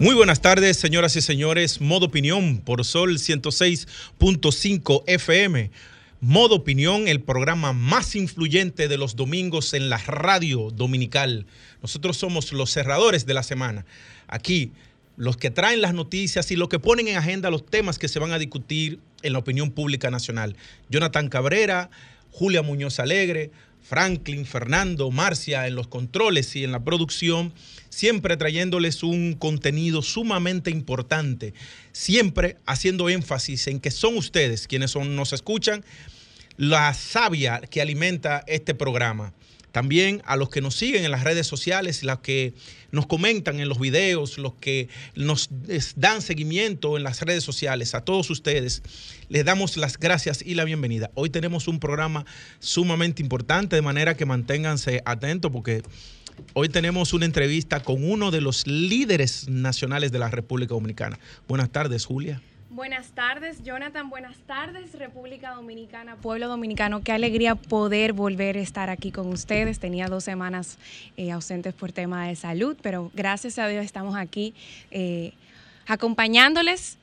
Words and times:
Muy 0.00 0.14
buenas 0.14 0.40
tardes, 0.40 0.78
señoras 0.78 1.14
y 1.16 1.20
señores. 1.20 1.82
Modo 1.82 2.06
Opinión 2.06 2.62
por 2.62 2.86
Sol 2.86 3.18
106.5 3.18 5.04
FM. 5.06 5.70
Modo 6.22 6.54
Opinión, 6.54 7.06
el 7.06 7.20
programa 7.20 7.74
más 7.74 8.16
influyente 8.16 8.88
de 8.88 8.96
los 8.96 9.14
domingos 9.14 9.74
en 9.74 9.90
la 9.90 9.98
radio 9.98 10.70
dominical. 10.70 11.44
Nosotros 11.82 12.16
somos 12.16 12.50
los 12.54 12.70
cerradores 12.70 13.26
de 13.26 13.34
la 13.34 13.42
semana. 13.42 13.84
Aquí 14.26 14.72
los 15.18 15.36
que 15.36 15.50
traen 15.50 15.82
las 15.82 15.92
noticias 15.92 16.50
y 16.50 16.56
los 16.56 16.70
que 16.70 16.78
ponen 16.78 17.06
en 17.08 17.18
agenda 17.18 17.50
los 17.50 17.66
temas 17.66 17.98
que 17.98 18.08
se 18.08 18.18
van 18.18 18.32
a 18.32 18.38
discutir 18.38 19.00
en 19.20 19.34
la 19.34 19.40
opinión 19.40 19.70
pública 19.70 20.10
nacional. 20.10 20.56
Jonathan 20.88 21.28
Cabrera, 21.28 21.90
Julia 22.30 22.62
Muñoz 22.62 23.00
Alegre, 23.00 23.50
Franklin, 23.90 24.46
Fernando, 24.46 25.10
Marcia 25.10 25.66
en 25.66 25.74
los 25.74 25.88
controles 25.88 26.54
y 26.54 26.62
en 26.62 26.70
la 26.70 26.84
producción, 26.84 27.52
siempre 27.88 28.36
trayéndoles 28.36 29.02
un 29.02 29.34
contenido 29.34 30.00
sumamente 30.00 30.70
importante, 30.70 31.54
siempre 31.90 32.56
haciendo 32.66 33.08
énfasis 33.08 33.66
en 33.66 33.80
que 33.80 33.90
son 33.90 34.16
ustedes 34.16 34.68
quienes 34.68 34.92
son, 34.92 35.16
nos 35.16 35.32
escuchan, 35.32 35.84
la 36.56 36.94
savia 36.94 37.60
que 37.68 37.80
alimenta 37.80 38.44
este 38.46 38.76
programa. 38.76 39.34
También 39.72 40.22
a 40.24 40.36
los 40.36 40.50
que 40.50 40.60
nos 40.60 40.74
siguen 40.74 41.04
en 41.04 41.10
las 41.10 41.24
redes 41.24 41.46
sociales, 41.46 42.02
los 42.02 42.20
que 42.20 42.54
nos 42.90 43.06
comentan 43.06 43.60
en 43.60 43.68
los 43.68 43.78
videos, 43.78 44.38
los 44.38 44.54
que 44.54 44.88
nos 45.14 45.48
dan 45.96 46.22
seguimiento 46.22 46.96
en 46.96 47.04
las 47.04 47.20
redes 47.22 47.44
sociales, 47.44 47.94
a 47.94 48.04
todos 48.04 48.30
ustedes, 48.30 48.82
les 49.28 49.44
damos 49.44 49.76
las 49.76 49.98
gracias 49.98 50.42
y 50.44 50.54
la 50.54 50.64
bienvenida. 50.64 51.10
Hoy 51.14 51.30
tenemos 51.30 51.68
un 51.68 51.78
programa 51.78 52.24
sumamente 52.58 53.22
importante, 53.22 53.76
de 53.76 53.82
manera 53.82 54.16
que 54.16 54.26
manténganse 54.26 55.02
atentos 55.04 55.52
porque 55.52 55.82
hoy 56.54 56.68
tenemos 56.68 57.12
una 57.12 57.26
entrevista 57.26 57.82
con 57.82 58.02
uno 58.08 58.30
de 58.30 58.40
los 58.40 58.66
líderes 58.66 59.48
nacionales 59.48 60.10
de 60.10 60.18
la 60.18 60.30
República 60.30 60.74
Dominicana. 60.74 61.18
Buenas 61.46 61.70
tardes, 61.70 62.04
Julia. 62.06 62.42
Buenas 62.72 63.08
tardes, 63.08 63.64
Jonathan. 63.64 64.10
Buenas 64.10 64.36
tardes, 64.46 64.92
República 64.96 65.56
Dominicana, 65.56 66.14
pueblo 66.14 66.46
dominicano. 66.46 67.02
Qué 67.02 67.10
alegría 67.10 67.56
poder 67.56 68.12
volver 68.12 68.56
a 68.56 68.60
estar 68.60 68.90
aquí 68.90 69.10
con 69.10 69.26
ustedes. 69.26 69.80
Tenía 69.80 70.06
dos 70.06 70.22
semanas 70.22 70.78
eh, 71.16 71.32
ausentes 71.32 71.74
por 71.74 71.90
tema 71.90 72.28
de 72.28 72.36
salud, 72.36 72.76
pero 72.80 73.10
gracias 73.12 73.58
a 73.58 73.66
Dios 73.66 73.84
estamos 73.84 74.14
aquí 74.14 74.54
eh, 74.92 75.32
acompañándoles, 75.88 76.96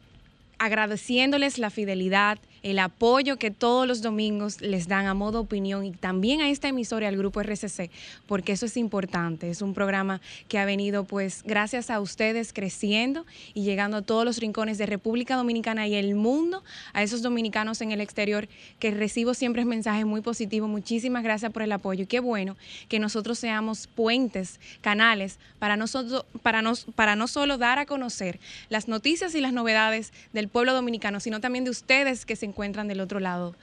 agradeciéndoles 0.58 1.58
la 1.58 1.70
fidelidad 1.70 2.40
el 2.64 2.80
apoyo 2.80 3.38
que 3.38 3.52
todos 3.52 3.88
los 3.88 4.02
domingos 4.02 4.62
les 4.62 4.88
dan 4.88 5.06
a 5.06 5.14
modo 5.14 5.40
opinión 5.40 5.86
y 5.86 5.92
también 5.92 6.42
a 6.42 6.50
esta 6.50 6.68
emisora, 6.68 7.08
al 7.08 7.18
grupo 7.18 7.42
RCC, 7.42 7.90
porque 8.26 8.54
eso 8.54 8.66
es 8.66 8.78
importante. 8.78 9.50
Es 9.50 9.62
un 9.62 9.74
programa 9.74 10.22
que 10.48 10.60
ha 10.60 10.66
venido, 10.66 11.04
pues, 11.04 11.44
gracias 11.46 11.90
a 11.90 12.00
ustedes 12.00 12.54
creciendo 12.54 13.26
y 13.54 13.64
llegando 13.64 13.98
a 13.98 14.02
todos 14.02 14.26
los 14.26 14.38
rincones 14.38 14.78
de 14.78 14.86
República 14.86 15.36
Dominicana 15.36 15.88
y 15.88 15.96
el 15.96 16.16
mundo, 16.16 16.64
a 16.94 17.04
esos 17.04 17.22
dominicanos 17.22 17.82
en 17.82 17.92
el 17.92 18.02
exterior, 18.02 18.48
que 18.80 18.92
recibo 18.92 19.34
siempre 19.34 19.64
mensajes 19.66 20.06
muy 20.06 20.22
positivos. 20.22 20.70
Muchísimas 20.70 21.24
gracias 21.24 21.52
por 21.52 21.62
el 21.62 21.72
apoyo 21.72 22.04
y 22.04 22.08
qué 22.08 22.20
bueno 22.20 22.58
que 22.90 23.00
nosotros 23.00 23.40
seamos 23.40 23.88
puentes, 23.88 24.60
canales, 24.82 25.40
para, 25.60 25.78
nosotros, 25.78 26.26
para, 26.42 26.62
nos, 26.62 26.86
para 26.96 27.16
no 27.16 27.28
solo 27.28 27.58
dar 27.58 27.80
a 27.80 27.86
conocer 27.86 28.40
las 28.70 28.88
noticias 28.88 29.36
y 29.36 29.42
las 29.42 29.54
novedades 29.54 30.12
del 30.34 30.48
pueblo 30.48 30.74
dominicano, 30.74 31.20
sino 31.20 31.40
también 31.40 31.64
de 31.64 31.72
ustedes 31.72 32.26
que 32.26 32.36
se 32.36 32.46
encuentran 32.48 32.88
del 32.88 33.00
otro 33.00 33.20
lado 33.20 33.56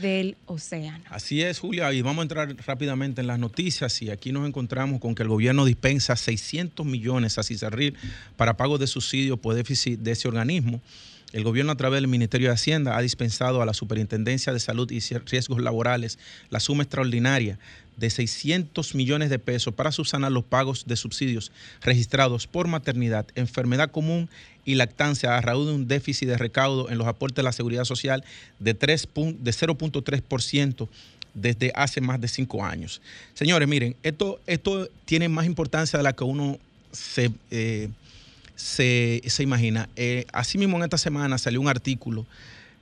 del 0.00 0.36
océano. 0.46 1.04
Así 1.10 1.42
es, 1.42 1.58
Julia, 1.58 1.92
y 1.92 2.02
vamos 2.02 2.20
a 2.20 2.22
entrar 2.22 2.56
rápidamente 2.66 3.20
en 3.20 3.26
las 3.26 3.38
noticias 3.38 4.00
y 4.02 4.10
aquí 4.10 4.32
nos 4.32 4.46
encontramos 4.46 5.00
con 5.00 5.14
que 5.14 5.22
el 5.22 5.28
gobierno 5.28 5.64
dispensa 5.64 6.16
600 6.16 6.86
millones 6.86 7.38
a 7.38 7.42
CISARRIL 7.42 7.96
para 8.36 8.56
pago 8.56 8.78
de 8.78 8.86
subsidio 8.86 9.36
por 9.36 9.54
déficit 9.54 10.00
de 10.00 10.12
ese 10.12 10.28
organismo. 10.28 10.80
El 11.32 11.44
gobierno 11.44 11.72
a 11.72 11.76
través 11.76 11.98
del 11.98 12.08
Ministerio 12.08 12.48
de 12.48 12.54
Hacienda 12.54 12.96
ha 12.96 13.02
dispensado 13.02 13.60
a 13.60 13.66
la 13.66 13.74
Superintendencia 13.74 14.52
de 14.52 14.60
Salud 14.60 14.90
y 14.90 15.00
Riesgos 15.00 15.60
Laborales 15.60 16.18
la 16.50 16.60
suma 16.60 16.84
extraordinaria 16.84 17.58
de 17.96 18.10
600 18.10 18.94
millones 18.94 19.30
de 19.30 19.38
pesos 19.38 19.74
para 19.74 19.90
subsanar 19.90 20.30
los 20.30 20.44
pagos 20.44 20.84
de 20.86 20.96
subsidios 20.96 21.50
registrados 21.80 22.46
por 22.46 22.68
maternidad, 22.68 23.26
enfermedad 23.34 23.90
común 23.90 24.28
y 24.64 24.74
lactancia 24.74 25.36
a 25.36 25.40
raíz 25.40 25.66
de 25.66 25.72
un 25.72 25.88
déficit 25.88 26.28
de 26.28 26.38
recaudo 26.38 26.90
en 26.90 26.98
los 26.98 27.06
aportes 27.06 27.36
de 27.36 27.42
la 27.42 27.52
seguridad 27.52 27.84
social 27.84 28.24
de, 28.58 28.74
de 28.74 28.86
0.3% 28.86 30.88
desde 31.34 31.72
hace 31.74 32.00
más 32.00 32.20
de 32.20 32.28
cinco 32.28 32.64
años. 32.64 33.00
Señores, 33.34 33.68
miren, 33.68 33.96
esto, 34.02 34.40
esto 34.46 34.88
tiene 35.04 35.28
más 35.28 35.46
importancia 35.46 35.98
de 35.98 36.02
la 36.02 36.14
que 36.14 36.24
uno 36.24 36.58
se, 36.92 37.30
eh, 37.50 37.90
se, 38.56 39.22
imagina. 39.38 39.88
Eh, 39.96 40.26
asimismo, 40.32 40.76
en 40.78 40.84
esta 40.84 40.98
semana 40.98 41.38
salió 41.38 41.60
un 41.60 41.68
artículo 41.68 42.26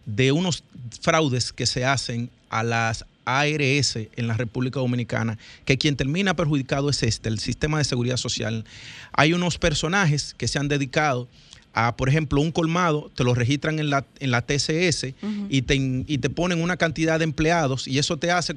de 0.07 0.33
unos 0.33 0.65
fraudes 1.01 1.53
que 1.53 1.67
se 1.67 1.85
hacen 1.85 2.31
a 2.49 2.63
las 2.63 3.05
ARS 3.25 3.97
en 3.97 4.27
la 4.29 4.35
República 4.35 4.81
Dominicana, 4.81 5.39
que 5.65 5.79
quien 5.79 5.97
termina 5.97 6.35
perjudicado 6.35 6.91
es 6.91 7.03
este, 7.03 7.29
el 7.29 7.39
sistema 7.39 7.79
de 7.79 7.85
seguridad 7.85 8.17
social. 8.17 8.65
Hay 9.13 9.33
unos 9.33 9.59
personajes 9.59 10.35
que 10.37 10.49
se 10.49 10.59
han 10.59 10.69
dedicado 10.69 11.29
a, 11.73 11.97
por 11.97 12.09
ejemplo, 12.09 12.41
un 12.41 12.53
colmado, 12.53 13.11
te 13.15 13.25
lo 13.25 13.35
registran 13.35 13.79
en 13.79 13.91
la, 13.91 14.05
en 14.21 14.31
la 14.31 14.43
TCS 14.43 15.09
y, 15.49 15.63
te, 15.63 15.75
y 15.75 16.19
te 16.19 16.31
ponen 16.31 16.63
una 16.63 16.77
cantidad 16.77 17.19
de 17.19 17.25
empleados 17.25 17.89
y 17.89 17.99
eso 17.99 18.17
te 18.17 18.31
hace 18.31 18.57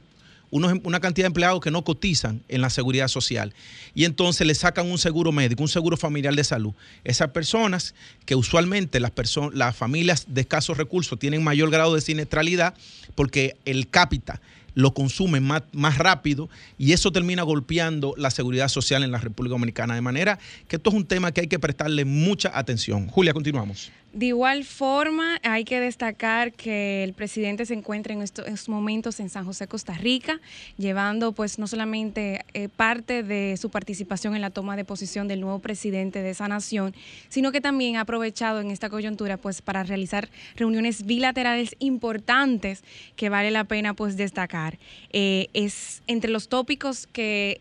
una 0.50 1.00
cantidad 1.00 1.26
de 1.26 1.28
empleados 1.28 1.62
que 1.62 1.72
no 1.72 1.84
cotizan 1.84 2.42
en 2.48 2.62
la 2.62 2.70
seguridad 2.70 3.08
social 3.08 3.54
y 3.94 4.06
entonces 4.06 4.48
le 4.48 4.56
sacan 4.56 4.90
un 4.90 4.98
seguro 4.98 5.32
médico, 5.32 5.64
un 5.64 5.70
seguro 5.70 5.98
familiar 5.98 6.36
de 6.36 6.44
salud. 6.44 6.74
Esas 7.04 7.30
personas 7.32 7.96
que 8.26 8.36
usualmente 8.36 9.00
las, 9.00 9.12
las 9.54 9.76
familias 9.76 10.26
de 10.28 10.42
escasos 10.42 10.78
recursos 10.78 11.20
tienen 11.20 11.44
mayor 11.44 11.70
grado 11.70 11.96
de 11.96 12.02
siniestralidad 12.02 12.74
porque 13.16 13.58
el 13.66 13.90
cápita 13.90 14.42
lo 14.78 14.94
consumen 14.94 15.44
más, 15.44 15.64
más 15.74 15.98
rápido 15.98 16.50
y 16.78 16.92
eso 16.92 17.12
termina 17.12 17.42
golpeando 17.42 18.14
la 18.16 18.30
seguridad 18.30 18.68
social 18.68 19.04
en 19.04 19.12
la 19.12 19.18
República 19.18 19.54
Dominicana. 19.56 19.96
De 19.96 20.02
manera 20.02 20.38
que 20.68 20.76
esto 20.76 20.92
es 20.92 20.96
un 20.96 21.08
tema 21.08 21.32
que 21.32 21.42
hay 21.42 21.48
que 21.48 21.58
prestarle 21.58 22.06
mucha 22.06 22.52
atención. 22.54 23.08
Julia, 23.08 23.34
continuamos. 23.34 23.92
De 24.14 24.28
igual 24.28 24.64
forma, 24.64 25.38
hay 25.44 25.64
que 25.64 25.80
destacar 25.80 26.54
que 26.54 27.04
el 27.04 27.14
presidente 27.14 27.66
se 27.66 27.74
encuentra 27.74 28.14
en 28.14 28.22
estos, 28.22 28.70
momentos 28.70 29.20
en 29.20 29.30
San 29.30 29.46
José, 29.46 29.68
Costa 29.68 29.94
Rica, 29.94 30.40
llevando 30.78 31.34
pues 31.34 31.60
no 31.60 31.68
solamente 31.68 32.44
eh, 32.54 32.70
parte 32.70 33.22
de 33.22 33.58
su 33.58 33.70
participación 33.70 34.34
en 34.34 34.42
la 34.42 34.50
toma 34.50 34.76
de 34.76 34.86
posición 34.86 35.28
del 35.28 35.42
nuevo 35.42 35.60
presidente 35.60 36.22
de 36.22 36.32
esa 36.32 36.48
nación, 36.48 36.96
sino 37.28 37.52
que 37.52 37.62
también 37.62 37.98
ha 37.98 38.02
aprovechado 38.02 38.62
en 38.62 38.72
esta 38.72 38.90
coyuntura 38.90 39.38
pues 39.38 39.62
para 39.62 39.84
realizar 39.84 40.30
reuniones 40.56 41.06
bilaterales 41.06 41.76
importantes 41.80 42.84
que 43.18 43.30
vale 43.30 43.52
la 43.52 43.66
pena 43.66 43.94
pues 43.94 44.16
destacar. 44.16 44.80
Eh, 45.12 45.50
es 45.54 46.02
entre 46.08 46.32
los 46.32 46.48
tópicos 46.48 47.08
que 47.08 47.60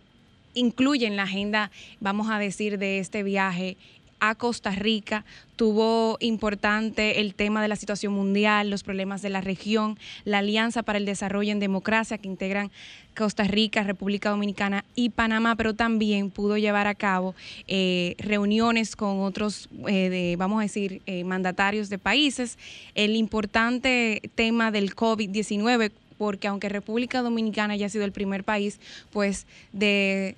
incluyen 0.54 1.16
la 1.16 1.24
agenda, 1.24 1.70
vamos 2.00 2.30
a 2.30 2.38
decir, 2.38 2.78
de 2.78 2.98
este 2.98 3.22
viaje 3.22 3.76
a 4.20 4.34
Costa 4.34 4.70
Rica. 4.70 5.24
Tuvo 5.56 6.16
importante 6.20 7.20
el 7.20 7.34
tema 7.34 7.62
de 7.62 7.68
la 7.68 7.76
situación 7.76 8.12
mundial, 8.12 8.70
los 8.70 8.82
problemas 8.82 9.22
de 9.22 9.30
la 9.30 9.40
región, 9.40 9.98
la 10.24 10.38
Alianza 10.38 10.82
para 10.82 10.98
el 10.98 11.06
Desarrollo 11.06 11.52
en 11.52 11.60
Democracia 11.60 12.18
que 12.18 12.28
integran 12.28 12.70
Costa 13.16 13.44
Rica, 13.44 13.82
República 13.82 14.30
Dominicana 14.30 14.84
y 14.94 15.08
Panamá, 15.08 15.56
pero 15.56 15.74
también 15.74 16.30
pudo 16.30 16.58
llevar 16.58 16.86
a 16.86 16.94
cabo 16.94 17.34
eh, 17.66 18.14
reuniones 18.18 18.94
con 18.94 19.20
otros, 19.20 19.68
eh, 19.88 20.36
vamos 20.38 20.58
a 20.60 20.62
decir, 20.62 21.00
eh, 21.06 21.24
mandatarios 21.24 21.88
de 21.88 21.98
países. 21.98 22.58
El 22.94 23.16
importante 23.16 24.20
tema 24.34 24.70
del 24.70 24.94
COVID-19 24.94 25.90
porque 26.18 26.48
aunque 26.48 26.68
República 26.68 27.22
Dominicana 27.22 27.74
haya 27.74 27.88
sido 27.88 28.04
el 28.04 28.12
primer 28.12 28.44
país, 28.44 28.80
pues 29.12 29.46
de 29.72 30.36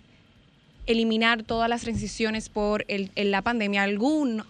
eliminar 0.88 1.44
todas 1.44 1.69
las 1.69 1.85
restricciones 1.85 2.49
por 2.49 2.85
el, 2.88 3.11
la 3.14 3.43
pandemia. 3.43 3.85
Algún, 3.85 4.43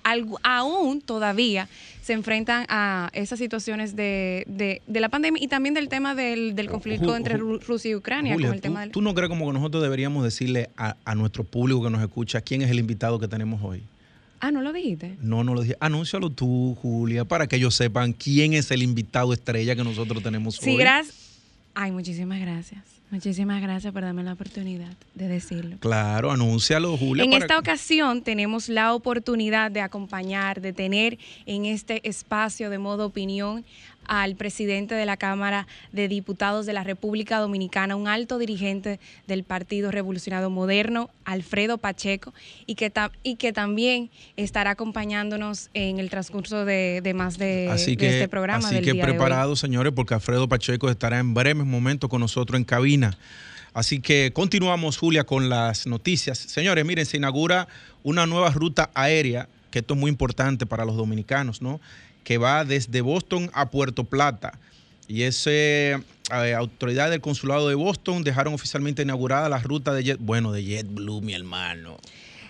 aún 0.43 1.01
todavía 1.01 1.69
se 2.01 2.15
enfrentan 2.15 2.65
a 2.69 3.11
esas 3.13 3.39
situaciones 3.39 3.95
de, 3.95 4.45
de, 4.47 5.01
la 5.01 5.11
pandemia 5.11 5.43
y 5.43 5.49
también 5.49 5.75
del 5.75 5.89
tema 5.89 6.15
del, 6.15 6.55
del 6.55 6.71
conflicto 6.71 7.15
entre 7.15 7.37
Rusia 7.37 7.91
y 7.91 7.95
Ucrania. 7.95 8.35
con 8.35 8.45
el 8.47 8.61
tema 8.61 8.89
¿tú, 8.89 9.03
no 9.03 9.15
crees 9.15 9.29
como 9.29 9.47
que 9.47 9.53
nosotros 9.53 9.83
deberíamos 9.83 10.25
decirle 10.25 10.71
a, 10.77 10.97
a 11.05 11.15
nuestro 11.15 11.45
público 11.45 11.83
que 11.83 11.91
nos 11.91 12.01
escucha 12.01 12.41
quién 12.41 12.63
es 12.63 12.71
el 12.71 12.79
invitado 12.79 13.19
que 13.19 13.29
tenemos 13.29 13.61
hoy? 13.63 13.83
Ah, 14.41 14.53
¿no 14.53 14.63
lo 14.63 14.73
dijiste? 14.73 15.17
No, 15.21 15.43
no 15.43 15.55
lo 15.55 15.63
dije. 15.63 15.77
Anúncialo 15.81 16.31
tú, 16.31 16.77
Julia, 16.81 17.25
para 17.25 17.49
que 17.49 17.57
ellos 17.57 17.75
sepan 17.75 18.13
quién 18.13 18.55
es 18.55 18.71
el 18.71 18.83
invitado 18.83 19.33
estrella 19.33 19.75
que 19.75 19.83
nosotros 19.83 20.23
tenemos 20.23 20.59
hoy. 20.61 20.65
Sí, 20.65 20.77
gracias. 20.77 21.41
Ay, 21.75 21.91
muchísimas 21.91 22.41
gracias. 22.41 22.98
Muchísimas 23.11 23.63
gracias 23.63 23.93
por 23.93 24.03
darme 24.03 24.23
la 24.23 24.35
oportunidad 24.35 24.93
de 25.15 25.29
decirlo. 25.29 25.79
Claro, 25.81 26.31
anúncialo, 26.31 26.97
Julia. 26.97 27.25
En 27.25 27.33
esta 27.33 27.59
ocasión 27.59 28.23
tenemos 28.23 28.69
la 28.69 28.93
oportunidad 28.95 29.71
de 29.71 29.81
acompañar, 29.81 30.61
de 30.61 30.75
tener 30.75 31.19
en 31.47 31.65
este 31.65 32.07
espacio 32.07 32.69
de 32.69 32.79
modo 32.79 33.07
opinión 33.07 33.65
al 34.09 34.35
presidente 34.35 34.95
de 34.95 35.07
la 35.07 35.17
Cámara 35.17 35.67
de 35.93 36.09
Diputados 36.09 36.67
de 36.67 36.73
la 36.73 36.83
República 36.83 37.39
Dominicana, 37.39 37.95
un 37.95 38.09
alto 38.09 38.39
dirigente 38.39 38.99
del 39.27 39.45
Partido 39.45 39.91
Revolucionario 39.91 40.51
Moderno, 40.51 41.11
Alfredo 41.25 41.79
Pacheco, 41.79 42.35
y 42.67 42.75
que, 42.75 42.93
y 43.23 43.37
que 43.37 43.53
también 43.53 44.11
estará 44.37 44.71
acompañándonos 44.71 45.71
en 45.75 45.99
el 45.99 46.11
transcurso 46.11 46.65
de, 46.65 47.13
más 47.15 47.39
de, 47.39 47.71
este 47.73 48.29
programa. 48.29 48.69
Así 48.69 48.81
que 48.81 48.95
preparados, 48.95 49.61
señores, 49.61 49.93
porque 49.95 50.15
Alfredo 50.15 50.49
Pacheco 50.49 50.91
estará 50.91 51.19
en 51.19 51.35
breves 51.35 51.65
momentos 51.65 52.11
con 52.11 52.21
nosotros 52.21 52.59
en 52.59 52.65
cabina. 52.65 53.17
Así 53.75 54.01
que 54.01 54.33
continuamos, 54.33 54.97
Julia, 54.97 55.25
con 55.25 55.49
las 55.49 55.87
noticias. 55.87 56.39
Señores, 56.39 56.85
miren, 56.85 57.07
se 57.07 57.19
inaugura 57.19 57.69
una 58.03 58.27
nueva 58.27 58.51
ruta 58.51 58.91
aérea, 58.95 59.49
que 59.71 59.81
esto 59.81 59.95
es 59.95 60.01
muy 60.01 60.11
importante 60.11 60.67
para 60.67 60.85
los 60.85 60.97
dominicanos, 60.97 61.61
¿no? 61.61 61.81
Que 62.25 62.39
va 62.39 62.65
desde 62.65 63.01
Boston 63.01 63.51
a 63.55 63.71
Puerto 63.71 64.05
Plata. 64.05 64.59
Y 65.07 65.23
ese 65.23 65.99
eh, 66.33 66.55
autoridad 66.55 67.11
del 67.11 67.21
consulado 67.21 67.69
de 67.69 67.75
Boston 67.75 68.25
dejaron 68.25 68.55
oficialmente 68.55 69.03
inaugurada 69.03 69.49
la 69.49 69.59
ruta 69.59 69.93
de 69.95 70.05
Jet, 70.05 70.19
bueno, 70.21 70.53
de 70.53 70.65
JetBlue, 70.65 71.23
mi 71.23 71.35
hermano. 71.35 71.97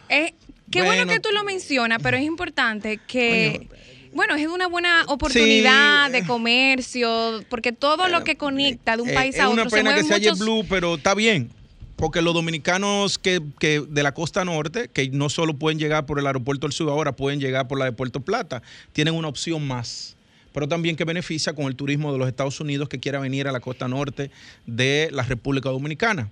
Eh, 0.08 0.34
qué 0.70 0.82
bueno, 0.82 1.06
que 1.06 1.20
tú 1.20 1.28
lo 1.32 1.44
mencionas, 1.44 2.00
pero 2.02 2.16
es 2.16 2.24
importante 2.24 2.98
que 3.06 3.68
bueno, 4.12 4.34
es 4.34 4.46
una 4.46 4.66
buena 4.66 5.04
oportunidad 5.06 6.10
de 6.10 6.24
comercio, 6.24 7.44
porque 7.50 7.72
todo 7.72 8.08
lo 8.08 8.24
que 8.24 8.36
conecta 8.36 8.96
de 8.96 9.02
un 9.02 9.14
país 9.14 9.38
a 9.38 9.48
otro. 9.48 9.64
Es 9.64 9.72
una 9.72 9.82
pena 9.82 9.94
que 9.94 10.02
sea 10.02 10.18
JetBlue, 10.18 10.64
pero 10.68 10.96
está 10.96 11.14
bien 11.14 11.50
porque 11.98 12.22
los 12.22 12.32
dominicanos 12.32 13.18
que, 13.18 13.40
de 13.40 14.02
la 14.04 14.14
costa 14.14 14.44
norte, 14.44 14.88
que 14.88 15.10
no 15.10 15.28
solo 15.28 15.54
pueden 15.54 15.80
llegar 15.80 16.06
por 16.06 16.20
el 16.20 16.28
aeropuerto 16.28 16.68
del 16.68 16.72
sur, 16.72 16.88
ahora 16.88 17.16
pueden 17.16 17.40
llegar 17.40 17.66
por 17.66 17.76
la 17.76 17.86
de 17.86 17.92
Puerto 17.92 18.20
Plata, 18.20 18.62
tienen 18.92 19.14
una 19.14 19.26
opción 19.26 19.66
más. 19.66 20.16
Pero 20.52 20.68
también 20.68 20.94
que 20.94 21.04
beneficia 21.04 21.54
con 21.54 21.66
el 21.66 21.74
turismo 21.74 22.12
de 22.12 22.18
los 22.18 22.28
Estados 22.28 22.60
Unidos 22.60 22.88
que 22.88 23.00
quiera 23.00 23.18
venir 23.18 23.48
a 23.48 23.52
la 23.52 23.58
costa 23.58 23.88
norte 23.88 24.30
de 24.64 25.08
la 25.10 25.24
República 25.24 25.70
Dominicana. 25.70 26.30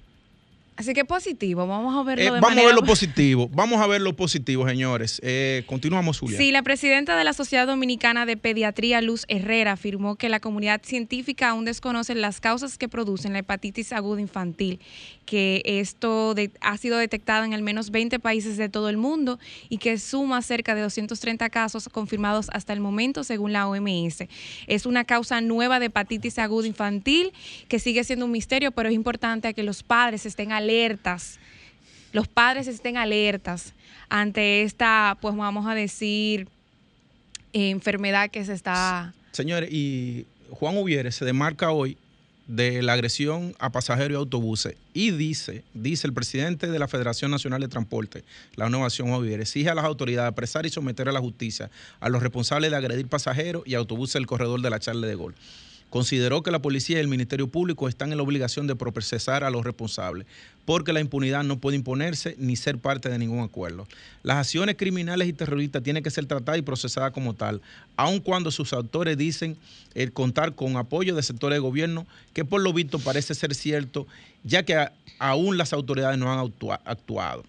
Así 0.76 0.92
que 0.92 1.06
positivo, 1.06 1.66
vamos 1.66 1.96
a 1.96 2.02
verlo 2.02 2.22
eh, 2.22 2.34
de 2.34 2.40
Vamos 2.40 2.58
a 2.58 2.66
ver 2.66 2.74
lo 2.74 2.82
positivo, 2.82 3.48
vamos 3.50 3.80
a 3.80 3.86
ver 3.86 4.02
lo 4.02 4.14
positivo, 4.14 4.68
señores. 4.68 5.20
Eh, 5.24 5.62
continuamos, 5.66 6.18
Julia. 6.18 6.36
Sí, 6.36 6.52
la 6.52 6.62
presidenta 6.62 7.16
de 7.16 7.24
la 7.24 7.32
Sociedad 7.32 7.66
Dominicana 7.66 8.26
de 8.26 8.36
Pediatría, 8.36 9.00
Luz 9.00 9.24
Herrera, 9.28 9.72
afirmó 9.72 10.16
que 10.16 10.28
la 10.28 10.38
comunidad 10.38 10.82
científica 10.84 11.48
aún 11.48 11.64
desconoce 11.64 12.14
las 12.14 12.40
causas 12.40 12.76
que 12.76 12.90
producen 12.90 13.32
la 13.32 13.38
hepatitis 13.38 13.94
aguda 13.94 14.20
infantil, 14.20 14.78
que 15.24 15.62
esto 15.64 16.34
ha 16.60 16.76
sido 16.76 16.98
detectado 16.98 17.44
en 17.44 17.54
al 17.54 17.62
menos 17.62 17.90
20 17.90 18.18
países 18.18 18.58
de 18.58 18.68
todo 18.68 18.90
el 18.90 18.98
mundo 18.98 19.38
y 19.70 19.78
que 19.78 19.98
suma 19.98 20.42
cerca 20.42 20.74
de 20.74 20.82
230 20.82 21.48
casos 21.48 21.88
confirmados 21.88 22.50
hasta 22.52 22.74
el 22.74 22.80
momento, 22.80 23.24
según 23.24 23.54
la 23.54 23.66
OMS. 23.66 24.24
Es 24.66 24.84
una 24.84 25.04
causa 25.04 25.40
nueva 25.40 25.80
de 25.80 25.86
hepatitis 25.86 26.38
aguda 26.38 26.66
infantil 26.66 27.32
que 27.68 27.78
sigue 27.78 28.04
siendo 28.04 28.26
un 28.26 28.30
misterio, 28.30 28.72
pero 28.72 28.90
es 28.90 28.94
importante 28.94 29.54
que 29.54 29.62
los 29.62 29.82
padres 29.82 30.26
estén 30.26 30.52
al 30.52 30.65
alertas, 30.66 31.38
los 32.12 32.26
padres 32.26 32.66
estén 32.66 32.96
alertas 32.96 33.72
ante 34.08 34.62
esta, 34.62 35.16
pues 35.20 35.36
vamos 35.36 35.66
a 35.66 35.74
decir, 35.74 36.48
enfermedad 37.52 38.30
que 38.30 38.44
se 38.44 38.52
está... 38.52 39.14
Señores, 39.32 39.70
y 39.72 40.26
Juan 40.50 40.76
Ubiere 40.76 41.12
se 41.12 41.24
demarca 41.24 41.70
hoy 41.70 41.96
de 42.46 42.80
la 42.82 42.92
agresión 42.92 43.54
a 43.58 43.70
pasajeros 43.70 44.12
y 44.12 44.14
autobuses 44.14 44.76
y 44.94 45.10
dice, 45.10 45.64
dice 45.74 46.06
el 46.06 46.12
presidente 46.12 46.68
de 46.68 46.78
la 46.78 46.88
Federación 46.88 47.30
Nacional 47.30 47.60
de 47.60 47.68
Transporte, 47.68 48.24
la 48.54 48.68
innovación 48.68 49.12
Ubiere, 49.12 49.42
exige 49.42 49.68
a 49.68 49.74
las 49.74 49.84
autoridades 49.84 50.30
apresar 50.30 50.64
y 50.64 50.70
someter 50.70 51.08
a 51.08 51.12
la 51.12 51.20
justicia 51.20 51.70
a 52.00 52.08
los 52.08 52.22
responsables 52.22 52.70
de 52.70 52.76
agredir 52.76 53.08
pasajeros 53.08 53.62
y 53.66 53.74
autobuses 53.74 54.14
del 54.14 54.26
corredor 54.26 54.62
de 54.62 54.70
la 54.70 54.80
Charle 54.80 55.06
de 55.06 55.14
Gol 55.16 55.34
consideró 55.90 56.42
que 56.42 56.50
la 56.50 56.60
policía 56.60 56.96
y 56.98 57.00
el 57.00 57.08
Ministerio 57.08 57.48
Público 57.48 57.88
están 57.88 58.10
en 58.10 58.18
la 58.18 58.22
obligación 58.22 58.66
de 58.66 58.76
procesar 58.76 59.44
a 59.44 59.50
los 59.50 59.64
responsables, 59.64 60.26
porque 60.64 60.92
la 60.92 61.00
impunidad 61.00 61.44
no 61.44 61.58
puede 61.58 61.76
imponerse 61.76 62.34
ni 62.38 62.56
ser 62.56 62.78
parte 62.78 63.08
de 63.08 63.18
ningún 63.18 63.40
acuerdo. 63.40 63.86
Las 64.22 64.38
acciones 64.38 64.76
criminales 64.76 65.28
y 65.28 65.32
terroristas 65.32 65.82
tienen 65.82 66.02
que 66.02 66.10
ser 66.10 66.26
tratadas 66.26 66.58
y 66.58 66.62
procesadas 66.62 67.12
como 67.12 67.34
tal, 67.34 67.62
aun 67.96 68.20
cuando 68.20 68.50
sus 68.50 68.72
autores 68.72 69.16
dicen 69.16 69.56
el 69.94 70.12
contar 70.12 70.54
con 70.54 70.76
apoyo 70.76 71.14
de 71.14 71.22
sectores 71.22 71.56
de 71.56 71.60
gobierno, 71.60 72.06
que 72.32 72.44
por 72.44 72.60
lo 72.60 72.72
visto 72.72 72.98
parece 72.98 73.34
ser 73.34 73.54
cierto, 73.54 74.06
ya 74.44 74.64
que 74.64 74.88
aún 75.18 75.56
las 75.56 75.72
autoridades 75.72 76.18
no 76.18 76.32
han 76.32 76.52
actuado 76.84 77.44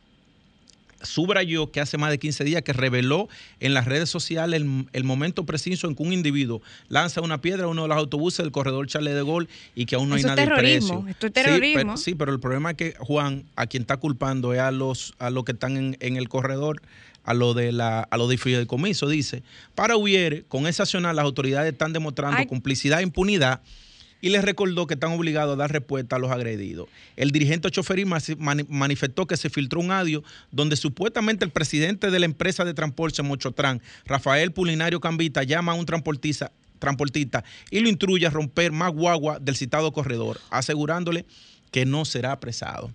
subrayó 1.08 1.72
que 1.72 1.80
hace 1.80 1.98
más 1.98 2.12
de 2.12 2.20
15 2.20 2.44
días 2.44 2.62
que 2.62 2.74
reveló 2.74 3.28
en 3.60 3.74
las 3.74 3.86
redes 3.86 4.10
sociales 4.10 4.62
el, 4.92 5.04
momento 5.04 5.46
preciso 5.46 5.88
en 5.88 5.96
que 5.96 6.04
un 6.04 6.14
individuo 6.14 6.62
lanza 6.90 7.22
una 7.22 7.42
piedra 7.42 7.66
a 7.66 7.68
uno 7.68 7.84
de 7.84 7.88
los 7.88 7.98
autobuses 7.98 8.40
del 8.40 8.52
corredor 8.52 8.88
Charles 8.88 9.16
de 9.16 9.24
Gaulle 9.24 9.48
y 9.76 9.86
que 9.86 9.96
aún 9.96 10.10
no 10.10 10.16
hay 10.16 10.24
nadie 10.24 10.48
preso. 10.48 11.06
Esto 11.08 11.28
es 11.28 11.34
terrorismo. 11.34 11.98
Sí 11.98 12.16
pero, 12.16 12.32
el 12.32 12.40
problema 12.40 12.72
es 12.72 12.78
que 12.78 12.96
Juan, 13.00 13.46
a 13.56 13.68
quien 13.68 13.82
está 13.82 13.98
culpando 13.98 14.54
es 14.54 14.60
a 14.60 14.72
los, 14.72 15.14
a 15.20 15.30
los 15.30 15.44
que 15.46 15.54
están 15.54 15.96
en, 16.00 16.18
el 16.18 16.30
corredor, 16.30 16.82
a 17.24 17.34
lo 17.34 17.54
de 17.54 17.72
la 17.72 18.02
a 18.02 18.18
lo 18.18 18.28
de 18.28 18.38
fideicomiso, 18.38 19.08
dice, 19.08 19.44
para 19.76 19.96
hubiere, 19.98 20.44
con 20.44 20.68
esa 20.68 20.84
accionar 20.84 21.16
las 21.16 21.26
autoridades 21.26 21.72
están 21.72 21.94
demostrando 21.94 22.46
complicidad 22.48 23.00
e 23.00 23.04
impunidad 23.04 23.62
y 24.22 24.30
les 24.30 24.44
recordó 24.44 24.88
que 24.88 24.96
están 24.96 25.12
obligados 25.12 25.54
a 25.54 25.58
dar 25.58 25.72
respuesta 25.72 26.16
a 26.16 26.20
los 26.20 26.32
agredidos. 26.32 26.88
El 27.16 27.32
dirigente 27.32 27.70
choferil 27.70 28.08
manifestó 28.68 29.28
que 29.28 29.38
se 29.38 29.50
filtró 29.50 29.80
un 29.80 29.92
audio 29.92 30.24
donde 30.52 30.76
supuestamente 30.76 31.46
el 31.46 31.52
presidente 31.52 32.12
de 32.12 32.20
la 32.20 32.26
empresa 32.26 32.66
de 32.66 32.74
transporte 32.74 33.24
Mochotran, 33.24 33.82
Rafael 34.06 34.52
Pulinario 34.52 35.00
Cambita, 35.00 35.44
llama 35.44 35.74
a 35.74 35.76
un 35.76 35.86
transportista, 35.86 36.52
transportista 36.80 37.44
y 37.72 37.80
lo 37.80 37.90
instruye 37.90 38.26
a 38.26 38.30
romper 38.30 38.72
más 38.72 38.92
guagua 38.92 39.40
del 39.40 39.56
citado 39.56 39.92
corredor, 39.92 40.40
asegurándole 40.50 41.26
que 41.72 41.86
no 41.86 42.06
será 42.06 42.32
apresado. 42.32 42.92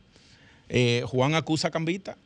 Eh, 0.69 1.05
Juan 1.07 1.35
acusa 1.35 1.69
a 1.69 1.71
Cambita 1.71 2.17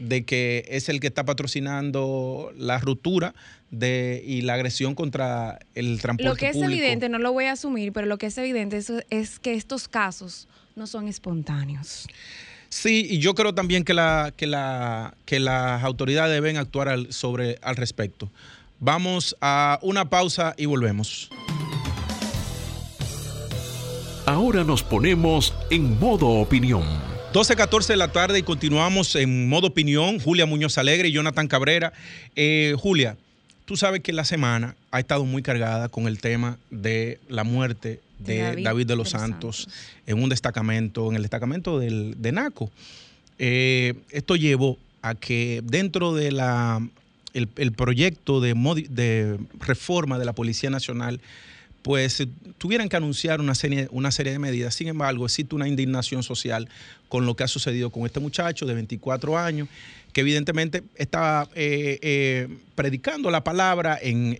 de 0.00 0.24
que 0.24 0.64
es 0.68 0.88
el 0.88 0.98
que 0.98 1.06
está 1.06 1.24
patrocinando 1.24 2.52
la 2.56 2.78
ruptura 2.78 3.34
de, 3.70 4.22
y 4.26 4.40
la 4.40 4.54
agresión 4.54 4.94
contra 4.94 5.60
el 5.74 6.00
transporte 6.00 6.28
Lo 6.28 6.34
que 6.34 6.48
es 6.48 6.56
evidente, 6.56 7.08
no 7.08 7.18
lo 7.18 7.32
voy 7.32 7.44
a 7.44 7.52
asumir, 7.52 7.92
pero 7.92 8.06
lo 8.06 8.18
que 8.18 8.26
es 8.26 8.38
evidente 8.38 8.80
es, 9.10 9.38
que 9.38 9.54
estos 9.54 9.86
casos 9.86 10.48
no 10.74 10.86
son 10.86 11.06
espontáneos. 11.06 12.06
Sí, 12.70 13.06
y 13.10 13.18
yo 13.18 13.34
creo 13.34 13.54
también 13.54 13.84
que, 13.84 13.94
la, 13.94 14.32
que, 14.36 14.46
la, 14.46 15.14
que 15.26 15.38
las 15.38 15.84
autoridades 15.84 16.32
deben 16.32 16.56
actuar 16.56 16.88
al, 16.88 17.12
sobre, 17.12 17.58
al 17.62 17.76
respecto. 17.76 18.30
Vamos 18.78 19.36
a 19.40 19.78
una 19.82 20.08
pausa 20.08 20.54
y 20.56 20.64
volvemos. 20.64 21.28
Ahora 24.24 24.64
nos 24.64 24.82
ponemos 24.82 25.52
en 25.70 25.98
modo 25.98 26.28
opinión 26.28 26.84
12, 27.32 27.54
14 27.54 27.92
de 27.92 27.96
la 27.96 28.10
tarde 28.10 28.40
y 28.40 28.42
continuamos 28.42 29.14
en 29.14 29.48
modo 29.48 29.68
opinión. 29.68 30.18
Julia 30.18 30.46
Muñoz 30.46 30.78
Alegre 30.78 31.08
y 31.08 31.12
Jonathan 31.12 31.46
Cabrera. 31.46 31.92
Eh, 32.34 32.74
Julia, 32.76 33.16
tú 33.66 33.76
sabes 33.76 34.00
que 34.00 34.12
la 34.12 34.24
semana 34.24 34.74
ha 34.90 34.98
estado 34.98 35.24
muy 35.24 35.40
cargada 35.40 35.88
con 35.88 36.08
el 36.08 36.18
tema 36.18 36.58
de 36.70 37.20
la 37.28 37.44
muerte 37.44 38.00
de, 38.18 38.60
David, 38.60 38.88
de 38.88 38.96
los, 38.96 39.10
Santos, 39.10 39.68
en 40.08 40.20
un 40.20 40.28
destacamento, 40.28 41.08
en 41.08 41.14
el 41.14 41.22
destacamento 41.22 41.78
del, 41.78 42.20
de 42.20 42.32
NACO. 42.32 42.68
Eh, 43.38 43.94
esto 44.10 44.34
llevó 44.34 44.76
a 45.00 45.14
que 45.14 45.62
dentro 45.62 46.12
de 46.12 46.32
la 46.32 46.84
el, 47.32 47.72
proyecto 47.72 48.40
de, 48.40 48.54
de 48.90 49.38
reforma 49.60 50.18
de 50.18 50.24
la 50.24 50.32
Policía 50.32 50.68
Nacional 50.68 51.20
pues 51.82 52.26
tuvieran 52.58 52.88
que 52.88 52.96
anunciar 52.96 53.40
una 53.40 53.54
serie, 53.54 53.88
de 53.88 54.38
medidas. 54.38 54.74
Sin 54.74 54.88
embargo, 54.88 55.24
existe 55.24 55.54
una 55.54 55.68
indignación 55.68 56.22
social 56.22 56.68
con 57.08 57.26
lo 57.26 57.34
que 57.34 57.44
ha 57.44 57.48
sucedido 57.48 57.90
con 57.90 58.04
este 58.06 58.20
muchacho 58.20 58.66
de 58.66 58.74
24 58.74 59.38
años, 59.38 59.68
que 60.12 60.20
evidentemente 60.20 60.82
estaba 60.96 61.48
eh, 61.54 61.98
eh, 62.02 62.48
predicando 62.74 63.30
la 63.30 63.42
palabra 63.44 63.98
en, 64.00 64.36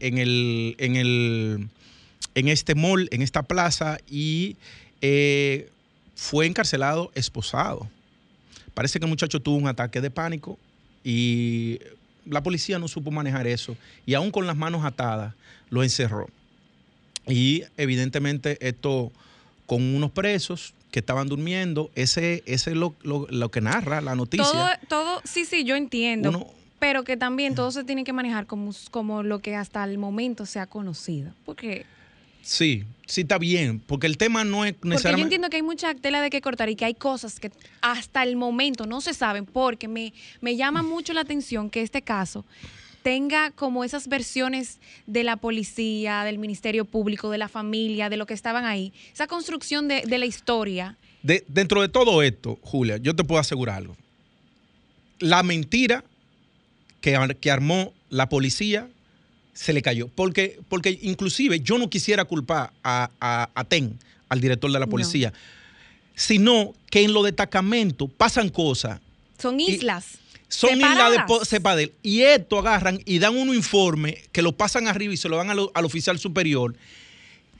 este 2.34 2.74
mall, 2.74 3.08
en 3.10 3.22
esta 3.22 3.42
plaza, 3.42 3.98
y 4.08 4.56
eh, 5.00 5.70
fue 6.14 6.46
encarcelado, 6.46 7.10
esposado. 7.14 7.88
Parece 8.74 8.98
que 8.98 9.06
el 9.06 9.10
muchacho 9.10 9.40
tuvo 9.40 9.56
un 9.56 9.66
ataque 9.66 10.00
de 10.00 10.10
pánico 10.10 10.58
y 11.02 11.80
la 12.26 12.42
policía 12.42 12.78
no 12.78 12.86
supo 12.86 13.10
manejar 13.10 13.46
eso, 13.46 13.76
y 14.04 14.12
aún 14.14 14.30
con 14.30 14.46
las 14.46 14.56
manos 14.56 14.84
atadas, 14.84 15.34
lo 15.70 15.82
encerró. 15.82 16.28
Y 17.26 17.64
evidentemente 17.76 18.58
esto 18.66 19.12
con 19.66 19.94
unos 19.94 20.10
presos 20.10 20.74
que 20.90 20.98
estaban 20.98 21.28
durmiendo, 21.28 21.90
ese, 21.94 22.42
ese 22.46 22.70
es 22.70 22.76
lo, 22.76 22.94
que 23.50 23.60
narra 23.60 24.00
la 24.00 24.14
noticia. 24.14 24.46
Todo, 24.50 24.68
todo, 24.88 25.20
sí, 25.24 25.44
sí, 25.44 25.64
yo 25.64 25.76
entiendo. 25.76 26.52
pero 26.80 27.04
que 27.04 27.16
también 27.16 27.54
todo 27.54 27.70
se 27.70 27.84
tiene 27.84 28.04
que 28.04 28.12
manejar 28.12 28.46
como, 28.46 28.72
como 28.90 29.22
lo 29.22 29.38
que 29.38 29.54
hasta 29.54 29.84
el 29.84 29.98
momento 29.98 30.46
se 30.46 30.58
ha 30.58 30.66
conocido. 30.66 31.32
Porque 31.44 31.86
Sí, 32.42 32.84
sí 33.06 33.20
está 33.22 33.38
bien, 33.38 33.80
porque 33.80 34.06
el 34.06 34.16
tema 34.16 34.44
no 34.44 34.64
es 34.64 34.72
necesariamente... 34.82 35.02
Porque 35.02 35.20
yo 35.20 35.24
entiendo 35.24 35.50
que 35.50 35.56
hay 35.56 35.62
mucha 35.62 35.94
tela 35.94 36.22
de 36.22 36.30
que 36.30 36.40
cortar 36.40 36.68
y 36.68 36.76
que 36.76 36.84
hay 36.84 36.94
cosas 36.94 37.38
que 37.38 37.52
hasta 37.82 38.22
el 38.22 38.36
momento 38.36 38.86
no 38.86 39.00
se 39.00 39.14
saben, 39.14 39.44
porque 39.46 39.88
me, 39.88 40.12
me 40.40 40.56
llama 40.56 40.82
mucho 40.82 41.12
la 41.12 41.20
atención 41.20 41.70
que 41.70 41.82
este 41.82 42.02
caso 42.02 42.44
tenga 43.02 43.50
como 43.50 43.84
esas 43.84 44.08
versiones 44.08 44.78
de 45.06 45.24
la 45.24 45.36
policía, 45.36 46.24
del 46.24 46.38
Ministerio 46.38 46.84
Público, 46.84 47.30
de 47.30 47.38
la 47.38 47.48
familia, 47.48 48.08
de 48.08 48.16
lo 48.16 48.26
que 48.26 48.34
estaban 48.34 48.64
ahí, 48.64 48.92
esa 49.12 49.26
construcción 49.26 49.88
de, 49.88 50.02
de 50.06 50.18
la 50.18 50.26
historia. 50.26 50.96
De, 51.22 51.44
dentro 51.48 51.82
de 51.82 51.88
todo 51.88 52.22
esto, 52.22 52.58
Julia, 52.62 52.96
yo 52.96 53.14
te 53.14 53.24
puedo 53.24 53.40
asegurar 53.40 53.76
algo. 53.76 53.96
La 55.18 55.42
mentira 55.42 56.04
que, 57.00 57.36
que 57.40 57.50
armó 57.50 57.92
la 58.08 58.28
policía 58.28 58.88
se 59.52 59.72
le 59.72 59.82
cayó. 59.82 60.08
Porque, 60.08 60.58
porque 60.68 60.98
inclusive 61.02 61.60
yo 61.60 61.78
no 61.78 61.90
quisiera 61.90 62.24
culpar 62.24 62.72
a, 62.82 63.10
a, 63.54 63.64
TEN, 63.64 63.98
al 64.28 64.40
director 64.40 64.70
de 64.70 64.78
la 64.78 64.86
policía, 64.86 65.32
sino 66.14 66.74
que 66.90 67.02
en 67.02 67.12
los 67.12 67.24
destacamentos 67.24 68.08
pasan 68.16 68.48
cosas. 68.48 69.00
Son 69.38 69.58
islas. 69.60 70.18
Son 70.50 70.76
islas 70.76 71.12
de 71.12 71.44
Cepadel. 71.46 71.92
Y 72.02 72.22
esto 72.22 72.58
agarran 72.58 73.00
y 73.06 73.18
dan 73.20 73.36
un 73.36 73.54
informe 73.54 74.22
que 74.32 74.42
lo 74.42 74.52
pasan 74.52 74.88
arriba 74.88 75.14
y 75.14 75.16
se 75.16 75.28
lo 75.28 75.36
dan 75.36 75.48
al, 75.48 75.70
al 75.72 75.84
oficial 75.84 76.18
superior. 76.18 76.74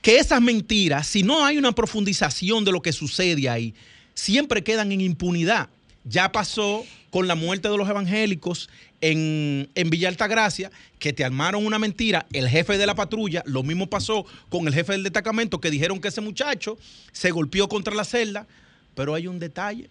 Que 0.01 0.17
esas 0.17 0.41
mentiras, 0.41 1.07
si 1.07 1.23
no 1.23 1.45
hay 1.45 1.57
una 1.57 1.71
profundización 1.71 2.65
de 2.65 2.71
lo 2.71 2.81
que 2.81 2.91
sucede 2.91 3.49
ahí, 3.49 3.73
siempre 4.13 4.63
quedan 4.63 4.91
en 4.91 5.01
impunidad. 5.01 5.69
Ya 6.03 6.31
pasó 6.31 6.85
con 7.11 7.27
la 7.27 7.35
muerte 7.35 7.69
de 7.69 7.77
los 7.77 7.89
evangélicos 7.89 8.69
en, 9.01 9.69
en 9.73 9.89
Villa 9.89 10.09
Altagracia, 10.09 10.71
que 10.99 11.13
te 11.13 11.23
armaron 11.23 11.65
una 11.65 11.79
mentira, 11.79 12.25
el 12.33 12.47
jefe 12.47 12.77
de 12.77 12.85
la 12.85 12.95
patrulla, 12.95 13.43
lo 13.45 13.63
mismo 13.63 13.87
pasó 13.87 14.25
con 14.49 14.67
el 14.67 14.73
jefe 14.73 14.93
del 14.93 15.03
destacamento, 15.03 15.59
que 15.59 15.71
dijeron 15.71 15.99
que 15.99 16.09
ese 16.09 16.21
muchacho 16.21 16.77
se 17.11 17.31
golpeó 17.31 17.67
contra 17.67 17.95
la 17.95 18.05
celda, 18.05 18.47
pero 18.95 19.13
hay 19.15 19.27
un 19.27 19.39
detalle. 19.39 19.89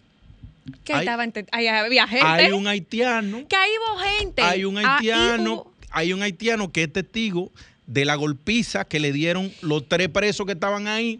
Que 0.83 0.93
hay, 0.93 0.99
estaba 0.99 1.23
había 1.23 2.07
gente. 2.07 2.25
Hay 2.25 2.51
un 2.51 2.67
haitiano. 2.67 3.47
Que 3.47 3.55
ahí 3.55 3.71
hubo 3.79 3.97
gente. 3.97 4.41
Hay 4.41 4.65
un 4.65 4.77
haitiano, 4.77 5.67
hay 5.89 6.13
un 6.13 6.21
haitiano 6.21 6.71
que 6.71 6.83
es 6.83 6.93
testigo 6.93 7.51
de 7.87 8.05
la 8.05 8.15
golpiza 8.15 8.85
que 8.85 8.99
le 8.99 9.11
dieron 9.11 9.51
los 9.61 9.87
tres 9.87 10.09
presos 10.09 10.45
que 10.45 10.53
estaban 10.53 10.87
ahí, 10.87 11.19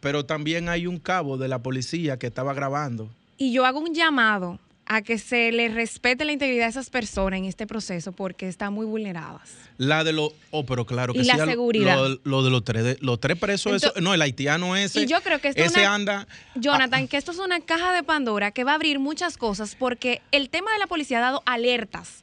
pero 0.00 0.24
también 0.24 0.68
hay 0.68 0.86
un 0.86 0.98
cabo 0.98 1.36
de 1.36 1.48
la 1.48 1.60
policía 1.60 2.18
que 2.18 2.26
estaba 2.26 2.54
grabando. 2.54 3.08
Y 3.38 3.52
yo 3.52 3.64
hago 3.64 3.80
un 3.80 3.94
llamado 3.94 4.58
a 4.86 5.02
que 5.02 5.18
se 5.18 5.50
le 5.52 5.68
respete 5.68 6.24
la 6.24 6.32
integridad 6.32 6.64
de 6.64 6.70
esas 6.70 6.90
personas 6.90 7.38
en 7.38 7.46
este 7.46 7.66
proceso 7.66 8.12
porque 8.12 8.48
están 8.48 8.72
muy 8.72 8.86
vulneradas. 8.86 9.50
La 9.78 10.04
de 10.04 10.12
los, 10.12 10.32
oh, 10.50 10.64
pero 10.66 10.84
claro 10.84 11.12
que 11.12 11.20
y 11.20 11.24
sí. 11.24 11.30
la 11.34 11.44
seguridad. 11.46 11.96
Lo, 12.24 12.42
de 12.42 12.50
los 12.50 12.64
tres, 12.64 12.98
los 13.00 13.18
tres 13.18 13.38
presos, 13.38 13.82
eso, 13.82 13.92
no, 14.00 14.14
el 14.14 14.22
haitiano 14.22 14.76
ese. 14.76 15.02
Y 15.02 15.06
yo 15.06 15.20
creo 15.22 15.40
que 15.40 15.48
esto 15.48 15.62
ese 15.62 15.84
anda. 15.84 16.28
Jonathan, 16.54 17.08
que 17.08 17.16
esto 17.16 17.32
es 17.32 17.38
una 17.38 17.60
caja 17.60 17.92
de 17.92 18.02
Pandora 18.02 18.50
que 18.50 18.64
va 18.64 18.72
a 18.72 18.74
abrir 18.74 18.98
muchas 18.98 19.36
cosas 19.36 19.74
porque 19.74 20.20
el 20.32 20.50
tema 20.50 20.72
de 20.72 20.78
la 20.78 20.86
policía 20.86 21.18
ha 21.18 21.22
dado 21.22 21.42
alertas. 21.46 22.22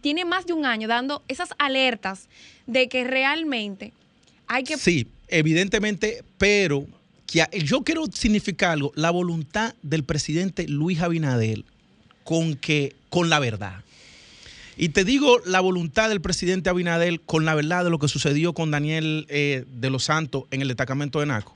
Tiene 0.00 0.24
más 0.24 0.46
de 0.46 0.52
un 0.52 0.66
año 0.66 0.88
dando 0.88 1.22
esas 1.28 1.50
alertas 1.58 2.28
de 2.66 2.88
que 2.88 3.04
realmente 3.04 3.92
hay 4.46 4.64
que. 4.64 4.76
Sí, 4.76 5.06
evidentemente, 5.28 6.22
pero 6.36 6.86
que 7.26 7.46
yo 7.64 7.82
quiero 7.82 8.04
significar 8.12 8.72
algo, 8.72 8.92
la 8.94 9.10
voluntad 9.10 9.74
del 9.82 10.04
presidente 10.04 10.68
Luis 10.68 11.00
Abinader 11.00 11.64
con, 12.24 12.56
que, 12.56 12.94
con 13.08 13.30
la 13.30 13.38
verdad. 13.38 13.82
Y 14.76 14.88
te 14.90 15.04
digo 15.04 15.38
la 15.44 15.60
voluntad 15.60 16.08
del 16.08 16.20
presidente 16.20 16.70
Abinadel 16.70 17.20
con 17.20 17.44
la 17.44 17.54
verdad 17.54 17.84
de 17.84 17.90
lo 17.90 17.98
que 17.98 18.08
sucedió 18.08 18.54
con 18.54 18.70
Daniel 18.70 19.26
eh, 19.28 19.64
de 19.80 19.90
los 19.90 20.04
Santos 20.04 20.44
en 20.50 20.62
el 20.62 20.68
destacamento 20.68 21.20
de 21.20 21.26
Naco. 21.26 21.54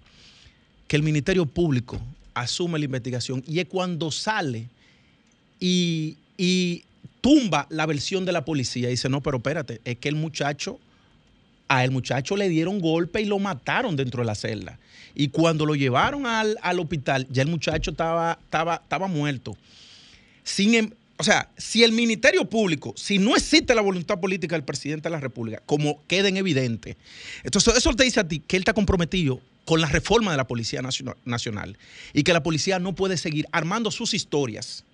Que 0.86 0.96
el 0.96 1.02
Ministerio 1.02 1.46
Público 1.46 2.00
asume 2.34 2.78
la 2.78 2.84
investigación 2.84 3.42
y 3.46 3.60
es 3.60 3.66
cuando 3.66 4.10
sale 4.10 4.68
y, 5.58 6.18
y 6.36 6.84
tumba 7.22 7.66
la 7.70 7.86
versión 7.86 8.24
de 8.24 8.32
la 8.32 8.44
policía. 8.44 8.88
Y 8.88 8.92
dice, 8.92 9.08
no, 9.08 9.22
pero 9.22 9.38
espérate, 9.38 9.80
es 9.84 9.96
que 9.96 10.08
el 10.08 10.14
muchacho, 10.14 10.78
a 11.68 11.82
el 11.84 11.90
muchacho 11.90 12.36
le 12.36 12.48
dieron 12.48 12.80
golpe 12.80 13.22
y 13.22 13.24
lo 13.24 13.38
mataron 13.38 13.96
dentro 13.96 14.22
de 14.22 14.26
la 14.26 14.34
celda. 14.34 14.78
Y 15.14 15.28
cuando 15.28 15.64
lo 15.64 15.74
llevaron 15.74 16.26
al, 16.26 16.58
al 16.60 16.78
hospital, 16.78 17.26
ya 17.30 17.42
el 17.42 17.48
muchacho 17.48 17.92
estaba, 17.92 18.38
estaba, 18.44 18.76
estaba 18.76 19.08
muerto. 19.08 19.56
Sin, 20.46 20.74
em, 20.76 20.90
o 21.16 21.24
sea, 21.24 21.50
si 21.58 21.82
el 21.82 21.90
Ministerio 21.90 22.44
Público, 22.44 22.94
si 22.96 23.18
no 23.18 23.34
existe 23.34 23.74
la 23.74 23.82
voluntad 23.82 24.20
política 24.20 24.54
del 24.54 24.64
presidente 24.64 25.08
de 25.08 25.10
la 25.10 25.18
República, 25.18 25.60
como 25.66 26.00
queda 26.06 26.28
en 26.28 26.36
evidente, 26.36 26.96
entonces 27.42 27.76
eso 27.76 27.92
te 27.94 28.04
dice 28.04 28.20
a 28.20 28.28
ti 28.28 28.40
que 28.46 28.56
él 28.56 28.60
está 28.60 28.72
comprometido 28.72 29.40
con 29.64 29.80
la 29.80 29.88
reforma 29.88 30.30
de 30.30 30.36
la 30.36 30.46
Policía 30.46 30.82
Nacional 31.24 31.76
y 32.12 32.22
que 32.22 32.32
la 32.32 32.44
policía 32.44 32.78
no 32.78 32.94
puede 32.94 33.16
seguir 33.16 33.46
armando 33.50 33.90
sus 33.90 34.14
historias 34.14 34.84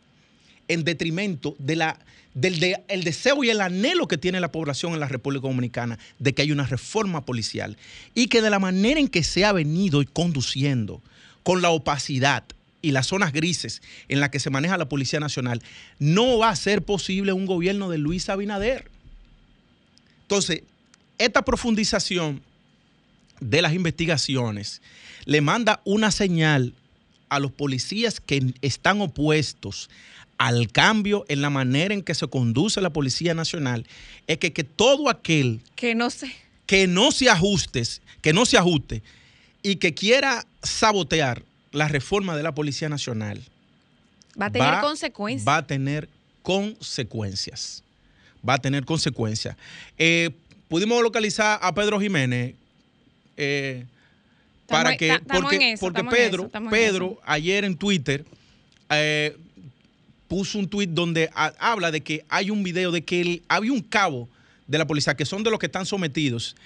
en 0.68 0.84
detrimento 0.84 1.54
de 1.58 1.76
la, 1.76 1.98
del 2.32 2.78
el 2.88 3.04
deseo 3.04 3.44
y 3.44 3.50
el 3.50 3.60
anhelo 3.60 4.08
que 4.08 4.16
tiene 4.16 4.40
la 4.40 4.50
población 4.50 4.94
en 4.94 5.00
la 5.00 5.08
República 5.08 5.46
Dominicana 5.46 5.98
de 6.18 6.32
que 6.32 6.40
haya 6.40 6.54
una 6.54 6.66
reforma 6.66 7.26
policial 7.26 7.76
y 8.14 8.28
que 8.28 8.40
de 8.40 8.48
la 8.48 8.58
manera 8.58 8.98
en 8.98 9.08
que 9.08 9.22
se 9.22 9.44
ha 9.44 9.52
venido 9.52 10.02
conduciendo 10.14 11.02
con 11.42 11.60
la 11.60 11.68
opacidad, 11.68 12.44
y 12.82 12.90
las 12.90 13.06
zonas 13.06 13.32
grises 13.32 13.80
en 14.08 14.20
las 14.20 14.30
que 14.30 14.40
se 14.40 14.50
maneja 14.50 14.76
la 14.76 14.88
Policía 14.88 15.20
Nacional, 15.20 15.62
no 15.98 16.38
va 16.38 16.50
a 16.50 16.56
ser 16.56 16.82
posible 16.82 17.32
un 17.32 17.46
gobierno 17.46 17.88
de 17.88 17.98
Luis 17.98 18.28
Abinader. 18.28 18.90
Entonces, 20.22 20.62
esta 21.18 21.42
profundización 21.42 22.42
de 23.40 23.62
las 23.62 23.72
investigaciones 23.72 24.82
le 25.24 25.40
manda 25.40 25.80
una 25.84 26.10
señal 26.10 26.74
a 27.28 27.38
los 27.38 27.52
policías 27.52 28.20
que 28.20 28.52
están 28.60 29.00
opuestos 29.00 29.88
al 30.38 30.70
cambio 30.72 31.24
en 31.28 31.40
la 31.40 31.50
manera 31.50 31.94
en 31.94 32.02
que 32.02 32.14
se 32.14 32.26
conduce 32.26 32.80
la 32.80 32.90
Policía 32.90 33.32
Nacional, 33.32 33.86
es 34.26 34.38
que, 34.38 34.52
que 34.52 34.64
todo 34.64 35.08
aquel 35.08 35.60
que 35.76 35.94
no 35.94 36.10
se 36.10 36.32
que 36.66 36.86
no 36.86 37.12
se 37.12 37.28
ajuste, 37.28 37.82
que 38.22 38.32
no 38.32 38.46
se 38.46 38.56
ajuste 38.56 39.02
y 39.62 39.76
que 39.76 39.94
quiera 39.94 40.46
sabotear 40.62 41.44
la 41.72 41.88
reforma 41.88 42.36
de 42.36 42.42
la 42.42 42.54
Policía 42.54 42.88
Nacional 42.88 43.42
va 44.40 44.46
a 44.46 44.52
tener 44.52 44.80
consecuencias. 44.80 45.48
Va 45.48 45.56
a 45.56 45.66
tener 45.66 46.08
consecuencias. 46.42 47.82
Va 48.46 48.54
a 48.54 48.58
tener 48.58 48.84
consecuencias. 48.84 49.56
Eh, 49.98 50.30
pudimos 50.68 51.02
localizar 51.02 51.58
a 51.62 51.74
Pedro 51.74 52.00
Jiménez 52.00 52.54
eh, 53.36 53.84
para 54.66 54.96
que, 54.96 55.18
porque, 55.28 55.76
porque 55.78 56.04
Pedro, 56.04 56.50
Pedro 56.70 57.20
ayer 57.24 57.64
en 57.64 57.76
Twitter 57.76 58.24
eh, 58.90 59.36
puso 60.28 60.58
un 60.58 60.68
tweet 60.68 60.88
donde 60.88 61.30
habla 61.34 61.90
de 61.90 62.00
que 62.00 62.24
hay 62.28 62.50
un 62.50 62.62
video 62.62 62.90
de 62.90 63.04
que 63.04 63.42
había 63.48 63.72
un 63.72 63.82
cabo 63.82 64.28
de 64.66 64.78
la 64.78 64.86
policía, 64.86 65.14
que 65.14 65.26
son 65.26 65.42
de 65.42 65.50
los 65.50 65.58
que 65.58 65.66
están 65.66 65.84
sometidos, 65.84 66.56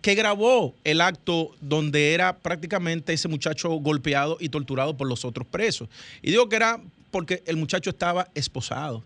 que, 0.00 0.14
grabó 0.14 0.76
el 0.84 1.00
acto 1.00 1.50
donde 1.60 2.14
era 2.14 2.38
prácticamente 2.38 3.12
ese 3.12 3.26
muchacho 3.26 3.70
golpeado 3.70 4.36
y 4.38 4.48
torturado 4.48 4.96
por 4.96 5.08
los 5.08 5.24
otros 5.24 5.46
presos. 5.48 5.88
Y 6.22 6.30
digo 6.30 6.48
que 6.48 6.56
era 6.56 6.80
porque 7.10 7.42
el 7.46 7.56
muchacho 7.56 7.90
estaba 7.90 8.28
esposado. 8.34 9.02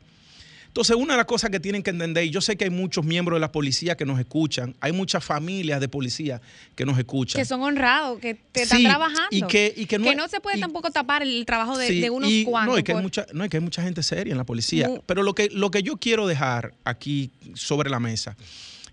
Entonces, 0.67 0.95
una 0.97 1.15
de 1.15 1.17
las 1.17 1.27
cosas 1.27 1.49
que 1.49 1.59
tienen 1.59 1.83
que 1.83 1.89
entender, 1.89 2.25
y 2.25 2.31
yo 2.31 2.43
sé 2.43 2.57
que 2.57 2.65
hay 2.65 2.71
muchos 2.71 3.03
miembros 3.03 3.37
de 3.37 3.41
la 3.41 3.51
policía 3.51 3.97
que 3.97 4.05
nos 4.05 4.21
escuchan, 4.21 4.77
hay 4.81 4.93
muchas 4.93 5.25
familias 5.25 5.81
de 5.81 5.89
policía 5.89 6.43
que 6.77 6.85
nos 6.85 6.99
escuchan. 6.99 7.41
Que 7.41 7.47
son 7.47 7.63
honrados, 7.63 8.21
que, 8.21 8.39
están 8.53 8.83
trabajando. 8.83 9.29
Y 9.31 9.43
que, 9.43 9.73
y 9.75 9.87
que, 9.87 9.99
no, 9.99 10.29
se 10.29 10.41
puede 10.41 10.61
tampoco 10.61 10.91
tapar 10.91 11.23
el 11.23 11.47
trabajo 11.47 11.79
de, 11.79 12.11
unos 12.11 12.31
cuantos. 12.45 12.75
No, 12.75 12.79
y 12.79 12.83
que, 12.83 12.93
hay 12.93 13.03
mucha, 13.03 13.27
no, 13.33 13.49
que 13.49 13.57
hay 13.57 13.63
mucha 13.63 13.83
gente 13.83 14.03
seria 14.03 14.33
en 14.33 14.39
la 14.39 14.45
policía. 14.45 14.91
Pero 15.07 15.23
lo 15.23 15.35
que, 15.35 15.49
lo 15.49 15.71
que 15.71 15.83
yo 15.83 15.97
quiero 15.97 16.27
dejar 16.27 16.75
aquí 16.85 17.31
sobre 17.55 17.89
la 17.89 17.99
mesa 18.01 18.37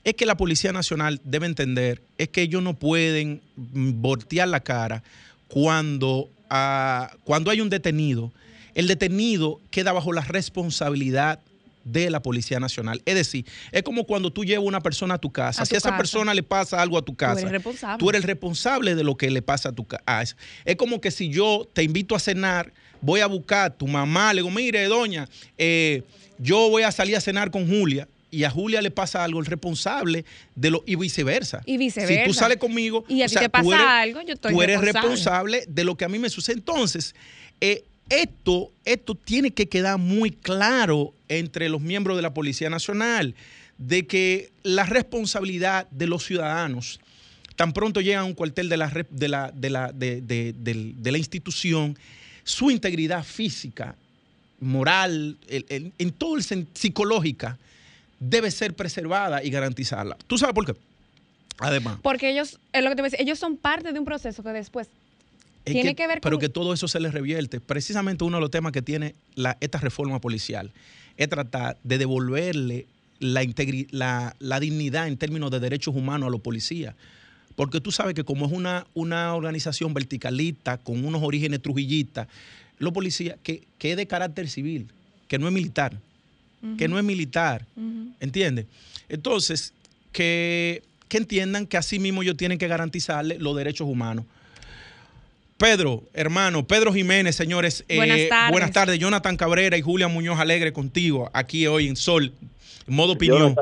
es 0.05 0.13
que 0.13 0.25
la 0.25 0.37
Policía 0.37 0.71
Nacional 0.71 1.19
debe 1.23 1.47
entender 1.47 2.01
es 2.17 2.29
que 2.29 2.43
ellos 2.43 2.61
no 2.61 2.75
pueden 2.75 3.41
voltear 3.57 4.47
la 4.47 4.59
cara 4.59 5.03
cuando, 5.47 6.29
ah, 6.49 7.11
cuando 7.23 7.49
hay 7.51 7.59
un 7.59 7.69
detenido. 7.69 8.31
El 8.75 8.87
detenido 8.87 9.59
queda 9.71 9.93
bajo 9.93 10.13
la 10.13 10.21
responsabilidad 10.21 11.39
de 11.83 12.11
la 12.11 12.21
Policía 12.21 12.59
Nacional. 12.59 13.01
Es 13.05 13.15
decir, 13.15 13.45
es 13.71 13.81
como 13.81 14.05
cuando 14.05 14.31
tú 14.31 14.45
llevas 14.45 14.67
una 14.67 14.81
persona 14.81 15.15
a 15.15 15.17
tu 15.17 15.31
casa. 15.31 15.65
si 15.65 15.73
a 15.73 15.77
esa 15.79 15.97
persona 15.97 16.35
le 16.35 16.43
pasa 16.43 16.81
algo 16.81 16.99
a 16.99 17.01
tu 17.01 17.15
casa, 17.15 17.41
tú 17.41 17.47
eres 17.47 17.51
responsable, 17.51 17.97
tú 17.99 18.09
eres 18.09 18.23
responsable 18.25 18.95
de 18.95 19.03
lo 19.03 19.17
que 19.17 19.31
le 19.31 19.41
pasa 19.41 19.69
a 19.69 19.71
tu 19.71 19.85
casa. 19.85 20.35
Es 20.65 20.75
como 20.75 21.01
que 21.01 21.09
si 21.09 21.29
yo 21.29 21.67
te 21.73 21.81
invito 21.81 22.15
a 22.15 22.19
cenar, 22.19 22.71
voy 23.01 23.21
a 23.21 23.27
buscar 23.27 23.65
a 23.65 23.69
tu 23.71 23.87
mamá, 23.87 24.33
le 24.33 24.41
digo, 24.41 24.51
mire, 24.51 24.85
doña, 24.85 25.27
eh, 25.57 26.03
yo 26.37 26.69
voy 26.69 26.83
a 26.83 26.91
salir 26.91 27.15
a 27.15 27.21
cenar 27.21 27.49
con 27.49 27.67
Julia 27.67 28.07
y 28.35 28.43
a 28.43 28.49
Julia 28.49 28.81
le 28.81 28.91
pasa 28.91 29.23
algo, 29.23 29.39
el 29.39 29.45
responsable 29.45 30.25
de 30.55 30.69
lo 30.69 30.83
y 30.85 30.95
viceversa. 30.95 31.61
Y 31.65 31.77
viceversa. 31.77 32.23
Si 32.23 32.27
tú 32.27 32.33
sales 32.33 32.57
conmigo 32.57 33.05
y 33.07 33.21
a 33.21 33.27
ti 33.27 33.35
te 33.35 33.49
pasa 33.49 34.01
algo, 34.01 34.21
yo 34.23 34.33
estoy 34.33 34.53
Tú 34.53 34.61
eres 34.61 34.81
responsable. 34.81 35.63
de 35.69 35.83
lo 35.85 35.95
que 35.95 36.03
a 36.03 36.09
mí 36.09 36.19
me 36.19 36.29
sucede. 36.29 36.57
Entonces, 36.57 37.15
eh, 37.61 37.85
esto, 38.09 38.71
esto 38.83 39.15
tiene 39.15 39.51
que 39.51 39.69
quedar 39.69 39.97
muy 39.99 40.31
claro 40.31 41.13
entre 41.29 41.69
los 41.69 41.79
miembros 41.79 42.17
de 42.17 42.23
la 42.23 42.33
Policía 42.33 42.69
Nacional, 42.69 43.35
de 43.77 44.05
que 44.05 44.51
la 44.63 44.83
responsabilidad 44.83 45.87
de 45.91 46.07
los 46.07 46.25
ciudadanos, 46.25 46.99
tan 47.55 47.71
pronto 47.71 48.01
llegan 48.01 48.23
a 48.23 48.25
un 48.25 48.33
cuartel 48.33 48.67
de 48.67 48.75
la, 48.75 48.89
de 49.09 49.29
la, 49.29 49.51
de 49.53 49.69
la, 49.69 49.91
de, 49.93 51.11
la 51.11 51.17
institución, 51.17 51.97
su 52.43 52.69
integridad 52.69 53.23
física, 53.23 53.95
moral, 54.59 55.37
en 55.47 56.11
todo 56.11 56.35
el 56.35 56.43
psicológica, 56.43 57.57
debe 58.29 58.51
ser 58.51 58.75
preservada 58.75 59.43
y 59.43 59.49
garantizada. 59.49 60.17
¿Tú 60.27 60.37
sabes 60.37 60.53
por 60.53 60.65
qué? 60.65 60.75
Además. 61.59 61.99
Porque 62.01 62.29
ellos, 62.29 62.59
es 62.73 62.83
lo 62.83 62.89
que 62.89 62.95
te 62.95 63.01
voy 63.01 63.07
a 63.07 63.11
decir, 63.11 63.21
ellos 63.21 63.39
son 63.39 63.57
parte 63.57 63.93
de 63.93 63.99
un 63.99 64.05
proceso 64.05 64.43
que 64.43 64.49
después 64.49 64.89
tiene 65.63 65.95
que, 65.95 66.07
ver 66.07 66.17
con... 66.17 66.29
Pero 66.29 66.39
que 66.39 66.49
todo 66.49 66.73
eso 66.73 66.87
se 66.87 66.99
les 66.99 67.13
revierte. 67.13 67.59
Precisamente 67.59 68.23
uno 68.23 68.37
de 68.37 68.41
los 68.41 68.51
temas 68.51 68.71
que 68.71 68.81
tiene 68.81 69.15
la, 69.35 69.57
esta 69.61 69.79
reforma 69.79 70.19
policial 70.19 70.71
es 71.17 71.29
tratar 71.29 71.77
de 71.83 71.97
devolverle 71.97 72.87
la, 73.19 73.45
la, 73.91 74.35
la 74.39 74.59
dignidad 74.59 75.07
en 75.07 75.17
términos 75.17 75.49
de 75.51 75.59
derechos 75.59 75.95
humanos 75.95 76.27
a 76.27 76.29
los 76.29 76.41
policías. 76.41 76.95
Porque 77.55 77.79
tú 77.79 77.91
sabes 77.91 78.15
que 78.15 78.25
como 78.25 78.45
es 78.45 78.51
una, 78.51 78.85
una 78.93 79.33
organización 79.33 79.93
verticalista, 79.93 80.77
con 80.77 81.05
unos 81.05 81.23
orígenes 81.23 81.61
trujillistas, 81.61 82.27
los 82.77 82.91
policías, 82.91 83.37
que, 83.41 83.65
que 83.77 83.91
es 83.91 83.97
de 83.97 84.07
carácter 84.07 84.49
civil, 84.49 84.91
que 85.29 85.39
no 85.39 85.47
es 85.47 85.53
militar, 85.53 85.97
que 86.77 86.87
no 86.87 86.97
es 86.97 87.03
militar, 87.03 87.65
¿entiendes? 88.19 88.65
Entonces, 89.09 89.73
que 90.11 90.83
que 91.07 91.17
entiendan 91.17 91.67
que 91.67 91.77
así 91.77 91.99
mismo 91.99 92.23
ellos 92.23 92.37
tienen 92.37 92.57
que 92.57 92.67
garantizarle 92.67 93.37
los 93.39 93.55
derechos 93.55 93.87
humanos. 93.87 94.25
Pedro, 95.57 96.03
hermano, 96.13 96.67
Pedro 96.67 96.93
Jiménez, 96.93 97.35
señores. 97.35 97.85
Eh, 97.87 97.95
buenas 97.95 98.29
tardes. 98.29 98.51
Buenas 98.51 98.71
tardes. 98.71 98.99
Jonathan 98.99 99.37
Cabrera 99.37 99.77
y 99.77 99.81
Julia 99.81 100.07
Muñoz 100.07 100.39
Alegre 100.39 100.73
contigo 100.73 101.29
aquí 101.33 101.65
hoy 101.67 101.87
en 101.87 101.95
Sol, 101.95 102.33
en 102.87 102.93
modo 102.93 103.13
opinión. 103.13 103.55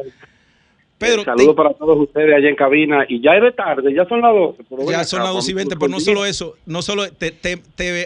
Pedro, 0.97 1.23
saludos 1.23 1.55
para 1.55 1.73
todos 1.73 1.99
ustedes 1.99 2.33
allá 2.33 2.49
en 2.49 2.55
cabina. 2.55 3.05
Y 3.09 3.21
ya 3.21 3.35
es 3.35 3.41
de 3.41 3.51
tarde, 3.51 3.93
ya 3.93 4.05
son 4.05 4.21
las 4.21 4.33
12. 4.33 4.63
Ya 4.89 5.03
son 5.03 5.23
las 5.23 5.33
12 5.33 5.51
y 5.51 5.53
20, 5.53 5.75
pero 5.75 5.89
no 5.89 5.99
solo 5.99 6.25
eso, 6.25 6.55
no 6.65 6.81
solo, 6.81 7.03
te, 7.11 7.33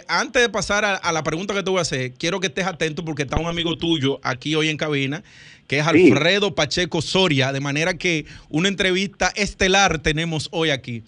antes 0.08 0.41
de 0.41 0.50
pasar 0.50 0.84
a, 0.84 0.96
a, 0.96 1.12
la 1.12 1.22
pregunta 1.24 1.53
que 1.53 1.62
te 1.62 1.70
voy 1.70 1.79
a 1.79 1.82
hacer, 1.82 2.13
quiero 2.13 2.39
que 2.39 2.48
estés 2.48 2.65
atento 2.65 3.06
porque 3.06 3.24
está 3.24 3.39
un 3.39 3.48
amigo 3.48 3.77
tuyo 3.77 4.20
aquí 4.24 4.56
hoy 4.56 4.70
en 4.70 4.77
cabina 4.77 5.24
que 5.67 5.79
es 5.79 5.88
Alfredo 5.88 6.56
Pacheco 6.56 7.01
Soria, 7.01 7.51
de 7.51 7.60
manera 7.60 7.96
que 7.96 8.25
una 8.50 8.70
entrevista 8.70 9.27
estelar 9.36 10.00
tenemos 10.00 10.50
hoy 10.51 10.70
aquí. 10.70 11.03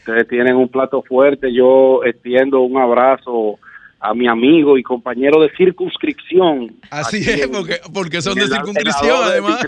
Ustedes 0.00 0.26
tienen 0.28 0.56
un 0.56 0.68
plato 0.68 1.02
fuerte, 1.02 1.52
yo 1.52 2.02
extiendo 2.04 2.60
un 2.60 2.78
abrazo 2.78 3.58
a 4.00 4.14
mi 4.14 4.26
amigo 4.26 4.78
y 4.78 4.82
compañero 4.82 5.40
de 5.42 5.50
circunscripción. 5.56 6.74
Así 6.90 7.18
es, 7.18 7.48
porque, 7.92 8.22
son 8.22 8.34
de 8.34 8.48
circunscripción 8.48 9.18
además. 9.22 9.60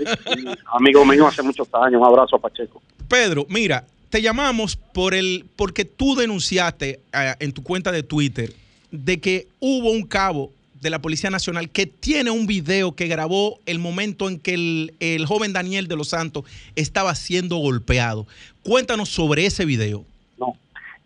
amigo 0.73 1.05
mío 1.05 1.27
hace 1.27 1.43
muchos 1.43 1.69
años, 1.75 2.01
un 2.01 2.07
abrazo 2.07 2.37
a 2.37 2.39
Pacheco. 2.39 2.83
Pedro, 3.09 3.47
mira, 3.49 3.85
te 4.09 4.23
llamamos 4.23 4.77
por 4.77 5.15
el 5.15 5.45
porque 5.57 5.85
tú 5.85 6.15
denunciaste 6.17 7.01
eh, 7.13 7.35
en 7.41 7.53
tu 7.53 7.63
cuenta 7.63 7.93
de 7.93 8.03
Twitter 8.03 8.53
de 8.91 9.21
que 9.21 9.49
hubo 9.61 9.91
un 9.91 10.03
cabo 10.03 10.51
de 10.83 10.91
la 10.91 11.01
Policía 11.01 11.31
Nacional 11.31 11.71
que 11.71 11.87
tiene 11.87 12.31
un 12.31 12.47
video 12.47 12.93
que 12.93 13.07
grabó 13.07 13.59
el 13.67 13.79
momento 13.79 14.29
en 14.29 14.39
que 14.39 14.55
el, 15.01 15.27
joven 15.27 15.53
Daniel 15.53 15.87
de 15.87 15.97
los 15.97 16.09
Santos 16.09 16.45
estaba 16.75 17.15
siendo 17.15 17.57
golpeado. 17.57 18.27
Cuéntanos 18.65 19.09
sobre 19.09 19.47
ese 19.47 19.65
video. 19.65 20.05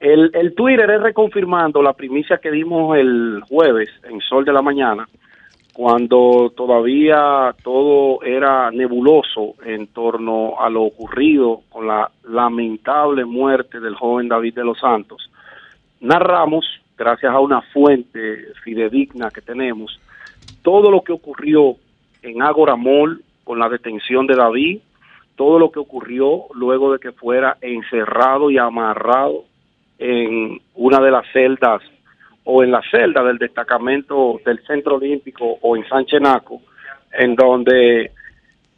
El, 0.06 0.30
el 0.34 0.54
Twitter 0.54 0.88
es 0.88 1.02
reconfirmando 1.02 1.82
la 1.82 1.92
primicia 1.92 2.38
que 2.38 2.52
dimos 2.52 2.96
el 2.96 3.42
jueves 3.48 3.88
en 4.04 4.20
Sol 4.20 4.44
de 4.44 4.52
la 4.52 4.62
Mañana, 4.62 5.08
cuando 5.74 6.52
todavía 6.56 7.52
todo 7.64 8.22
era 8.22 8.70
nebuloso 8.70 9.56
en 9.64 9.88
torno 9.88 10.60
a 10.60 10.70
lo 10.70 10.84
ocurrido 10.84 11.62
con 11.68 11.88
la 11.88 12.08
lamentable 12.22 13.24
muerte 13.24 13.80
del 13.80 13.96
joven 13.96 14.28
David 14.28 14.54
de 14.54 14.64
los 14.64 14.78
Santos. 14.78 15.28
Narramos 16.00 16.64
gracias 16.96 17.32
a 17.32 17.40
una 17.40 17.62
fuente 17.62 18.52
fidedigna 18.62 19.32
que 19.32 19.40
tenemos, 19.40 20.00
todo 20.62 20.88
lo 20.92 21.00
que 21.00 21.14
ocurrió 21.14 21.74
en 22.22 22.42
Ágora 22.42 22.76
Mall 22.76 23.22
con 23.42 23.58
la 23.58 23.68
detención 23.68 24.28
de 24.28 24.36
David, 24.36 24.78
todo 25.34 25.58
lo 25.58 25.72
que 25.72 25.80
ocurrió 25.80 26.44
luego 26.54 26.92
de 26.92 27.00
que 27.00 27.10
fuera 27.10 27.56
encerrado 27.60 28.52
y 28.52 28.58
amarrado 28.58 29.42
en 29.98 30.60
una 30.74 31.00
de 31.00 31.10
las 31.10 31.26
celdas 31.32 31.82
o 32.44 32.62
en 32.62 32.70
la 32.70 32.82
celda 32.90 33.22
del 33.24 33.38
destacamento 33.38 34.40
del 34.44 34.64
Centro 34.66 34.96
Olímpico 34.96 35.58
o 35.60 35.76
en 35.76 35.86
Sánchez 35.88 36.20
Naco, 36.20 36.60
en 37.12 37.34
donde 37.34 38.12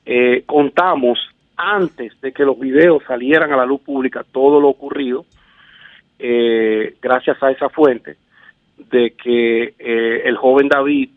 eh, 0.07 0.42
contamos 0.46 1.18
antes 1.57 2.18
de 2.20 2.33
que 2.33 2.44
los 2.44 2.59
videos 2.59 3.02
salieran 3.07 3.52
a 3.52 3.57
la 3.57 3.66
luz 3.66 3.81
pública 3.81 4.24
todo 4.33 4.61
lo 4.61 4.68
ocurrido 4.68 5.26
eh, 6.18 6.94
gracias 7.00 7.40
a 7.42 7.50
esa 7.50 7.68
fuente, 7.68 8.16
de 8.76 9.12
que 9.12 9.74
eh, 9.78 10.22
el 10.24 10.37
joven 10.37 10.68
David 10.68 11.11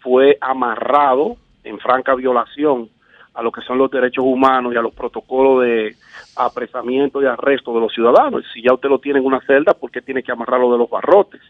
fue 0.00 0.36
amarrado 0.40 1.36
en 1.64 1.78
franca 1.78 2.14
violación 2.14 2.88
a 3.34 3.42
lo 3.42 3.50
que 3.50 3.62
son 3.62 3.78
los 3.78 3.90
derechos 3.90 4.24
humanos 4.24 4.72
y 4.72 4.76
a 4.76 4.82
los 4.82 4.94
protocolos 4.94 5.62
de 5.62 5.96
apresamiento 6.36 7.22
y 7.22 7.26
arresto 7.26 7.74
de 7.74 7.80
los 7.80 7.92
ciudadanos. 7.92 8.44
Si 8.52 8.62
ya 8.62 8.72
usted 8.74 8.88
lo 8.88 8.98
tiene 8.98 9.18
en 9.18 9.26
una 9.26 9.40
celda, 9.40 9.74
¿por 9.74 9.90
qué 9.90 10.00
tiene 10.00 10.22
que 10.22 10.32
amarrarlo 10.32 10.72
de 10.72 10.78
los 10.78 10.90
barrotes? 10.90 11.40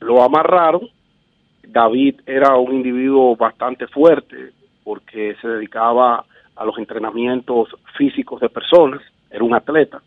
Lo 0.00 0.22
amarraron. 0.22 0.88
David 1.66 2.20
era 2.26 2.56
un 2.56 2.74
individuo 2.74 3.36
bastante 3.36 3.86
fuerte 3.86 4.52
porque 4.84 5.36
se 5.40 5.48
dedicaba 5.48 6.24
a 6.56 6.64
los 6.64 6.78
entrenamientos 6.78 7.68
físicos 7.96 8.40
de 8.40 8.48
personas, 8.48 9.02
era 9.30 9.44
un 9.44 9.54
atleta 9.54 10.00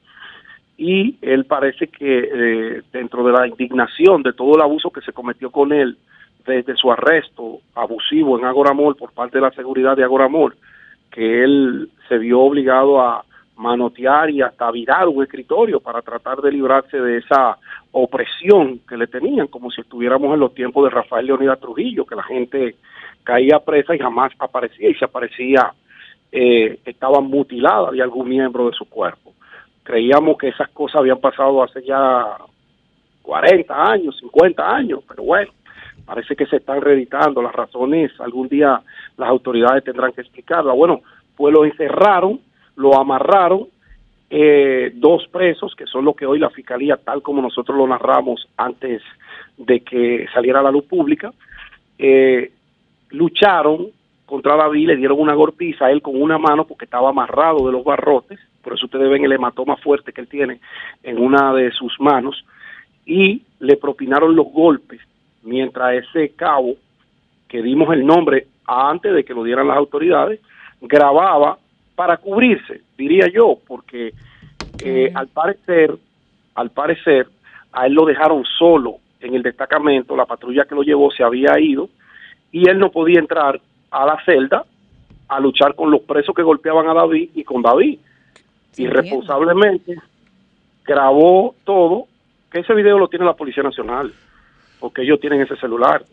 y 0.82 1.15
él 1.21 1.45
parece 1.45 1.89
que 1.89 2.30
eh, 2.34 2.82
dentro 2.91 3.24
de 3.24 3.32
la 3.32 3.47
indignación 3.47 4.24
de 4.24 4.34
todo 4.34 4.56
el 4.56 4.63
abuso 4.63 4.89
que 4.89 5.02
se 5.02 5.13
cometió 5.13 5.52
con 5.52 5.71
él 5.71 5.95
desde 6.43 6.76
su 6.76 6.91
arresto 6.91 7.60
abusivo 7.76 8.39
en 8.39 8.45
Agoramol 8.45 8.95
por 8.95 9.12
parte 9.12 9.38
de 9.38 9.43
la 9.43 9.52
seguridad 9.52 9.95
de 9.95 10.04
Agoramol, 10.04 10.56
que 11.12 11.43
él 11.43 11.91
se 12.10 12.17
vio 12.17 12.39
obligado 12.39 13.00
a 13.00 13.24
manotear 13.62 14.30
y 14.30 14.41
hasta 14.41 14.71
virar 14.71 15.08
un 15.08 15.24
escritorio 15.24 15.80
para 15.80 16.02
tratar 16.02 16.41
de 16.41 16.52
librarse 16.52 16.97
de 16.97 17.17
esa 17.17 17.58
opresión 17.91 18.80
que 18.88 18.97
le 18.97 19.08
tenían, 19.08 19.47
como 19.47 19.69
si 19.71 19.82
estuviéramos 19.82 20.34
en 20.34 20.39
los 20.39 20.54
tiempos 20.54 20.84
de 20.86 20.89
Rafael 20.89 21.26
Leonidas 21.26 21.60
Trujillo, 21.60 22.06
que 22.06 22.15
la 22.15 22.24
gente 22.24 22.76
caía 23.24 23.60
presa 23.60 23.95
y 23.95 24.00
jamás 24.00 24.32
aparecía, 24.39 24.89
y 24.89 24.95
si 24.95 25.06
aparecía 25.06 25.74
eh, 26.32 26.80
estaba 26.86 27.19
mutilada 27.21 27.91
de 27.91 28.02
algún 28.02 28.30
miembro 28.30 28.69
de 28.69 28.76
su 28.76 28.86
cuerpo 28.86 29.34
creíamos 29.84 30.38
que 30.38 30.50
esas 30.50 30.69
cosas 30.69 31.02
habían 31.02 31.19
pasado 31.19 31.63
hace 31.63 31.84
ya 31.84 32.38
40 33.24 33.91
años, 33.91 34.17
50 34.19 34.76
años, 34.76 35.02
pero 35.08 35.24
bueno, 35.24 35.52
parece 36.06 36.36
que 36.36 36.45
se 36.45 36.58
están 36.58 36.82
reeditando 36.82 37.41
las 37.41 37.54
razones, 37.54 38.12
algún 38.19 38.47
día 38.47 38.82
las 39.17 39.30
autoridades 39.30 39.84
tendrán 39.84 40.12
que 40.13 40.21
explicarlas. 40.21 40.76
Bueno, 40.76 41.02
pues 41.36 41.54
lo 41.54 41.65
encerraron, 41.65 42.39
lo 42.75 42.97
amarraron, 42.97 43.67
eh, 44.29 44.91
dos 44.95 45.27
presos, 45.27 45.75
que 45.75 45.86
son 45.86 46.05
los 46.05 46.15
que 46.15 46.25
hoy 46.25 46.39
la 46.39 46.49
fiscalía, 46.49 46.97
tal 46.97 47.21
como 47.21 47.41
nosotros 47.41 47.77
lo 47.77 47.88
narramos 47.88 48.47
antes 48.57 49.01
de 49.57 49.81
que 49.81 50.25
saliera 50.34 50.62
a 50.62 50.63
la 50.63 50.71
luz 50.71 50.86
pública, 50.86 51.34
eh, 51.97 52.51
lucharon 53.10 53.88
contra 54.25 54.55
David, 54.55 54.88
le 54.88 54.95
dieron 54.95 55.19
una 55.19 55.34
golpiza 55.34 55.86
a 55.86 55.91
él 55.91 56.01
con 56.01 56.19
una 56.19 56.38
mano 56.38 56.65
porque 56.65 56.86
estaba 56.86 57.10
amarrado 57.10 57.65
de 57.65 57.73
los 57.73 57.84
barrotes, 57.84 58.39
por 58.63 58.73
eso 58.73 58.86
ustedes 58.86 59.10
ven 59.10 59.25
el 59.25 59.34
hematoma 59.34 59.75
fuerte 59.75 60.13
que 60.13 60.21
él 60.21 60.29
tiene 60.29 60.62
en 61.03 61.17
una 61.19 61.53
de 61.53 61.71
sus 61.71 61.99
manos, 61.99 62.45
y 63.05 63.43
le 63.60 63.75
propinaron 63.75 64.36
los 64.36 64.47
golpes, 64.47 65.01
mientras 65.43 66.05
ese 66.05 66.29
cabo, 66.36 66.75
que 67.49 67.62
dimos 67.62 67.93
el 67.93 68.05
nombre 68.05 68.47
antes 68.65 69.13
de 69.13 69.25
que 69.25 69.34
lo 69.34 69.43
dieran 69.43 69.67
las 69.67 69.77
autoridades, 69.77 70.39
grababa 70.79 71.57
para 72.02 72.18
cubrirse, 72.18 72.82
diría 72.98 73.28
yo, 73.32 73.60
porque 73.68 74.12
eh, 74.84 75.12
al 75.14 75.28
parecer, 75.28 75.96
al 76.56 76.72
parecer, 76.72 77.28
a 77.72 77.86
él 77.86 77.94
lo 77.94 78.08
dejaron 78.08 78.44
solo 78.58 78.96
en 79.20 79.36
el 79.36 79.44
destacamento, 79.44 80.16
la 80.16 80.26
patrulla 80.26 80.66
que 80.66 80.74
lo 80.74 80.82
llevó 80.82 81.12
se 81.12 81.22
había 81.22 81.60
ido 81.60 81.90
y 82.52 82.68
él 82.68 82.80
no 82.80 82.90
podía 82.90 83.20
entrar 83.20 83.62
a 83.92 84.06
la 84.08 84.18
celda 84.26 84.66
a 85.28 85.40
luchar 85.40 85.76
con 85.76 85.92
los 85.92 86.02
presos 86.02 86.34
que 86.34 86.42
golpeaban 86.42 86.90
a 86.90 86.96
David 86.96 87.30
y 87.36 87.44
con 87.44 87.62
David. 87.62 88.00
Irresponsablemente 88.78 89.98
grabó 90.84 91.54
todo, 91.66 92.08
que 92.52 92.62
ese 92.62 92.74
video 92.74 92.98
lo 92.98 93.10
tiene 93.10 93.26
la 93.26 93.36
Policía 93.36 93.62
Nacional, 93.62 94.12
porque 94.80 95.04
ellos 95.04 95.20
tienen 95.20 95.42
ese 95.42 95.56
celular. 95.58 96.04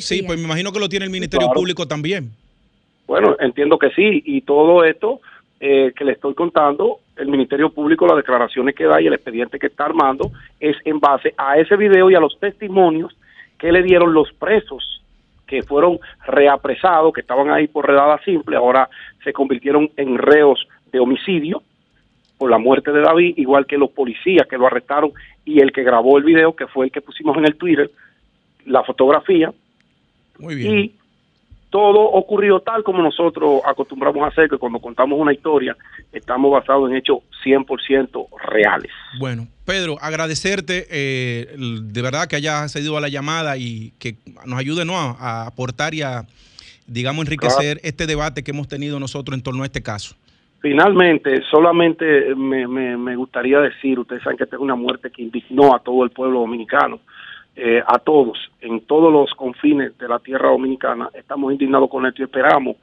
Sí, 0.00 0.24
pues 0.24 0.36
me 0.36 0.46
imagino 0.46 0.72
que 0.72 0.80
lo 0.80 0.88
tiene 0.88 1.04
el 1.04 1.12
Ministerio 1.12 1.48
Público 1.52 1.86
también. 1.86 2.32
Bueno, 3.06 3.36
entiendo 3.40 3.78
que 3.78 3.90
sí, 3.90 4.22
y 4.24 4.42
todo 4.42 4.84
esto 4.84 5.20
eh, 5.60 5.92
que 5.96 6.04
le 6.04 6.12
estoy 6.12 6.34
contando, 6.34 6.98
el 7.16 7.28
Ministerio 7.28 7.70
Público, 7.70 8.06
las 8.06 8.16
declaraciones 8.16 8.74
que 8.74 8.84
da 8.84 9.00
y 9.00 9.06
el 9.06 9.14
expediente 9.14 9.58
que 9.58 9.68
está 9.68 9.84
armando, 9.84 10.30
es 10.58 10.76
en 10.84 10.98
base 10.98 11.34
a 11.36 11.58
ese 11.58 11.76
video 11.76 12.10
y 12.10 12.14
a 12.14 12.20
los 12.20 12.38
testimonios 12.38 13.16
qué 13.58 13.70
le 13.70 13.82
dieron 13.82 14.12
los 14.12 14.32
presos 14.32 15.02
que 15.46 15.62
fueron 15.62 16.00
reapresados, 16.26 17.12
que 17.12 17.20
estaban 17.20 17.50
ahí 17.50 17.68
por 17.68 17.86
redada 17.86 18.18
simple, 18.24 18.56
ahora 18.56 18.88
se 19.22 19.32
convirtieron 19.32 19.90
en 19.96 20.18
reos 20.18 20.66
de 20.90 20.98
homicidio 20.98 21.62
por 22.38 22.50
la 22.50 22.58
muerte 22.58 22.90
de 22.90 23.02
David, 23.02 23.34
igual 23.36 23.66
que 23.66 23.78
los 23.78 23.90
policías 23.90 24.48
que 24.48 24.58
lo 24.58 24.66
arrestaron 24.66 25.12
y 25.44 25.60
el 25.60 25.70
que 25.70 25.84
grabó 25.84 26.18
el 26.18 26.24
video, 26.24 26.56
que 26.56 26.66
fue 26.66 26.86
el 26.86 26.90
que 26.90 27.00
pusimos 27.00 27.36
en 27.36 27.44
el 27.44 27.54
Twitter, 27.54 27.88
la 28.66 28.82
fotografía. 28.82 29.52
Muy 30.40 30.56
bien. 30.56 30.78
Y 30.78 30.94
todo 31.72 32.02
ocurrió 32.02 32.60
tal 32.60 32.84
como 32.84 33.02
nosotros 33.02 33.62
acostumbramos 33.64 34.22
a 34.22 34.26
hacer, 34.26 34.48
que 34.48 34.58
cuando 34.58 34.78
contamos 34.78 35.18
una 35.18 35.32
historia 35.32 35.74
estamos 36.12 36.52
basados 36.52 36.90
en 36.90 36.98
hechos 36.98 37.20
100% 37.42 38.26
reales. 38.44 38.92
Bueno, 39.18 39.48
Pedro, 39.64 39.96
agradecerte 39.98 40.86
eh, 40.90 41.56
de 41.56 42.02
verdad 42.02 42.28
que 42.28 42.36
hayas 42.36 42.64
accedido 42.64 42.98
a 42.98 43.00
la 43.00 43.08
llamada 43.08 43.56
y 43.56 43.92
que 43.98 44.16
nos 44.44 44.58
ayude 44.58 44.84
¿no? 44.84 44.98
a, 44.98 45.46
aportar 45.46 45.94
y 45.94 46.02
a, 46.02 46.26
digamos, 46.86 47.24
enriquecer 47.24 47.80
este 47.82 48.06
debate 48.06 48.44
que 48.44 48.50
hemos 48.50 48.68
tenido 48.68 49.00
nosotros 49.00 49.34
en 49.34 49.42
torno 49.42 49.62
a 49.62 49.66
este 49.66 49.82
caso. 49.82 50.14
Finalmente, 50.60 51.42
solamente 51.50 52.34
me, 52.36 52.66
me 52.68 53.16
gustaría 53.16 53.58
decir, 53.60 53.98
ustedes 53.98 54.22
saben 54.22 54.36
que 54.36 54.44
esta 54.44 54.56
es 54.56 54.62
una 54.62 54.76
muerte 54.76 55.10
que 55.10 55.22
indignó 55.22 55.74
a 55.74 55.78
todo 55.78 56.04
el 56.04 56.10
pueblo 56.10 56.40
dominicano 56.40 57.00
eh, 57.54 57.82
a 57.86 57.98
todos, 57.98 58.38
en 58.60 58.80
todos 58.86 59.12
los 59.12 59.30
confines 59.34 59.96
de 59.98 60.08
la 60.08 60.18
tierra 60.18 60.48
dominicana. 60.48 61.10
Estamos 61.12 61.52
indignados 61.52 61.90
con 61.90 62.06
esto 62.06 62.22
y 62.22 62.24
esperamos 62.24 62.76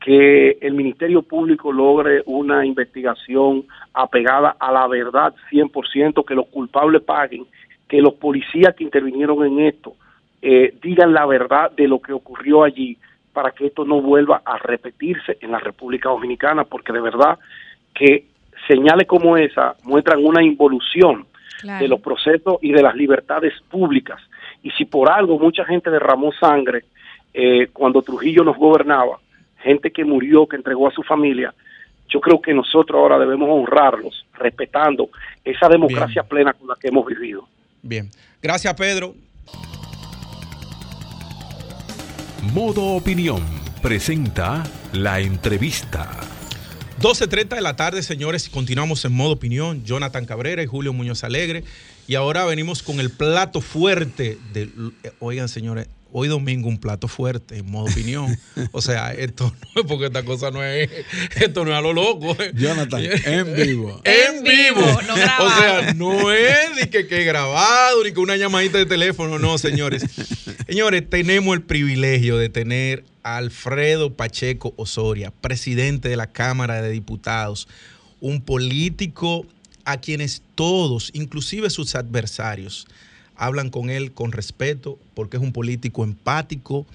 que 0.00 0.58
el 0.60 0.74
Ministerio 0.74 1.22
Público 1.22 1.72
logre 1.72 2.22
una 2.26 2.64
investigación 2.64 3.64
apegada 3.92 4.56
a 4.58 4.72
la 4.72 4.86
verdad 4.86 5.34
100%, 5.50 6.24
que 6.24 6.34
los 6.34 6.46
culpables 6.46 7.02
paguen, 7.02 7.46
que 7.88 8.00
los 8.00 8.14
policías 8.14 8.74
que 8.74 8.84
intervinieron 8.84 9.44
en 9.44 9.66
esto 9.66 9.94
eh, 10.40 10.74
digan 10.82 11.12
la 11.12 11.26
verdad 11.26 11.72
de 11.72 11.88
lo 11.88 12.00
que 12.00 12.12
ocurrió 12.12 12.62
allí 12.62 12.96
para 13.32 13.50
que 13.50 13.66
esto 13.66 13.84
no 13.84 14.00
vuelva 14.00 14.42
a 14.44 14.58
repetirse 14.58 15.38
en 15.40 15.50
la 15.50 15.58
República 15.58 16.08
Dominicana, 16.08 16.64
porque 16.64 16.92
de 16.92 17.00
verdad 17.00 17.38
que 17.94 18.24
señales 18.66 19.06
como 19.06 19.36
esa 19.36 19.74
muestran 19.84 20.24
una 20.24 20.42
involución 20.42 21.26
de 21.62 21.88
los 21.88 22.00
procesos 22.00 22.58
y 22.62 22.72
de 22.72 22.82
las 22.82 22.94
libertades 22.94 23.54
públicas. 23.70 24.20
Y 24.62 24.70
si 24.72 24.84
por 24.84 25.10
algo 25.10 25.38
mucha 25.38 25.64
gente 25.64 25.90
derramó 25.90 26.32
sangre 26.32 26.84
eh, 27.32 27.68
cuando 27.72 28.02
Trujillo 28.02 28.44
nos 28.44 28.56
gobernaba, 28.56 29.18
gente 29.62 29.90
que 29.90 30.04
murió, 30.04 30.46
que 30.46 30.56
entregó 30.56 30.88
a 30.88 30.92
su 30.92 31.02
familia, 31.02 31.54
yo 32.08 32.20
creo 32.20 32.40
que 32.40 32.54
nosotros 32.54 32.98
ahora 32.98 33.18
debemos 33.18 33.48
honrarlos, 33.50 34.26
respetando 34.34 35.10
esa 35.44 35.68
democracia 35.68 36.22
plena 36.22 36.52
con 36.52 36.68
la 36.68 36.76
que 36.80 36.88
hemos 36.88 37.06
vivido. 37.06 37.48
Bien, 37.82 38.08
gracias 38.42 38.74
Pedro. 38.74 39.14
Modo 42.54 42.96
Opinión 42.96 43.42
presenta 43.82 44.62
la 44.92 45.20
entrevista. 45.20 46.35
12.30 47.00 47.56
de 47.56 47.60
la 47.60 47.76
tarde, 47.76 48.02
señores, 48.02 48.48
continuamos 48.48 49.04
en 49.04 49.12
modo 49.12 49.32
opinión. 49.32 49.84
Jonathan 49.84 50.24
Cabrera 50.24 50.62
y 50.62 50.66
Julio 50.66 50.94
Muñoz 50.94 51.24
Alegre. 51.24 51.62
Y 52.08 52.14
ahora 52.14 52.46
venimos 52.46 52.82
con 52.82 53.00
el 53.00 53.10
plato 53.10 53.60
fuerte 53.60 54.38
de. 54.54 54.70
Oigan, 55.18 55.50
señores, 55.50 55.88
hoy 56.18 56.28
domingo 56.28 56.66
un 56.70 56.78
plato 56.78 57.08
fuerte 57.08 57.58
en 57.58 57.70
modo 57.70 57.84
opinión. 57.84 58.38
O 58.72 58.80
sea, 58.80 59.12
esto 59.12 59.54
no 59.74 59.82
es 59.82 59.86
porque 59.86 60.06
esta 60.06 60.24
cosa 60.24 60.50
no 60.50 60.64
es. 60.64 60.88
Esto 61.34 61.62
no 61.62 61.72
es 61.72 61.76
a 61.76 61.82
lo 61.82 61.92
loco. 61.92 62.34
Jonathan, 62.54 63.02
en 63.02 63.54
vivo. 63.54 64.00
En 64.04 64.42
vivo. 64.42 64.80
No 65.06 65.12
o 65.12 65.50
sea, 65.50 65.92
no 65.92 66.32
es 66.32 66.70
ni 66.80 66.88
que, 66.88 67.06
que 67.06 67.22
grabado, 67.24 68.02
ni 68.02 68.12
que 68.12 68.20
una 68.20 68.36
llamadita 68.36 68.78
de 68.78 68.86
teléfono. 68.86 69.38
No, 69.38 69.58
señores. 69.58 70.06
Señores, 70.66 71.04
tenemos 71.10 71.54
el 71.54 71.62
privilegio 71.62 72.38
de 72.38 72.48
tener 72.48 73.04
Alfredo 73.22 74.14
Pacheco 74.14 74.72
Osoria, 74.76 75.30
presidente 75.42 76.08
de 76.08 76.16
la 76.16 76.28
Cámara 76.28 76.80
de 76.80 76.92
Diputados, 76.92 77.68
un 78.22 78.40
político 78.40 79.44
a 79.84 79.98
quienes 79.98 80.42
todos, 80.54 81.10
inclusive 81.12 81.68
sus 81.68 81.94
adversarios, 81.94 82.86
hablan 83.36 83.70
con 83.70 83.90
él 83.90 84.12
con 84.12 84.32
respeto 84.32 84.98
porque 85.14 85.36
es 85.36 85.42
un 85.42 85.52
político 85.52 86.04
empático 86.04 86.86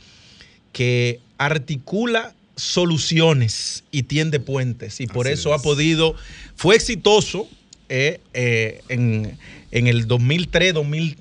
que 0.73 1.19
articula 1.38 2.34
soluciones 2.56 3.84
y 3.91 4.04
tiende 4.04 4.39
puentes 4.39 5.01
y 5.01 5.08
por 5.08 5.27
eso 5.27 5.54
ha 5.54 5.62
podido, 5.62 6.15
fue 6.56 6.75
exitoso 6.75 7.47
eh, 7.89 8.19
eh, 8.34 8.82
en, 8.89 9.88
el 9.88 10.08
2003, 10.08 10.73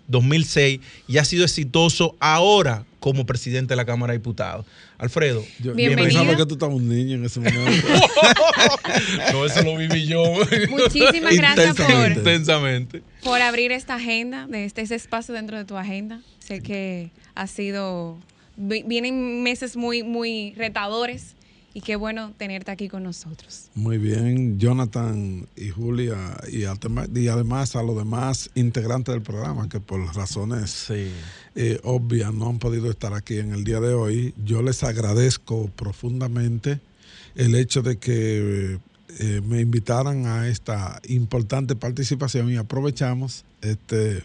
2006 0.07 0.81
y 1.09 1.19
ha 1.19 1.25
sido 1.25 1.45
exitoso 1.45 2.17
ahora 2.21 2.85
como 3.01 3.27
presidente 3.27 3.73
de 3.73 3.77
la 3.77 3.85
Cámara 3.85 4.13
de 4.13 4.19
Diputados. 4.19 4.67
Alfredo, 4.99 5.45
yo, 5.59 5.75
pensaba 5.75 6.37
que 6.37 6.47
tú 6.47 6.55
estabas 6.55 6.77
un 6.77 6.89
niño 6.89 7.17
en 7.17 7.25
ese 7.25 7.41
momento. 7.41 7.89
no, 9.33 9.45
eso 9.47 9.63
lo 9.63 9.77
viví 9.77 10.07
yo. 10.07 10.23
Muchísimas 10.69 11.35
gracias 11.35 11.77
por, 11.77 12.13
Intensamente. 12.13 13.03
por 13.25 13.41
abrir 13.41 13.73
esta 13.73 13.97
agenda, 13.97 14.47
de 14.47 14.67
este 14.67 14.83
ese 14.83 14.95
espacio 14.95 15.35
dentro 15.35 15.57
de 15.57 15.65
tu 15.65 15.77
agenda. 15.77 16.21
Sé 16.39 16.61
que 16.61 17.11
ha 17.35 17.47
sido, 17.47 18.19
vienen 18.57 19.43
meses 19.43 19.77
muy, 19.77 20.03
muy 20.03 20.55
retadores 20.57 21.35
y 21.73 21.81
qué 21.83 21.97
bueno 21.97 22.33
tenerte 22.37 22.71
aquí 22.71 22.89
con 22.89 23.05
nosotros. 23.05 23.71
Muy 23.75 23.99
bien, 23.99 24.59
Jonathan 24.59 25.47
y 25.57 25.69
Julia, 25.71 26.37
y, 26.51 26.65
además 26.65 27.77
a 27.77 27.83
los 27.83 27.97
demás 27.97 28.51
integrantes 28.55 29.15
del 29.15 29.23
programa 29.23 29.69
que 29.69 29.81
por 29.81 30.01
razones 30.15 30.87
eh, 30.91 31.81
obvias 31.85 32.35
no 32.35 32.49
han 32.49 32.59
podido 32.59 32.91
estar 32.91 33.15
aquí 33.15 33.39
en 33.39 33.53
el 33.53 33.65
día 33.65 33.81
de 33.81 33.95
hoy. 33.95 34.35
Yo 34.45 34.63
les 34.63 34.83
agradezco 34.83 35.71
profundamente 35.77 36.81
el 37.37 37.55
hecho 37.55 37.83
de 37.83 37.99
que 37.99 38.79
eh, 39.19 39.41
me 39.45 39.61
invitaran 39.61 40.27
a 40.27 40.49
esta 40.49 41.01
importante 41.09 41.77
participación 41.77 42.51
y 42.51 42.57
aprovechamos 42.57 43.45
este 43.61 44.25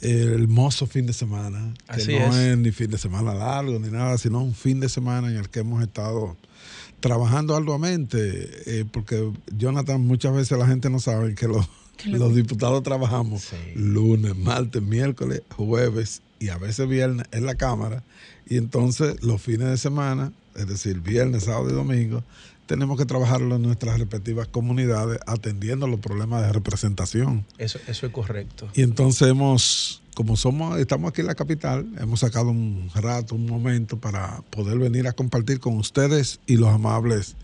hermoso 0.00 0.86
fin 0.86 1.06
de 1.06 1.12
semana, 1.12 1.74
que 1.94 2.18
no 2.18 2.36
es. 2.36 2.58
ni 2.58 2.70
fin 2.70 2.90
de 2.90 2.98
semana 2.98 3.34
largo 3.34 3.78
ni 3.78 3.88
nada, 3.88 4.18
sino 4.18 4.42
un 4.42 4.54
fin 4.54 4.78
de 4.78 4.88
semana 4.88 5.30
en 5.30 5.36
el 5.36 5.48
que 5.48 5.60
hemos 5.60 5.82
estado 5.82 6.36
trabajando 7.00 7.54
arduamente, 7.54 8.18
eh, 8.66 8.84
porque 8.90 9.30
Jonathan, 9.56 10.00
muchas 10.00 10.34
veces 10.34 10.58
la 10.58 10.66
gente 10.66 10.90
no 10.90 10.98
sabe 10.98 11.34
que 11.34 11.48
los, 11.48 11.68
los 12.06 12.34
diputados 12.34 12.82
trabajamos 12.82 13.50
lunes, 13.74 14.36
martes, 14.36 14.82
miércoles, 14.82 15.42
jueves 15.56 16.22
y 16.38 16.48
a 16.48 16.58
veces 16.58 16.88
viernes 16.88 17.26
en 17.32 17.46
la 17.46 17.54
Cámara, 17.54 18.02
y 18.48 18.56
entonces 18.56 19.22
los 19.22 19.42
fines 19.42 19.68
de 19.68 19.76
semana, 19.76 20.32
es 20.54 20.66
decir, 20.66 21.00
viernes, 21.00 21.44
sábado 21.44 21.70
y 21.70 21.72
domingo, 21.72 22.22
tenemos 22.66 22.98
que 22.98 23.06
trabajarlo 23.06 23.56
en 23.56 23.62
nuestras 23.62 23.98
respectivas 23.98 24.48
comunidades 24.48 25.20
atendiendo 25.26 25.86
los 25.86 26.00
problemas 26.00 26.42
de 26.42 26.52
representación. 26.52 27.44
Eso, 27.58 27.78
eso 27.86 28.06
es 28.06 28.12
correcto. 28.12 28.68
Y 28.74 28.82
entonces 28.82 29.28
hemos, 29.28 30.02
como 30.16 30.34
somos, 30.34 30.78
estamos 30.78 31.10
aquí 31.10 31.20
en 31.20 31.26
la 31.26 31.34
capital, 31.34 31.86
hemos 31.98 32.20
sacado 32.20 32.48
un 32.48 32.90
rato, 32.94 33.34
un 33.34 33.44
momento 33.44 33.98
para 34.00 34.40
poder 34.48 34.78
venir 34.78 35.06
a 35.06 35.12
compartir 35.12 35.60
con 35.60 35.76
ustedes 35.76 36.40
y 36.46 36.56
los 36.56 36.70
amables 36.70 37.36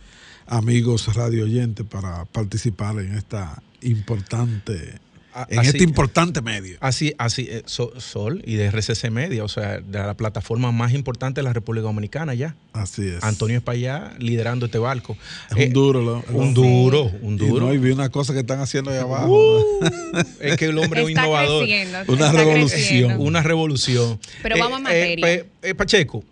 amigos 0.47 1.15
radio 1.15 1.45
oyentes 1.45 1.85
para 1.85 2.25
participar 2.25 2.99
en 2.99 3.13
esta 3.13 3.63
importante 3.83 5.02
en 5.49 5.61
este 5.61 5.83
importante 5.83 6.41
medio. 6.43 6.77
Así, 6.81 7.15
así, 7.19 7.47
eh, 7.49 7.63
Sol 7.67 8.43
y 8.45 8.55
de 8.55 8.67
RCC 8.67 9.11
Media, 9.11 9.45
o 9.45 9.49
sea, 9.49 9.81
de 9.81 9.99
la 9.99 10.15
plataforma 10.15 10.73
más 10.73 10.93
importante 10.93 11.41
de 11.41 11.45
la 11.45 11.53
República 11.53 11.85
Dominicana 11.85 12.35
ya. 12.35 12.55
Así 12.73 13.09
es. 13.09 13.23
Antonio 13.23 13.59
es 13.59 13.63
para 13.63 13.77
allá 13.77 14.13
liderando 14.19 14.67
este 14.67 14.79
barco. 14.79 15.17
Es 15.51 15.57
un 15.57 15.63
eh, 15.63 15.69
duro, 15.69 16.03
lo, 16.03 16.25
un 16.33 16.55
duro, 16.55 17.11
un 17.23 17.37
duro. 17.37 17.73
Y, 17.73 17.79
vi 17.79 17.91
una 17.91 18.11
cosa 18.11 18.33
que 18.33 18.41
están 18.41 18.61
haciendo 18.61 18.91
ahí 18.91 18.99
abajo. 18.99 19.29
Uh, 19.29 19.87
es 20.41 20.57
que 20.57 20.67
el 20.67 20.79
hombre 20.79 21.01
es 21.01 21.07
un 21.07 21.13
innovador. 21.13 21.69
Una 22.09 22.33
revolución. 22.33 23.21
Una 23.21 23.43
revolución. 23.43 24.21
Pero 24.43 24.59
vamos 24.59 24.83
a 24.87 24.97
eh, 24.97 25.17
materia. 25.17 25.75
Pacheco, 25.77 26.25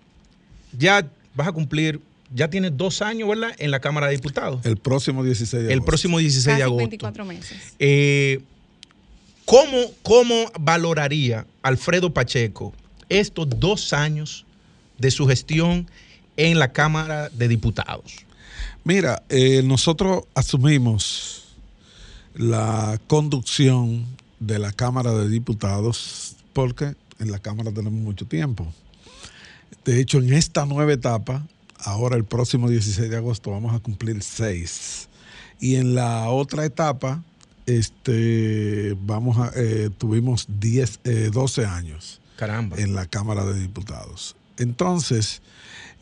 ya 0.76 1.06
vas 1.34 1.48
a 1.48 1.52
cumplir 1.52 2.00
ya 2.32 2.48
tienes 2.48 2.76
dos 2.76 3.02
años, 3.02 3.28
¿verdad? 3.28 3.52
En 3.58 3.70
la 3.70 3.80
Cámara 3.80 4.06
de 4.06 4.14
Diputados. 4.14 4.64
El 4.64 4.76
próximo 4.76 5.24
16 5.24 5.50
de 5.50 5.58
agosto. 5.58 5.74
El 5.74 5.82
próximo 5.82 6.18
16 6.18 6.56
de 6.56 6.62
agosto. 6.62 6.78
24 6.78 7.24
meses. 7.24 7.74
Eh, 7.78 8.40
¿Cómo, 9.50 9.90
¿Cómo 10.04 10.44
valoraría 10.60 11.44
Alfredo 11.62 12.14
Pacheco 12.14 12.72
estos 13.08 13.48
dos 13.58 13.92
años 13.92 14.46
de 14.96 15.10
su 15.10 15.26
gestión 15.26 15.90
en 16.36 16.60
la 16.60 16.70
Cámara 16.70 17.30
de 17.30 17.48
Diputados? 17.48 18.24
Mira, 18.84 19.24
eh, 19.28 19.62
nosotros 19.64 20.22
asumimos 20.36 21.56
la 22.36 23.00
conducción 23.08 24.06
de 24.38 24.60
la 24.60 24.70
Cámara 24.70 25.12
de 25.14 25.28
Diputados 25.28 26.36
porque 26.52 26.94
en 27.18 27.32
la 27.32 27.40
Cámara 27.40 27.72
tenemos 27.72 28.00
mucho 28.00 28.26
tiempo. 28.26 28.72
De 29.84 30.00
hecho, 30.00 30.18
en 30.18 30.32
esta 30.32 30.64
nueva 30.64 30.92
etapa, 30.92 31.44
ahora 31.78 32.14
el 32.14 32.24
próximo 32.24 32.68
16 32.68 33.10
de 33.10 33.16
agosto 33.16 33.50
vamos 33.50 33.74
a 33.74 33.80
cumplir 33.80 34.22
seis. 34.22 35.08
Y 35.58 35.74
en 35.74 35.96
la 35.96 36.30
otra 36.30 36.64
etapa, 36.64 37.24
este, 37.78 38.96
vamos 39.02 39.38
a, 39.38 39.52
eh, 39.56 39.90
tuvimos 39.96 40.46
10, 40.48 41.00
12 41.32 41.62
eh, 41.62 41.66
años. 41.66 42.20
en 42.78 42.94
la 42.94 43.06
Cámara 43.06 43.44
de 43.44 43.60
Diputados. 43.60 44.34
Entonces, 44.56 45.42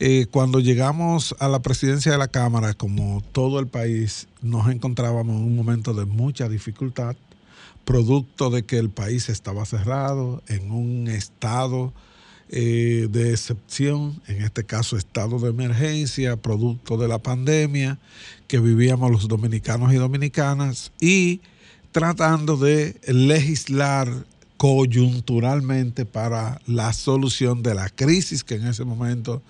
eh, 0.01 0.27
cuando 0.31 0.61
llegamos 0.61 1.35
a 1.41 1.49
la 1.49 1.61
presidencia 1.61 2.13
de 2.13 2.19
la 2.19 2.29
Cámara, 2.29 2.75
como 2.75 3.21
todo 3.33 3.59
el 3.59 3.67
país, 3.67 4.29
nos 4.43 4.71
encontrábamos 4.71 5.37
en 5.37 5.43
un 5.43 5.57
momento 5.57 5.93
de 5.95 6.05
mucha 6.05 6.49
dificultad, 6.49 7.17
producto 7.85 8.51
de 8.51 8.65
que 8.65 8.79
el 8.79 8.91
país 8.91 9.29
estaba 9.29 9.65
cerrado, 9.65 10.43
en 10.47 10.71
un 10.71 11.09
estado 11.09 11.93
eh, 12.51 13.09
de 13.11 13.31
excepción, 13.31 14.23
en 14.29 14.43
este 14.43 14.65
caso 14.65 14.97
estado 14.97 15.41
de 15.41 15.51
emergencia, 15.51 16.37
producto 16.37 16.97
de 16.97 17.09
la 17.09 17.19
pandemia 17.19 17.99
que 18.47 18.61
vivíamos 18.61 19.11
los 19.11 19.27
dominicanos 19.27 19.93
y 19.93 19.97
dominicanas, 19.97 20.93
y 21.01 21.41
tratando 21.93 22.57
de 22.57 23.01
legislar 23.07 24.09
coyunturalmente 24.57 26.05
para 26.05 26.61
la 26.67 26.93
solución 26.93 27.63
de 27.63 27.75
la 27.75 27.89
crisis 27.89 28.43
que 28.43 28.57
en 28.57 28.67
ese 28.67 28.85
momento 28.85 29.41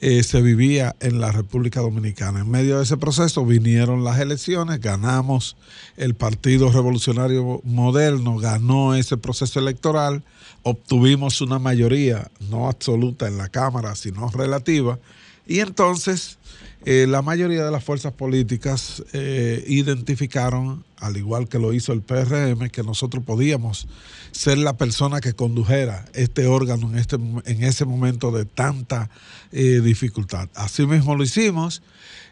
eh, 0.00 0.22
se 0.22 0.40
vivía 0.42 0.94
en 1.00 1.20
la 1.20 1.32
República 1.32 1.80
Dominicana. 1.80 2.40
En 2.40 2.50
medio 2.50 2.76
de 2.76 2.84
ese 2.84 2.96
proceso 2.96 3.44
vinieron 3.44 4.04
las 4.04 4.20
elecciones, 4.20 4.80
ganamos 4.80 5.56
el 5.96 6.14
Partido 6.14 6.70
Revolucionario 6.70 7.60
Moderno, 7.64 8.36
ganó 8.36 8.94
ese 8.94 9.16
proceso 9.16 9.58
electoral, 9.58 10.22
obtuvimos 10.62 11.40
una 11.40 11.58
mayoría, 11.58 12.30
no 12.48 12.68
absoluta 12.68 13.26
en 13.26 13.38
la 13.38 13.48
Cámara, 13.48 13.96
sino 13.96 14.28
relativa, 14.28 15.00
y 15.48 15.60
entonces 15.60 16.38
eh, 16.84 17.06
la 17.08 17.22
mayoría 17.22 17.64
de 17.64 17.72
las 17.72 17.82
fuerzas 17.82 18.12
políticas 18.12 19.02
eh, 19.12 19.64
identificaron, 19.66 20.84
al 21.00 21.16
igual 21.16 21.48
que 21.48 21.58
lo 21.58 21.72
hizo 21.72 21.92
el 21.92 22.02
PRM, 22.02 22.70
que 22.70 22.82
nosotros 22.82 23.24
podíamos 23.24 23.88
ser 24.32 24.58
la 24.58 24.76
persona 24.76 25.20
que 25.20 25.34
condujera 25.34 26.04
este 26.14 26.46
órgano 26.46 26.90
en, 26.90 26.98
este, 26.98 27.16
en 27.16 27.62
ese 27.62 27.84
momento 27.84 28.30
de 28.30 28.44
tanta 28.44 29.10
eh, 29.52 29.80
dificultad. 29.82 30.48
Así 30.54 30.86
mismo 30.86 31.14
lo 31.14 31.22
hicimos 31.22 31.82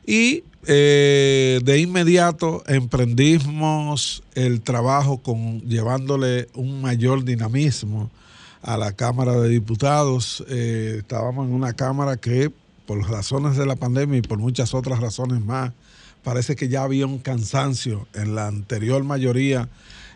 y 0.06 0.44
de 0.66 1.78
inmediato 1.80 2.64
emprendimos 2.66 4.24
el 4.34 4.62
trabajo 4.62 5.18
con 5.18 5.60
llevándole 5.60 6.48
un 6.54 6.80
mayor 6.82 7.22
dinamismo 7.22 8.10
a 8.62 8.76
la 8.76 8.90
Cámara 8.90 9.34
de 9.34 9.48
Diputados. 9.48 10.40
estábamos 10.48 11.46
en 11.46 11.54
una 11.54 11.72
Cámara 11.74 12.16
que 12.16 12.50
por 12.86 12.98
razones 13.10 13.56
de 13.56 13.66
la 13.66 13.76
pandemia 13.76 14.18
y 14.18 14.22
por 14.22 14.38
muchas 14.38 14.72
otras 14.72 15.00
razones 15.00 15.44
más, 15.44 15.72
parece 16.26 16.56
que 16.56 16.66
ya 16.66 16.82
había 16.82 17.06
un 17.06 17.20
cansancio 17.20 18.08
en 18.12 18.34
la 18.34 18.48
anterior 18.48 19.04
mayoría 19.04 19.68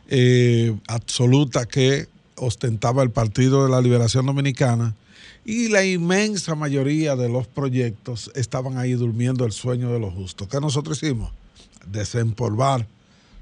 eh, 0.09 0.75
absoluta 0.89 1.67
que 1.67 2.09
ostentaba 2.35 3.05
el 3.05 3.11
Partido 3.13 3.63
de 3.63 3.71
la 3.71 3.81
Liberación 3.81 4.27
Dominicana 4.27 4.97
y 5.45 5.69
la 5.69 5.85
inmensa 5.85 6.57
mayoría 6.57 7.15
de 7.15 7.29
los 7.29 7.47
proyectos 7.47 8.33
estaban 8.35 8.77
ahí 8.77 8.95
durmiendo 8.95 9.45
el 9.45 9.53
sueño 9.53 9.93
de 9.93 10.01
los 10.01 10.13
justos. 10.13 10.49
¿Qué 10.49 10.61
nosotros 10.61 11.01
hicimos? 11.01 11.31
Desempolvar 11.87 12.89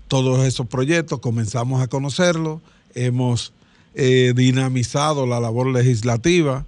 todos 0.07 0.47
esos 0.47 0.67
proyectos, 0.67 1.21
comenzamos 1.21 1.81
a 1.81 1.87
conocerlos, 1.87 2.61
hemos 2.95 3.55
eh, 3.95 4.35
dinamizado 4.37 5.27
la 5.27 5.41
labor 5.41 5.69
legislativa, 5.69 6.67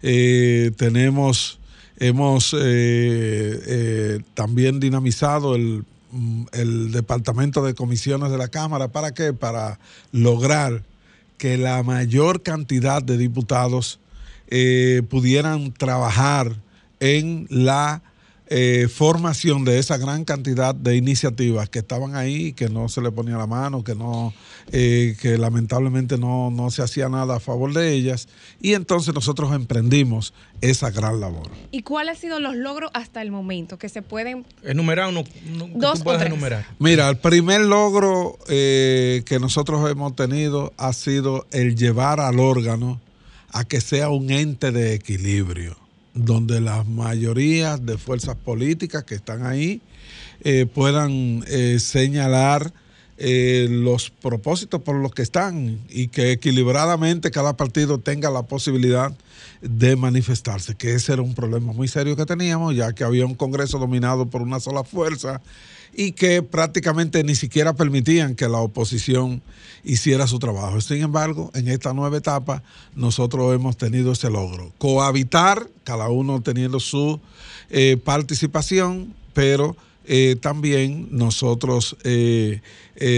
eh, 0.00 0.70
tenemos 0.78 1.58
Hemos 1.98 2.54
eh, 2.54 2.58
eh, 2.60 4.20
también 4.34 4.80
dinamizado 4.80 5.56
mm, 5.56 6.46
el, 6.52 6.92
Departamento 6.92 7.64
de 7.64 7.74
Comisiones 7.74 8.30
de 8.30 8.38
la 8.38 8.48
Cámara. 8.48 8.88
¿Para 8.88 9.14
qué? 9.14 9.32
Para 9.32 9.78
lograr 10.10 10.82
que 11.38 11.56
la 11.56 11.82
mayor 11.82 12.42
cantidad 12.42 13.02
de 13.02 13.16
diputados 13.16 14.00
eh, 14.48 15.02
pudieran 15.08 15.72
trabajar 15.72 16.56
en 17.00 17.46
la 17.50 18.02
eh, 18.46 18.88
formación 18.92 19.64
de 19.64 19.78
esa 19.78 19.96
gran 19.96 20.24
cantidad 20.24 20.74
de 20.74 20.96
iniciativas 20.96 21.70
que 21.70 21.78
estaban 21.78 22.14
ahí, 22.14 22.52
que 22.52 22.68
no 22.68 22.90
se 22.90 23.00
le 23.00 23.10
ponía 23.10 23.38
la 23.38 23.46
mano, 23.46 23.82
que 23.82 23.94
no, 23.94 24.34
eh, 24.70 25.16
que 25.20 25.38
lamentablemente 25.38 26.18
no, 26.18 26.50
no, 26.50 26.70
se 26.70 26.82
hacía 26.82 27.08
nada 27.08 27.36
a 27.36 27.40
favor 27.40 27.72
de 27.72 27.92
ellas. 27.92 28.28
Y 28.60 28.74
entonces 28.74 29.14
nosotros 29.14 29.54
emprendimos 29.54 30.34
esa 30.60 30.90
gran 30.90 31.20
labor. 31.20 31.50
¿Y 31.70 31.82
cuáles 31.82 32.16
han 32.16 32.20
sido 32.20 32.38
los 32.38 32.54
logros 32.54 32.90
hasta 32.92 33.22
el 33.22 33.30
momento 33.30 33.78
que 33.78 33.88
se 33.88 34.02
pueden 34.02 34.44
enumerar? 34.62 35.08
Uno, 35.08 35.24
dos 35.74 36.02
puedes 36.02 36.20
enumerar. 36.22 36.66
Mira, 36.78 37.08
el 37.08 37.16
primer 37.16 37.62
logro 37.62 38.38
eh, 38.48 39.22
que 39.24 39.38
nosotros 39.38 39.90
hemos 39.90 40.14
tenido 40.16 40.74
ha 40.76 40.92
sido 40.92 41.46
el 41.50 41.76
llevar 41.76 42.20
al 42.20 42.38
órgano 42.40 43.00
a 43.52 43.64
que 43.64 43.80
sea 43.80 44.10
un 44.10 44.30
ente 44.30 44.70
de 44.70 44.94
equilibrio 44.94 45.83
donde 46.14 46.60
las 46.60 46.86
mayorías 46.86 47.84
de 47.84 47.98
fuerzas 47.98 48.36
políticas 48.36 49.04
que 49.04 49.16
están 49.16 49.44
ahí 49.44 49.82
eh, 50.42 50.66
puedan 50.66 51.44
eh, 51.48 51.78
señalar 51.80 52.72
eh, 53.16 53.68
los 53.70 54.10
propósitos 54.10 54.82
por 54.82 54.96
los 54.96 55.12
que 55.12 55.22
están 55.22 55.80
y 55.88 56.08
que 56.08 56.32
equilibradamente 56.32 57.30
cada 57.30 57.56
partido 57.56 57.98
tenga 57.98 58.30
la 58.30 58.42
posibilidad 58.42 59.12
de 59.60 59.96
manifestarse, 59.96 60.74
que 60.74 60.94
ese 60.94 61.12
era 61.12 61.22
un 61.22 61.34
problema 61.34 61.72
muy 61.72 61.88
serio 61.88 62.16
que 62.16 62.26
teníamos, 62.26 62.74
ya 62.74 62.92
que 62.92 63.04
había 63.04 63.24
un 63.24 63.34
Congreso 63.34 63.78
dominado 63.78 64.26
por 64.26 64.42
una 64.42 64.60
sola 64.60 64.84
fuerza 64.84 65.40
y 65.96 66.12
que 66.12 66.42
prácticamente 66.42 67.22
ni 67.24 67.34
siquiera 67.34 67.74
permitían 67.74 68.34
que 68.34 68.48
la 68.48 68.58
oposición 68.58 69.42
hiciera 69.84 70.26
su 70.26 70.38
trabajo. 70.38 70.80
Sin 70.80 71.02
embargo, 71.02 71.50
en 71.54 71.68
esta 71.68 71.92
nueva 71.92 72.16
etapa 72.16 72.62
nosotros 72.94 73.54
hemos 73.54 73.76
tenido 73.76 74.12
ese 74.12 74.30
logro. 74.30 74.72
Cohabitar, 74.78 75.68
cada 75.84 76.08
uno 76.08 76.40
teniendo 76.42 76.80
su 76.80 77.20
eh, 77.70 77.96
participación, 78.02 79.14
pero 79.32 79.76
eh, 80.06 80.36
también 80.40 81.08
nosotros 81.10 81.96
eh, 82.04 82.60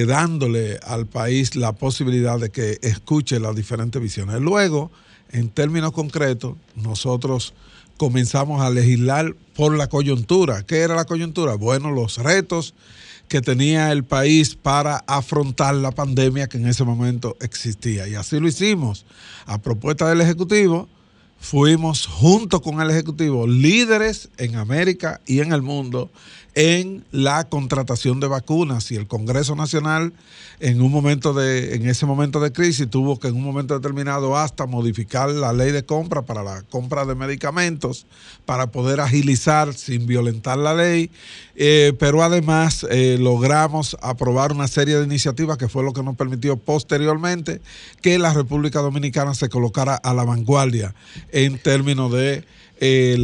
dándole 0.07 0.79
al 0.83 1.07
país 1.07 1.57
la 1.57 1.73
posibilidad 1.73 2.39
de 2.39 2.51
que 2.51 2.79
escuche 2.83 3.41
las 3.41 3.57
diferentes 3.57 4.01
visiones. 4.01 4.41
Luego, 4.41 4.91
en 5.31 5.49
términos 5.49 5.93
concretos, 5.93 6.57
nosotros 6.75 7.55
comenzamos 7.97 8.63
a 8.63 8.71
legislar 8.71 9.35
por 9.55 9.77
la 9.77 9.89
coyuntura. 9.89 10.65
¿Qué 10.65 10.79
era 10.79 10.95
la 10.95 11.05
coyuntura? 11.05 11.55
Bueno, 11.55 11.91
los 11.91 12.19
retos 12.19 12.75
que 13.29 13.41
tenía 13.41 13.91
el 13.93 14.05
país 14.05 14.55
para 14.55 14.99
afrontar 15.07 15.75
la 15.75 15.91
pandemia 15.91 16.49
que 16.49 16.59
en 16.59 16.69
ese 16.69 16.85
momento 16.85 17.37
existía. 17.41 18.07
Y 18.07 18.15
así 18.15 18.39
lo 18.39 18.49
hicimos. 18.49 19.05
A 19.47 19.59
propuesta 19.59 20.09
del 20.09 20.21
Ejecutivo, 20.21 20.89
fuimos 21.39 22.07
junto 22.07 22.63
con 22.63 22.81
el 22.81 22.91
Ejecutivo 22.91 23.47
líderes 23.47 24.29
en 24.39 24.57
América 24.57 25.21
y 25.27 25.41
en 25.41 25.53
el 25.53 25.63
mundo 25.63 26.11
en 26.57 27.05
la 27.13 27.45
contratación 27.45 28.19
de 28.19 28.27
vacunas. 28.27 28.91
Y 28.91 28.97
el 28.97 29.07
Congreso 29.07 29.55
Nacional 29.55 30.15
en 30.59 30.81
un 30.81 30.91
momento 30.91 31.35
de 31.35 31.75
en 31.75 31.87
ese 31.87 32.07
momento 32.07 32.41
de 32.41 32.51
crisis 32.51 32.89
tuvo 32.89 33.21
que 33.21 33.29
en 33.29 33.37
un 33.37 33.45
momento 33.45 33.75
determinado 33.75 34.39
hasta 34.39 34.65
modificar 34.65 35.29
la 35.29 35.53
ley 35.53 35.71
de 35.71 35.85
compra 35.85 36.23
para 36.23 36.43
la 36.43 36.63
compra 36.63 37.05
de 37.05 37.15
medicamentos 37.15 38.07
para 38.47 38.69
poder 38.69 39.01
agilizar 39.01 39.75
sin 39.75 40.07
violentar 40.07 40.57
la 40.57 40.75
ley. 40.75 41.11
Eh, 41.57 41.93
pero 41.99 42.23
además 42.23 42.87
eh, 42.91 43.19
logramos 43.21 43.97
aprobar 44.01 44.53
una 44.53 44.67
serie 44.67 44.97
de 44.97 45.05
iniciativas 45.05 45.59
que 45.59 45.69
fue 45.69 45.85
lo 45.85 45.93
que 45.93 46.03
nos 46.03 46.17
permitió 46.17 46.57
posteriormente 46.57 47.61
que 48.01 48.19
la 48.19 48.33
República 48.33 48.81
Dominicana 48.81 49.35
se 49.35 49.51
colocara 49.51 49.95
a 49.95 50.15
la 50.15 50.25
vanguardia 50.25 50.95
en 51.33 51.59
términos 51.59 52.11
de 52.13 52.45
eh, 52.79 53.17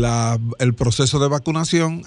el 0.58 0.74
proceso 0.74 1.18
de 1.18 1.28
vacunación 1.28 2.02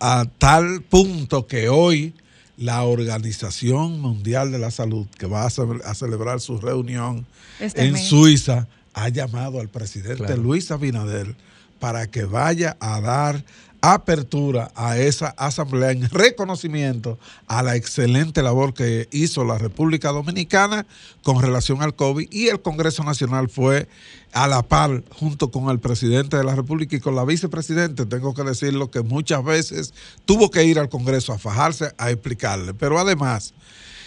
a 0.00 0.24
tal 0.38 0.82
punto 0.82 1.46
que 1.46 1.68
hoy 1.68 2.14
la 2.58 2.82
Organización 2.82 4.00
Mundial 4.00 4.50
de 4.50 4.58
la 4.58 4.70
Salud, 4.70 5.06
que 5.16 5.26
va 5.26 5.46
a, 5.46 5.94
celebrar 5.94 6.40
su 6.40 6.58
reunión 6.60 7.24
este 7.60 7.86
en 7.86 7.96
Suiza, 7.96 8.66
ha 8.94 9.08
llamado 9.08 9.60
al 9.60 9.68
presidente 9.68 10.36
Luis 10.36 10.70
Abinader 10.72 11.36
para 11.78 12.08
que 12.08 12.24
vaya 12.24 12.76
a 12.80 13.00
dar 13.00 13.44
apertura 13.80 14.72
a 14.74 14.98
esa 14.98 15.28
asamblea 15.36 15.92
en 15.92 16.08
reconocimiento 16.10 17.18
a 17.46 17.62
la 17.62 17.76
excelente 17.76 18.42
labor 18.42 18.74
que 18.74 19.08
hizo 19.12 19.44
la 19.44 19.58
República 19.58 20.10
Dominicana 20.10 20.86
con 21.22 21.40
relación 21.40 21.82
al 21.82 21.94
COVID 21.94 22.28
y 22.30 22.48
el 22.48 22.60
Congreso 22.60 23.04
Nacional 23.04 23.48
fue 23.48 23.88
a 24.32 24.48
la 24.48 24.62
par 24.62 25.04
junto 25.10 25.50
con 25.50 25.70
el 25.70 25.78
presidente 25.78 26.36
de 26.36 26.44
la 26.44 26.54
República 26.54 26.96
y 26.96 27.00
con 27.00 27.14
la 27.14 27.24
vicepresidente, 27.24 28.06
tengo 28.06 28.34
que 28.34 28.42
decirlo 28.42 28.90
que 28.90 29.02
muchas 29.02 29.44
veces 29.44 29.94
tuvo 30.24 30.50
que 30.50 30.64
ir 30.64 30.78
al 30.78 30.88
Congreso 30.88 31.32
a 31.32 31.38
fajarse 31.38 31.92
a 31.98 32.10
explicarle, 32.10 32.74
pero 32.74 32.98
además 32.98 33.54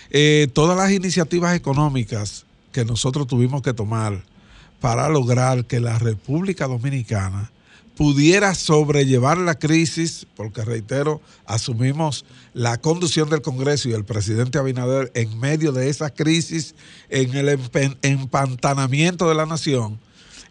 eh, 0.10 0.50
todas 0.54 0.78
las 0.78 0.92
iniciativas 0.92 1.56
económicas 1.56 2.46
que 2.72 2.84
nosotros 2.84 3.28
tuvimos 3.28 3.62
que 3.62 3.74
tomar 3.74 4.24
para 4.82 5.08
lograr 5.08 5.66
que 5.66 5.80
la 5.80 5.98
República 6.00 6.68
Dominicana 6.68 7.52
pudiera 7.96 8.56
sobrellevar 8.56 9.38
la 9.38 9.56
crisis, 9.56 10.26
porque 10.36 10.64
reitero, 10.64 11.22
asumimos 11.46 12.26
la 12.54 12.80
conducción 12.80 13.30
del 13.30 13.42
Congreso 13.42 13.90
y 13.90 13.94
el 13.94 14.06
presidente 14.06 14.58
Abinader 14.58 15.12
en 15.14 15.40
medio 15.40 15.72
de 15.72 15.90
esa 15.90 16.10
crisis, 16.10 16.76
en 17.10 17.36
el 17.36 17.60
empantanamiento 18.02 19.28
de 19.28 19.36
la 19.36 19.46
nación, 19.46 20.00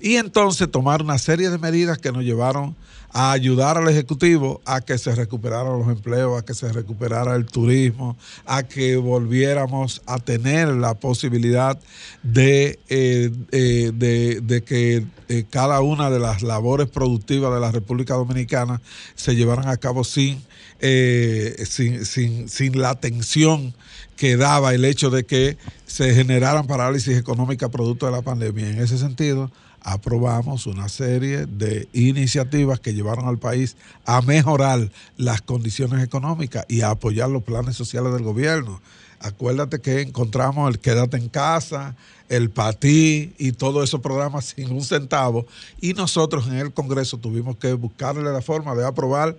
Y 0.00 0.16
entonces 0.16 0.70
tomar 0.70 1.02
una 1.02 1.18
serie 1.18 1.50
de 1.50 1.58
medidas 1.58 1.98
que 1.98 2.12
nos 2.12 2.24
llevaron 2.24 2.74
a 3.12 3.32
ayudar 3.32 3.76
al 3.76 3.88
Ejecutivo 3.88 4.60
a 4.64 4.80
que 4.80 4.96
se 4.96 5.14
recuperaran 5.14 5.78
los 5.78 5.88
empleos, 5.88 6.38
a 6.40 6.44
que 6.44 6.54
se 6.54 6.72
recuperara 6.72 7.34
el 7.34 7.44
turismo, 7.46 8.16
a 8.46 8.62
que 8.62 8.96
volviéramos 8.96 10.00
a 10.06 10.18
tener 10.18 10.68
la 10.68 10.94
posibilidad 10.94 11.78
de, 12.22 12.78
eh, 12.88 13.30
eh, 13.50 13.90
de, 13.92 14.62
que 14.62 15.04
eh, 15.28 15.44
cada 15.50 15.80
una 15.80 16.10
de 16.10 16.20
las 16.20 16.42
labores 16.42 16.88
productivas 16.88 17.52
de 17.52 17.60
la 17.60 17.72
República 17.72 18.14
Dominicana 18.14 18.80
se 19.16 19.34
llevaran 19.34 19.68
a 19.68 19.76
cabo 19.76 20.04
sin, 20.04 20.40
sin, 20.80 22.06
sin, 22.06 22.48
sin 22.48 22.80
la 22.80 22.94
tensión 22.94 23.74
que 24.16 24.36
daba 24.36 24.72
el 24.74 24.84
hecho 24.84 25.10
de 25.10 25.24
que 25.24 25.56
se 25.86 26.14
generaran 26.14 26.66
parálisis 26.66 27.18
económicas 27.18 27.70
producto 27.70 28.06
de 28.06 28.12
la 28.12 28.22
pandemia. 28.22 28.68
En 28.68 28.78
ese 28.78 28.98
sentido, 28.98 29.50
aprobamos 29.82 30.66
una 30.66 30.88
serie 30.88 31.46
de 31.46 31.88
iniciativas 31.92 32.80
que 32.80 32.94
llevaron 32.94 33.26
al 33.26 33.38
país 33.38 33.76
a 34.04 34.20
mejorar 34.22 34.90
las 35.16 35.40
condiciones 35.40 36.04
económicas 36.04 36.64
y 36.68 36.82
a 36.82 36.90
apoyar 36.90 37.28
los 37.28 37.42
planes 37.42 37.76
sociales 37.76 38.12
del 38.12 38.22
gobierno. 38.22 38.80
Acuérdate 39.20 39.80
que 39.80 40.00
encontramos 40.00 40.70
el 40.70 40.78
Quédate 40.78 41.18
en 41.18 41.28
casa, 41.28 41.94
el 42.30 42.48
PATI 42.48 43.34
y 43.38 43.52
todos 43.52 43.84
esos 43.84 44.00
programas 44.00 44.46
sin 44.56 44.72
un 44.72 44.82
centavo. 44.82 45.46
Y 45.80 45.92
nosotros 45.92 46.46
en 46.46 46.54
el 46.54 46.72
Congreso 46.72 47.18
tuvimos 47.18 47.56
que 47.56 47.74
buscarle 47.74 48.22
la 48.32 48.40
forma 48.40 48.74
de 48.74 48.86
aprobar 48.86 49.36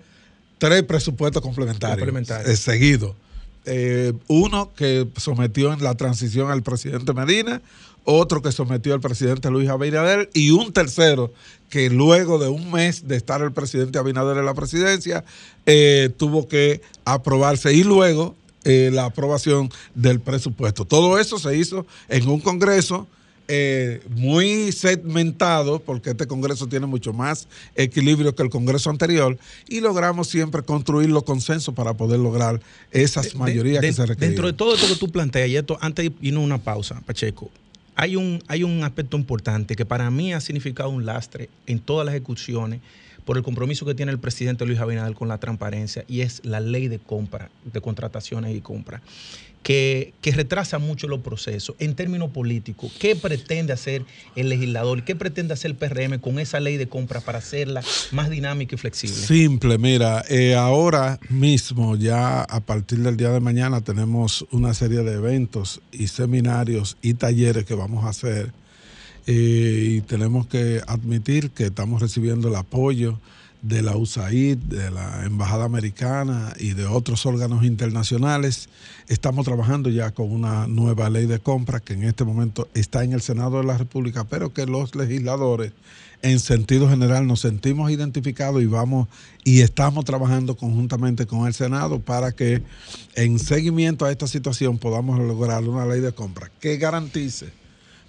tres 0.58 0.84
presupuestos 0.84 1.42
complementarios, 1.42 2.08
eh, 2.46 2.56
seguidos. 2.56 3.16
Eh, 3.64 4.12
uno 4.28 4.72
que 4.74 5.08
sometió 5.16 5.72
en 5.72 5.82
la 5.82 5.94
transición 5.94 6.50
al 6.50 6.62
presidente 6.62 7.12
Medina, 7.12 7.60
otro 8.04 8.42
que 8.42 8.52
sometió 8.52 8.94
al 8.94 9.00
presidente 9.00 9.50
Luis 9.50 9.68
Abinader 9.68 10.30
y 10.34 10.50
un 10.50 10.72
tercero 10.72 11.32
que 11.68 11.88
luego 11.88 12.38
de 12.38 12.48
un 12.48 12.70
mes 12.70 13.08
de 13.08 13.16
estar 13.16 13.40
el 13.40 13.52
presidente 13.52 13.98
Abinader 13.98 14.36
en 14.36 14.44
la 14.44 14.54
presidencia 14.54 15.24
eh, 15.64 16.10
tuvo 16.16 16.46
que 16.46 16.82
aprobarse 17.04 17.72
y 17.72 17.82
luego 17.82 18.34
eh, 18.64 18.90
la 18.92 19.06
aprobación 19.06 19.70
del 19.94 20.20
presupuesto. 20.20 20.84
Todo 20.84 21.18
eso 21.18 21.38
se 21.38 21.56
hizo 21.56 21.86
en 22.08 22.28
un 22.28 22.40
Congreso. 22.40 23.06
Eh, 23.48 24.00
muy 24.10 24.70
segmentado, 24.70 25.80
porque 25.80 26.10
este 26.10 26.26
Congreso 26.26 26.68
tiene 26.68 26.86
mucho 26.86 27.12
más 27.12 27.48
equilibrio 27.74 28.34
que 28.34 28.42
el 28.42 28.48
Congreso 28.48 28.88
anterior, 28.88 29.36
y 29.68 29.80
logramos 29.80 30.28
siempre 30.28 30.62
construir 30.62 31.10
los 31.10 31.24
consensos 31.24 31.74
para 31.74 31.92
poder 31.92 32.20
lograr 32.20 32.60
esas 32.92 33.34
mayorías 33.34 33.82
que 33.82 33.92
se 33.92 34.06
requieren. 34.06 34.30
Dentro 34.30 34.46
de 34.46 34.52
todo 34.52 34.74
esto 34.74 34.86
que 34.86 34.94
tú 34.94 35.10
planteas, 35.10 35.48
y 35.48 35.56
esto, 35.56 35.76
antes 35.82 36.08
de 36.08 36.14
irnos 36.22 36.42
a 36.42 36.44
una 36.44 36.58
pausa, 36.58 37.02
Pacheco, 37.04 37.50
hay 37.94 38.16
un, 38.16 38.42
hay 38.48 38.62
un 38.62 38.84
aspecto 38.84 39.16
importante 39.16 39.76
que 39.76 39.84
para 39.84 40.10
mí 40.10 40.32
ha 40.32 40.40
significado 40.40 40.90
un 40.90 41.04
lastre 41.04 41.50
en 41.66 41.78
todas 41.78 42.06
las 42.06 42.14
ejecuciones 42.14 42.80
por 43.24 43.36
el 43.36 43.42
compromiso 43.42 43.86
que 43.86 43.94
tiene 43.94 44.10
el 44.12 44.18
presidente 44.18 44.66
Luis 44.66 44.80
Abinader 44.80 45.14
con 45.14 45.28
la 45.28 45.38
transparencia 45.38 46.04
y 46.08 46.22
es 46.22 46.44
la 46.44 46.60
ley 46.60 46.88
de 46.88 46.98
compra, 46.98 47.50
de 47.64 47.80
contrataciones 47.80 48.56
y 48.56 48.60
compra 48.60 49.00
que, 49.62 50.14
retrasa 50.32 50.78
mucho 50.78 51.08
los 51.08 51.20
procesos. 51.20 51.76
En 51.78 51.94
términos 51.94 52.30
políticos, 52.30 52.92
¿qué 52.98 53.16
pretende 53.16 53.72
hacer 53.72 54.04
el 54.36 54.48
legislador? 54.48 55.04
¿Qué 55.04 55.14
pretende 55.14 55.54
hacer 55.54 55.72
el 55.72 55.76
PRM 55.76 56.18
con 56.18 56.38
esa 56.38 56.60
ley 56.60 56.76
de 56.76 56.88
compra 56.88 57.20
para 57.20 57.38
hacerla 57.38 57.82
más 58.10 58.30
dinámica 58.30 58.74
y 58.74 58.78
flexible? 58.78 59.16
Simple, 59.16 59.78
mira, 59.78 60.24
eh, 60.28 60.54
ahora 60.54 61.18
mismo, 61.28 61.96
ya 61.96 62.42
a 62.42 62.60
partir 62.60 63.00
del 63.00 63.16
día 63.16 63.30
de 63.30 63.40
mañana, 63.40 63.80
tenemos 63.80 64.46
una 64.50 64.74
serie 64.74 65.02
de 65.02 65.14
eventos 65.14 65.80
y 65.92 66.08
seminarios 66.08 66.96
y 67.02 67.14
talleres 67.14 67.64
que 67.64 67.74
vamos 67.74 68.04
a 68.04 68.08
hacer. 68.08 68.52
Eh, 69.26 69.86
y 69.88 70.00
tenemos 70.00 70.48
que 70.48 70.80
admitir 70.86 71.50
que 71.50 71.66
estamos 71.66 72.02
recibiendo 72.02 72.48
el 72.48 72.56
apoyo 72.56 73.20
de 73.62 73.80
la 73.80 73.96
USAID, 73.96 74.58
de 74.58 74.90
la 74.90 75.24
Embajada 75.24 75.64
Americana 75.64 76.52
y 76.58 76.74
de 76.74 76.86
otros 76.86 77.24
órganos 77.26 77.64
internacionales. 77.64 78.68
Estamos 79.08 79.46
trabajando 79.46 79.88
ya 79.88 80.10
con 80.10 80.32
una 80.32 80.66
nueva 80.66 81.08
ley 81.08 81.26
de 81.26 81.38
compra 81.38 81.80
que 81.80 81.94
en 81.94 82.02
este 82.02 82.24
momento 82.24 82.68
está 82.74 83.04
en 83.04 83.12
el 83.12 83.22
Senado 83.22 83.58
de 83.58 83.64
la 83.64 83.78
República, 83.78 84.24
pero 84.24 84.52
que 84.52 84.66
los 84.66 84.94
legisladores 84.96 85.72
en 86.22 86.38
sentido 86.38 86.88
general 86.88 87.26
nos 87.26 87.40
sentimos 87.40 87.90
identificados 87.90 88.62
y 88.62 88.66
vamos 88.66 89.08
y 89.44 89.60
estamos 89.60 90.04
trabajando 90.04 90.56
conjuntamente 90.56 91.26
con 91.26 91.46
el 91.46 91.54
Senado 91.54 92.00
para 92.00 92.32
que 92.32 92.62
en 93.14 93.38
seguimiento 93.38 94.04
a 94.04 94.10
esta 94.10 94.26
situación 94.26 94.78
podamos 94.78 95.18
lograr 95.18 95.64
una 95.64 95.84
ley 95.84 96.00
de 96.00 96.12
compra 96.12 96.50
que 96.60 96.76
garantice 96.76 97.61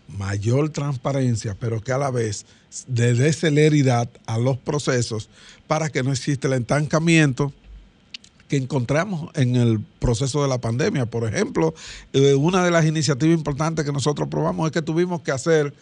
mayor 0.08 0.70
transparencia, 0.70 1.56
pero 1.60 1.82
que 1.82 1.92
a 1.92 1.98
la 1.98 2.12
vez 2.12 2.46
de 2.88 3.34
celeridad 3.34 4.10
a 4.26 4.38
los 4.38 4.58
procesos 4.58 5.30
para 5.68 5.90
que 5.90 6.04
no 6.04 6.12
exista 6.12 6.48
el 6.48 6.54
estancamiento 6.54 7.54
que 8.48 8.58
encontramos 8.58 9.32
en 9.36 9.56
el 9.56 9.80
proceso 10.00 10.44
de 10.44 10.48
la 10.48 10.60
pandemia. 10.60 11.06
Por 11.06 11.28
ejemplo, 11.28 11.74
eh, 12.14 12.36
una 12.36 12.64
de 12.64 12.72
las 12.72 12.86
iniciativas 12.86 13.38
importantes 13.38 13.86
que 13.86 13.92
nosotros 13.92 14.28
probamos 14.28 14.68
es 14.68 14.72
que 14.72 14.82
tuvimos 14.82 15.22
que 15.22 15.32
hacer 15.32 15.74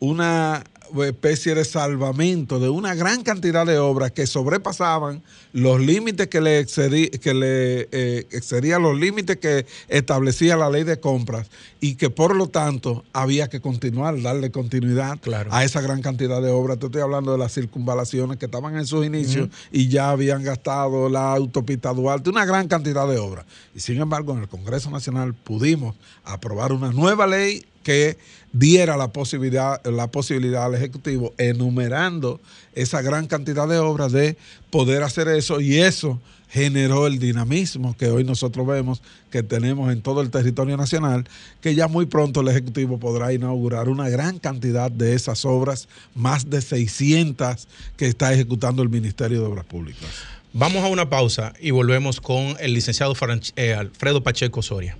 una 0.00 0.64
especie 1.04 1.54
de 1.54 1.64
salvamento 1.64 2.60
de 2.60 2.68
una 2.68 2.94
gran 2.94 3.22
cantidad 3.22 3.66
de 3.66 3.78
obras 3.78 4.12
que 4.12 4.26
sobrepasaban 4.26 5.22
los 5.52 5.80
límites 5.80 6.28
que 6.28 6.40
le, 6.40 6.64
que 6.66 7.34
le 7.34 7.88
eh, 7.90 8.26
excedían 8.30 8.82
los 8.82 8.96
límites 8.98 9.38
que 9.38 9.66
establecía 9.88 10.56
la 10.56 10.70
ley 10.70 10.84
de 10.84 11.00
compras 11.00 11.50
y 11.80 11.96
que 11.96 12.10
por 12.10 12.36
lo 12.36 12.48
tanto 12.48 13.04
había 13.12 13.48
que 13.48 13.60
continuar, 13.60 14.20
darle 14.22 14.50
continuidad 14.50 15.18
a 15.50 15.64
esa 15.64 15.80
gran 15.80 16.02
cantidad 16.02 16.40
de 16.40 16.50
obras. 16.50 16.78
Te 16.78 16.86
estoy 16.86 17.02
hablando 17.02 17.32
de 17.32 17.38
las 17.38 17.52
circunvalaciones 17.52 18.38
que 18.38 18.46
estaban 18.46 18.76
en 18.76 18.86
sus 18.86 19.04
inicios 19.04 19.48
y 19.72 19.88
ya 19.88 20.10
habían 20.10 20.42
gastado 20.42 21.08
la 21.08 21.32
autopista 21.32 21.92
Duarte, 21.92 22.30
una 22.30 22.44
gran 22.44 22.68
cantidad 22.68 23.08
de 23.08 23.18
obras. 23.18 23.46
Y 23.74 23.80
sin 23.80 24.00
embargo, 24.00 24.34
en 24.34 24.40
el 24.42 24.48
Congreso 24.48 24.90
Nacional 24.90 25.34
pudimos 25.34 25.96
aprobar 26.24 26.72
una 26.72 26.92
nueva 26.92 27.26
ley 27.26 27.64
que 27.86 28.18
diera 28.52 28.96
la 28.96 29.12
posibilidad, 29.12 29.80
la 29.86 30.10
posibilidad 30.10 30.64
al 30.64 30.74
Ejecutivo, 30.74 31.32
enumerando 31.38 32.40
esa 32.74 33.00
gran 33.00 33.28
cantidad 33.28 33.68
de 33.68 33.78
obras, 33.78 34.10
de 34.10 34.36
poder 34.70 35.04
hacer 35.04 35.28
eso 35.28 35.60
y 35.60 35.78
eso 35.78 36.20
generó 36.48 37.06
el 37.06 37.20
dinamismo 37.20 37.96
que 37.96 38.10
hoy 38.10 38.24
nosotros 38.24 38.66
vemos 38.66 39.02
que 39.30 39.44
tenemos 39.44 39.92
en 39.92 40.02
todo 40.02 40.20
el 40.20 40.30
territorio 40.30 40.76
nacional, 40.76 41.28
que 41.60 41.76
ya 41.76 41.86
muy 41.86 42.06
pronto 42.06 42.40
el 42.40 42.48
Ejecutivo 42.48 42.98
podrá 42.98 43.32
inaugurar 43.32 43.88
una 43.88 44.08
gran 44.08 44.40
cantidad 44.40 44.90
de 44.90 45.14
esas 45.14 45.44
obras, 45.44 45.86
más 46.16 46.50
de 46.50 46.60
600 46.60 47.68
que 47.96 48.08
está 48.08 48.32
ejecutando 48.32 48.82
el 48.82 48.88
Ministerio 48.88 49.42
de 49.42 49.46
Obras 49.46 49.64
Públicas. 49.64 50.08
Vamos 50.52 50.82
a 50.82 50.88
una 50.88 51.08
pausa 51.08 51.52
y 51.60 51.70
volvemos 51.70 52.20
con 52.20 52.56
el 52.58 52.72
licenciado 52.72 53.14
eh, 53.54 53.74
Alfredo 53.74 54.24
Pacheco 54.24 54.60
Soria. 54.60 54.98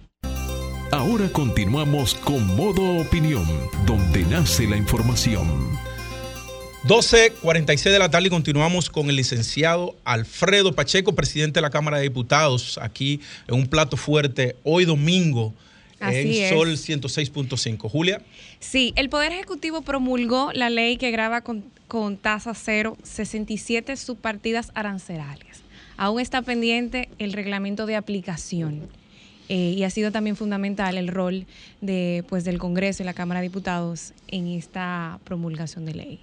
Ahora 0.93 1.29
continuamos 1.33 2.15
con 2.15 2.47
Modo 2.55 3.01
Opinión, 3.01 3.45
donde 3.87 4.23
nace 4.23 4.69
la 4.69 4.77
información. 4.77 5.77
12.46 6.85 7.91
de 7.91 7.99
la 7.99 8.09
tarde 8.09 8.29
y 8.29 8.31
continuamos 8.31 8.89
con 8.89 9.11
el 9.11 9.17
licenciado 9.17 9.97
Alfredo 10.05 10.77
Pacheco, 10.77 11.13
presidente 11.13 11.59
de 11.59 11.63
la 11.63 11.71
Cámara 11.71 11.97
de 11.97 12.05
Diputados, 12.05 12.79
aquí 12.81 13.21
en 13.49 13.57
un 13.57 13.67
plato 13.67 13.97
fuerte 13.97 14.55
hoy 14.63 14.85
domingo. 14.85 15.53
en 16.01 16.51
Sol 16.51 16.77
106.5. 16.77 17.91
Julia. 17.91 18.23
Sí, 18.61 18.93
el 18.95 19.09
Poder 19.09 19.33
Ejecutivo 19.33 19.83
promulgó 19.83 20.53
la 20.53 20.71
ley 20.71 20.99
que 20.99 21.11
graba 21.11 21.41
con, 21.41 21.65
con 21.89 22.17
tasa 22.17 22.55
cero 22.55 22.97
67 23.03 23.97
subpartidas 23.97 24.71
arancelarias. 24.75 25.63
Aún 25.97 26.21
está 26.21 26.43
pendiente 26.43 27.09
el 27.19 27.33
reglamento 27.33 27.87
de 27.87 27.97
aplicación. 27.97 28.89
Eh, 29.49 29.75
y 29.77 29.85
ha 29.85 29.91
sido 29.91 30.11
también 30.11 30.37
fundamental 30.37 30.97
el 30.97 31.09
rol 31.09 31.47
de, 31.81 32.25
pues, 32.29 32.45
del 32.45 32.59
Congreso 32.59 33.03
y 33.03 33.07
la 33.07 33.15
Cámara 33.15 33.41
de 33.41 33.49
Diputados 33.49 34.13
en 34.29 34.49
esta 34.49 35.21
promulgación 35.25 35.85
de 35.85 35.95
ley. 35.95 36.21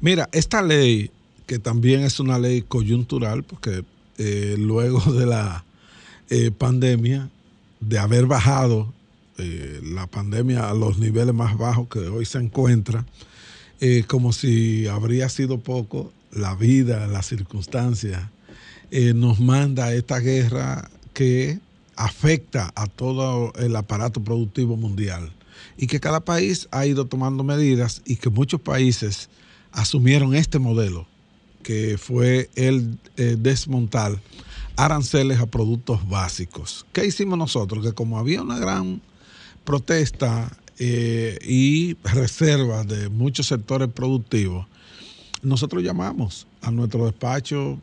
Mira, 0.00 0.28
esta 0.32 0.62
ley, 0.62 1.10
que 1.46 1.58
también 1.58 2.00
es 2.00 2.20
una 2.20 2.38
ley 2.38 2.62
coyuntural, 2.62 3.42
porque 3.42 3.84
eh, 4.18 4.56
luego 4.58 5.00
de 5.12 5.26
la 5.26 5.64
eh, 6.30 6.50
pandemia, 6.50 7.28
de 7.80 7.98
haber 7.98 8.26
bajado 8.26 8.92
la 9.36 10.06
pandemia 10.06 10.70
a 10.70 10.74
los 10.74 10.98
niveles 10.98 11.34
más 11.34 11.58
bajos 11.58 11.88
que 11.88 11.98
hoy 11.98 12.24
se 12.24 12.38
encuentra, 12.38 13.04
como 14.06 14.32
si 14.32 14.86
habría 14.86 15.28
sido 15.28 15.58
poco, 15.58 16.12
la 16.30 16.54
vida, 16.54 17.08
las 17.08 17.26
circunstancias, 17.26 18.22
nos 18.92 19.40
manda 19.40 19.92
esta 19.92 20.20
guerra 20.20 20.88
que 21.14 21.58
afecta 21.96 22.72
a 22.74 22.86
todo 22.86 23.52
el 23.56 23.74
aparato 23.76 24.22
productivo 24.22 24.76
mundial 24.76 25.32
y 25.76 25.86
que 25.86 26.00
cada 26.00 26.24
país 26.24 26.68
ha 26.70 26.86
ido 26.86 27.06
tomando 27.06 27.44
medidas 27.44 28.02
y 28.04 28.16
que 28.16 28.30
muchos 28.30 28.60
países 28.60 29.28
asumieron 29.72 30.34
este 30.34 30.58
modelo, 30.58 31.06
que 31.62 31.98
fue 31.98 32.50
el 32.54 32.98
eh, 33.16 33.36
desmontar 33.38 34.20
aranceles 34.76 35.40
a 35.40 35.46
productos 35.46 36.08
básicos. 36.08 36.86
¿Qué 36.92 37.06
hicimos 37.06 37.38
nosotros? 37.38 37.84
Que 37.84 37.92
como 37.92 38.18
había 38.18 38.42
una 38.42 38.58
gran 38.58 39.00
protesta 39.64 40.56
eh, 40.78 41.38
y 41.42 41.94
reservas 42.04 42.86
de 42.86 43.08
muchos 43.08 43.46
sectores 43.46 43.88
productivos, 43.88 44.66
nosotros 45.42 45.82
llamamos 45.82 46.46
a 46.62 46.70
nuestro 46.70 47.04
despacho 47.04 47.78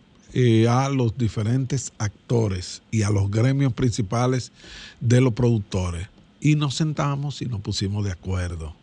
a 0.69 0.89
los 0.89 1.17
diferentes 1.17 1.91
actores 1.97 2.81
y 2.89 3.03
a 3.03 3.09
los 3.09 3.29
gremios 3.29 3.73
principales 3.73 4.51
de 4.99 5.19
los 5.19 5.33
productores 5.33 6.07
y 6.41 6.55
nos 6.55 6.75
sentamos 6.75 7.41
y 7.41 7.45
nos 7.45 7.61
pusimos 7.61 8.03
de 8.03 8.11
acuerdo. 8.11 8.73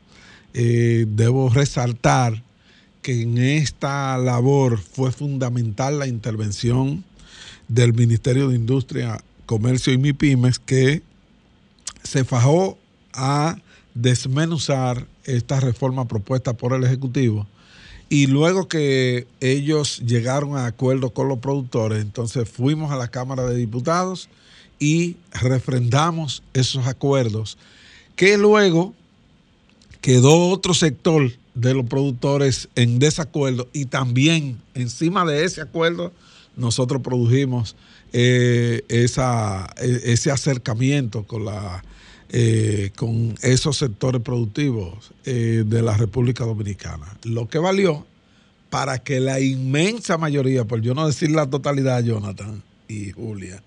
Eh, 0.55 1.07
debo 1.09 1.51
resaltar 1.51 2.43
que 3.03 3.23
en 3.23 3.39
esta 3.39 4.17
labor 4.17 4.79
fue 4.79 5.13
fundamental 5.13 5.99
la 5.99 6.07
intervención 6.07 7.05
del 7.67 7.93
Ministerio 7.93 8.49
de 8.49 8.57
Industria, 8.57 9.23
Comercio 9.45 9.93
y 9.93 9.99
MIPIMES 9.99 10.59
que 10.59 11.03
se 12.03 12.25
fajó 12.25 12.79
a 13.13 13.59
desmenuzar 13.95 15.07
esta 15.25 15.61
reforma 15.61 16.07
propuesta 16.07 16.53
por 16.53 16.73
el 16.73 16.85
Ejecutivo 16.85 17.47
y 18.09 18.27
luego 18.27 18.69
que 18.69 19.27
ellos 19.41 20.01
llegaron 20.01 20.57
a 20.57 20.67
acuerdo 20.67 21.11
con 21.11 21.29
los 21.29 21.39
productores, 21.39 22.01
entonces 22.01 22.49
fuimos 22.49 22.91
a 22.91 22.97
la 22.97 23.09
Cámara 23.09 23.45
de 23.45 23.57
Diputados 23.57 24.29
y 24.79 25.17
refrendamos 25.33 26.43
esos 26.55 26.87
acuerdos, 26.87 27.59
que 28.17 28.39
luego 28.39 28.95
quedó 30.01 30.49
otro 30.49 30.75
sector 30.75 31.33
de 31.55 31.75
los 31.75 31.87
productores 31.87 32.69
en 32.77 32.99
desacuerdo 32.99 33.69
y 33.73 33.87
también 33.87 34.61
encima 34.75 35.25
de 35.25 35.45
ese 35.45 35.61
acuerdo 35.61 36.13
nosotros 36.57 37.03
produjimos 37.03 37.77
eh, 38.13 38.85
esa, 38.89 39.69
e, 39.77 40.13
ese 40.13 40.31
acercamiento 40.31 41.25
con, 41.25 41.45
la, 41.45 41.85
eh, 42.31 42.91
con 42.95 43.35
esos 43.41 43.79
sectores 43.79 44.21
productivos 44.21 45.13
eh, 45.25 45.65
de 45.67 45.83
la 45.83 45.97
República 45.97 46.45
Dominicana. 46.45 47.17
Lo 47.25 47.49
que 47.49 47.59
valió 47.59 48.07
para 48.69 48.99
que 48.99 49.19
la 49.19 49.41
inmensa 49.41 50.19
mayoría, 50.19 50.65
por 50.65 50.83
yo 50.83 50.95
no 50.95 51.07
decir 51.07 51.31
la 51.31 51.49
totalidad, 51.49 52.03
Jonathan 52.05 52.63
y 52.87 53.13
Julia, 53.13 53.63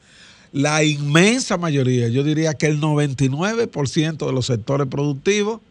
la 0.51 0.83
inmensa 0.83 1.57
mayoría, 1.57 2.07
yo 2.09 2.23
diría 2.23 2.53
que 2.53 2.67
el 2.67 2.79
99% 2.79 4.27
de 4.27 4.33
los 4.33 4.45
sectores 4.45 4.87
productivos 4.87 5.61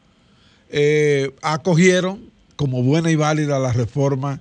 acogieron 1.43 2.31
como 2.57 2.83
buena 2.83 3.11
y 3.11 3.17
válida 3.17 3.59
la 3.59 3.73
reforma 3.73 4.41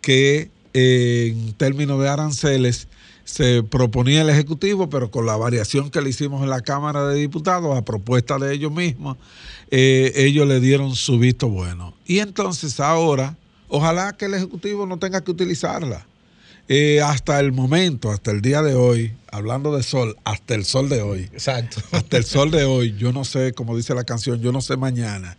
que 0.00 0.50
en 0.72 1.52
términos 1.54 2.00
de 2.00 2.08
aranceles 2.08 2.88
se 3.30 3.62
proponía 3.62 4.22
el 4.22 4.30
Ejecutivo, 4.30 4.90
pero 4.90 5.10
con 5.10 5.26
la 5.26 5.36
variación 5.36 5.90
que 5.90 6.00
le 6.00 6.10
hicimos 6.10 6.42
en 6.42 6.50
la 6.50 6.60
Cámara 6.60 7.06
de 7.06 7.18
Diputados 7.18 7.76
a 7.76 7.84
propuesta 7.84 8.38
de 8.38 8.54
ellos 8.54 8.72
mismos, 8.72 9.16
eh, 9.70 10.12
ellos 10.16 10.46
le 10.46 10.60
dieron 10.60 10.94
su 10.96 11.18
visto 11.18 11.48
bueno. 11.48 11.94
Y 12.06 12.18
entonces 12.18 12.80
ahora, 12.80 13.36
ojalá 13.68 14.12
que 14.12 14.26
el 14.26 14.34
Ejecutivo 14.34 14.86
no 14.86 14.98
tenga 14.98 15.22
que 15.22 15.30
utilizarla. 15.30 16.06
Eh, 16.68 17.00
hasta 17.00 17.40
el 17.40 17.52
momento, 17.52 18.10
hasta 18.10 18.30
el 18.30 18.40
día 18.42 18.62
de 18.62 18.74
hoy, 18.74 19.12
hablando 19.32 19.76
de 19.76 19.82
sol, 19.82 20.16
hasta 20.24 20.54
el 20.54 20.64
sol 20.64 20.88
de 20.88 21.02
hoy. 21.02 21.22
Exacto. 21.32 21.80
Hasta 21.92 22.16
el 22.16 22.24
sol 22.24 22.50
de 22.50 22.64
hoy, 22.64 22.94
yo 22.96 23.12
no 23.12 23.24
sé, 23.24 23.52
como 23.54 23.76
dice 23.76 23.94
la 23.94 24.04
canción, 24.04 24.40
yo 24.40 24.52
no 24.52 24.60
sé 24.60 24.76
mañana. 24.76 25.36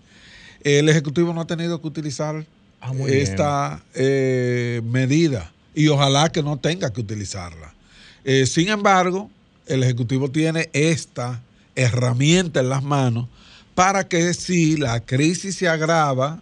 El 0.61 0.89
Ejecutivo 0.89 1.33
no 1.33 1.41
ha 1.41 1.47
tenido 1.47 1.79
que 1.81 1.87
utilizar 1.87 2.45
Ah, 2.81 2.93
esta 3.07 3.83
eh, 3.93 4.81
medida 4.83 5.51
y 5.75 5.87
ojalá 5.89 6.31
que 6.31 6.41
no 6.41 6.57
tenga 6.57 6.91
que 6.91 7.01
utilizarla. 7.01 7.75
Eh, 8.23 8.45
sin 8.45 8.69
embargo, 8.69 9.29
el 9.67 9.83
Ejecutivo 9.83 10.29
tiene 10.29 10.69
esta 10.73 11.41
herramienta 11.75 12.59
en 12.59 12.69
las 12.69 12.83
manos 12.83 13.27
para 13.75 14.07
que 14.07 14.33
si 14.33 14.77
la 14.77 14.99
crisis 14.99 15.55
se 15.55 15.67
agrava, 15.67 16.41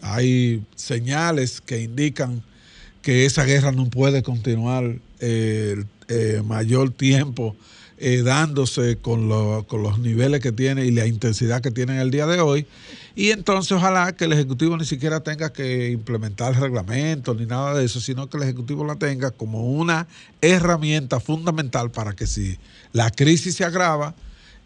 hay 0.00 0.62
señales 0.74 1.60
que 1.60 1.80
indican 1.80 2.42
que 3.00 3.24
esa 3.24 3.44
guerra 3.44 3.72
no 3.72 3.88
puede 3.88 4.22
continuar 4.22 4.96
eh, 5.20 5.84
mayor 6.44 6.90
tiempo 6.90 7.56
dándose 8.24 8.96
con, 8.96 9.28
con, 9.64 9.82
los 9.82 9.98
niveles 9.98 10.40
que 10.40 10.50
tiene 10.52 10.84
y 10.84 10.90
la 10.90 11.06
intensidad 11.06 11.60
que 11.60 11.70
tiene 11.70 11.94
en 11.94 12.00
el 12.00 12.10
día 12.10 12.26
de 12.26 12.40
hoy. 12.40 12.66
Y 13.14 13.30
entonces 13.30 13.72
ojalá 13.72 14.12
que 14.12 14.24
el 14.24 14.32
Ejecutivo 14.32 14.76
ni 14.76 14.84
siquiera 14.84 15.20
tenga 15.20 15.52
que 15.52 15.90
implementar 15.90 16.58
reglamentos 16.58 17.36
ni 17.38 17.46
nada 17.46 17.74
de 17.74 17.84
eso, 17.84 18.00
sino 18.00 18.28
que 18.28 18.38
el 18.38 18.44
Ejecutivo 18.44 18.84
la 18.84 18.96
tenga 18.96 19.30
como 19.30 19.70
una 19.70 20.06
herramienta 20.40 21.20
fundamental 21.20 21.90
para 21.90 22.14
que 22.14 22.26
si 22.26 22.58
la 22.92 23.10
crisis 23.10 23.56
se 23.56 23.64
agrava, 23.64 24.14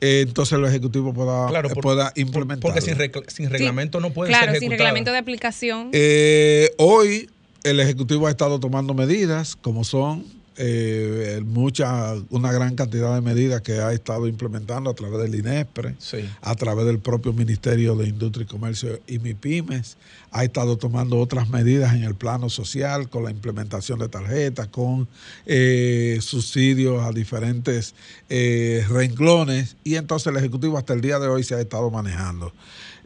eh, 0.00 0.24
entonces 0.26 0.58
el 0.58 0.64
Ejecutivo 0.64 1.12
pueda, 1.12 1.48
pueda 1.82 2.12
implementar. 2.14 2.72
Porque 2.72 2.80
sin, 2.80 3.50
reglamento 3.50 3.98
no 3.98 4.10
puede 4.10 4.30
claro, 4.30 4.54
sin 4.58 4.70
reglamento 4.70 5.10
de 5.10 5.18
aplicación. 5.18 5.88
Eh, 5.92 6.70
hoy 6.78 7.28
el 7.64 7.80
Ejecutivo 7.80 8.28
ha 8.28 8.30
estado 8.30 8.60
tomando 8.60 8.94
medidas 8.94 9.56
como 9.56 9.82
son 9.82 10.24
eh, 10.58 11.42
mucha, 11.44 12.14
una 12.30 12.52
gran 12.52 12.76
cantidad 12.76 13.14
de 13.14 13.20
medidas 13.20 13.60
que 13.60 13.74
ha 13.74 13.92
estado 13.92 14.26
implementando 14.26 14.90
a 14.90 14.94
través 14.94 15.20
del 15.20 15.34
INESPRE, 15.34 15.94
a 16.40 16.54
través 16.54 16.86
del 16.86 16.98
propio 16.98 17.32
Ministerio 17.32 17.94
de 17.96 18.08
Industria 18.08 18.44
y 18.44 18.46
Comercio 18.46 19.00
y 19.06 19.18
MIPIMES, 19.18 19.96
ha 20.36 20.44
estado 20.44 20.76
tomando 20.76 21.18
otras 21.18 21.48
medidas 21.48 21.94
en 21.94 22.04
el 22.04 22.14
plano 22.14 22.50
social 22.50 23.08
con 23.08 23.24
la 23.24 23.30
implementación 23.30 23.98
de 23.98 24.08
tarjetas, 24.08 24.68
con 24.68 25.08
eh, 25.46 26.18
subsidios 26.20 27.02
a 27.02 27.12
diferentes 27.12 27.94
eh, 28.28 28.84
renglones. 28.88 29.76
Y 29.82 29.96
entonces 29.96 30.26
el 30.26 30.36
Ejecutivo 30.36 30.76
hasta 30.76 30.92
el 30.92 31.00
día 31.00 31.18
de 31.18 31.28
hoy 31.28 31.42
se 31.42 31.54
ha 31.54 31.60
estado 31.60 31.90
manejando. 31.90 32.52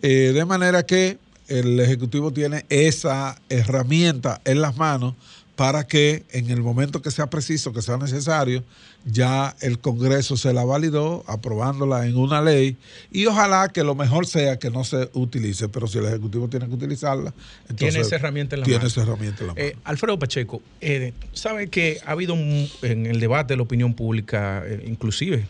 Eh, 0.02 0.32
de 0.34 0.44
manera 0.44 0.84
que 0.84 1.18
el 1.46 1.78
Ejecutivo 1.78 2.32
tiene 2.32 2.64
esa 2.68 3.40
herramienta 3.48 4.40
en 4.44 4.60
las 4.60 4.76
manos 4.76 5.14
para 5.60 5.86
que 5.86 6.24
en 6.30 6.48
el 6.48 6.62
momento 6.62 7.02
que 7.02 7.10
sea 7.10 7.28
preciso, 7.28 7.74
que 7.74 7.82
sea 7.82 7.98
necesario, 7.98 8.64
ya 9.04 9.54
el 9.60 9.78
Congreso 9.78 10.38
se 10.38 10.54
la 10.54 10.64
validó 10.64 11.22
aprobándola 11.26 12.06
en 12.06 12.16
una 12.16 12.40
ley 12.40 12.78
y 13.12 13.26
ojalá 13.26 13.68
que 13.68 13.84
lo 13.84 13.94
mejor 13.94 14.26
sea 14.26 14.58
que 14.58 14.70
no 14.70 14.84
se 14.84 15.10
utilice, 15.12 15.68
pero 15.68 15.86
si 15.86 15.98
el 15.98 16.06
Ejecutivo 16.06 16.48
tiene 16.48 16.66
que 16.66 16.72
utilizarla, 16.72 17.34
entonces 17.68 17.76
tiene 17.90 18.00
esa 18.00 18.16
herramienta 18.16 18.56
en 18.56 18.60
la 18.60 18.64
tiene 18.64 18.78
mano. 18.78 18.88
Esa 18.88 19.02
herramienta 19.02 19.40
en 19.42 19.46
la 19.48 19.54
eh, 19.58 19.76
Alfredo 19.84 20.18
Pacheco, 20.18 20.62
eh, 20.80 21.12
sabe 21.34 21.68
que 21.68 22.00
ha 22.06 22.12
habido 22.12 22.34
en 22.36 23.04
el 23.04 23.20
debate 23.20 23.52
de 23.52 23.58
la 23.58 23.64
opinión 23.64 23.92
pública, 23.92 24.62
eh, 24.64 24.82
inclusive, 24.86 25.46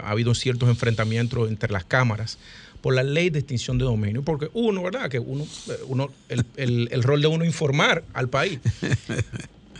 ha 0.00 0.10
habido 0.10 0.32
ciertos 0.36 0.68
enfrentamientos 0.68 1.48
entre 1.48 1.72
las 1.72 1.84
cámaras 1.84 2.38
por 2.84 2.94
la 2.94 3.02
ley 3.02 3.30
de 3.30 3.38
extinción 3.38 3.78
de 3.78 3.86
dominio, 3.86 4.22
porque 4.22 4.50
uno, 4.52 4.82
¿verdad? 4.82 5.08
Que 5.08 5.18
uno, 5.18 5.46
uno 5.88 6.10
el, 6.28 7.02
rol 7.02 7.22
de 7.22 7.28
uno 7.28 7.42
informar 7.42 8.04
al 8.12 8.28
país. 8.28 8.60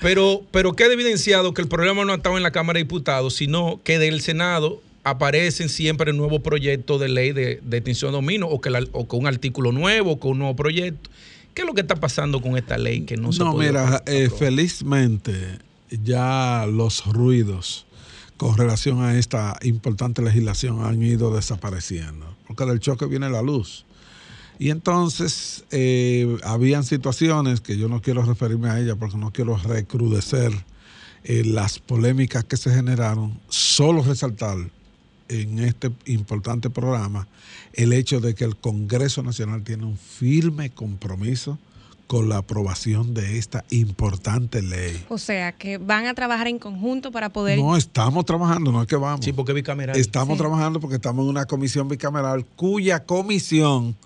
Pero, 0.00 0.42
pero 0.50 0.74
queda 0.74 0.92
evidenciado 0.92 1.54
que 1.54 1.62
el 1.62 1.68
problema 1.68 2.04
no 2.04 2.12
ha 2.12 2.16
estado 2.16 2.36
en 2.36 2.42
la 2.42 2.50
Cámara 2.50 2.78
de 2.78 2.84
Diputados, 2.84 3.34
sino 3.34 3.80
que 3.84 3.98
del 3.98 4.20
Senado 4.20 4.82
aparecen 5.02 5.68
siempre 5.68 6.12
nuevos 6.12 6.42
proyectos 6.42 7.00
de 7.00 7.08
ley 7.08 7.32
de, 7.32 7.60
extinción 7.72 8.10
de 8.10 8.16
dominio 8.16 8.48
o 8.48 8.60
que, 8.60 8.70
o 8.92 9.06
con 9.06 9.20
un 9.20 9.26
artículo 9.26 9.70
nuevo 9.70 10.12
o 10.12 10.18
con 10.18 10.32
un 10.32 10.38
nuevo 10.40 10.56
proyecto. 10.56 11.10
¿Qué 11.54 11.62
es 11.62 11.66
lo 11.66 11.74
que 11.74 11.82
está 11.82 11.96
pasando 11.96 12.40
con 12.42 12.56
esta 12.56 12.76
ley 12.76 13.02
que 13.02 13.16
no 13.16 13.32
se 13.32 13.38
No, 13.40 13.54
mira, 13.54 14.02
eh, 14.06 14.28
felizmente 14.36 15.58
ya 16.02 16.66
los 16.70 17.06
ruidos 17.06 17.83
con 18.36 18.56
relación 18.56 19.02
a 19.02 19.16
esta 19.18 19.58
importante 19.62 20.22
legislación 20.22 20.84
han 20.84 21.02
ido 21.02 21.34
desapareciendo, 21.34 22.26
porque 22.46 22.64
del 22.66 22.80
choque 22.80 23.06
viene 23.06 23.30
la 23.30 23.42
luz. 23.42 23.84
Y 24.58 24.70
entonces 24.70 25.64
eh, 25.70 26.36
habían 26.44 26.84
situaciones 26.84 27.60
que 27.60 27.76
yo 27.76 27.88
no 27.88 28.00
quiero 28.00 28.22
referirme 28.22 28.70
a 28.70 28.78
ellas 28.78 28.96
porque 28.98 29.16
no 29.16 29.32
quiero 29.32 29.56
recrudecer 29.56 30.52
eh, 31.24 31.42
las 31.44 31.78
polémicas 31.78 32.44
que 32.44 32.56
se 32.56 32.72
generaron, 32.72 33.40
solo 33.48 34.02
resaltar 34.02 34.58
en 35.28 35.58
este 35.58 35.90
importante 36.06 36.70
programa 36.70 37.26
el 37.72 37.92
hecho 37.92 38.20
de 38.20 38.34
que 38.34 38.44
el 38.44 38.56
Congreso 38.56 39.22
Nacional 39.22 39.64
tiene 39.64 39.84
un 39.84 39.96
firme 39.96 40.70
compromiso 40.70 41.58
con 42.06 42.28
la 42.28 42.38
aprobación 42.38 43.14
de 43.14 43.38
esta 43.38 43.64
importante 43.70 44.62
ley. 44.62 45.04
O 45.08 45.18
sea, 45.18 45.52
que 45.52 45.78
van 45.78 46.06
a 46.06 46.14
trabajar 46.14 46.48
en 46.48 46.58
conjunto 46.58 47.10
para 47.10 47.30
poder... 47.30 47.58
No, 47.58 47.76
estamos 47.76 48.24
trabajando, 48.24 48.72
no 48.72 48.82
es 48.82 48.88
que 48.88 48.96
vamos. 48.96 49.24
Sí, 49.24 49.32
porque 49.32 49.52
bicameral. 49.52 49.96
Estamos 49.96 50.36
trabajando 50.36 50.80
porque 50.80 50.96
estamos 50.96 51.24
en 51.24 51.30
una 51.30 51.46
comisión 51.46 51.88
bicameral 51.88 52.44
cuya 52.56 53.04
comisión 53.04 53.96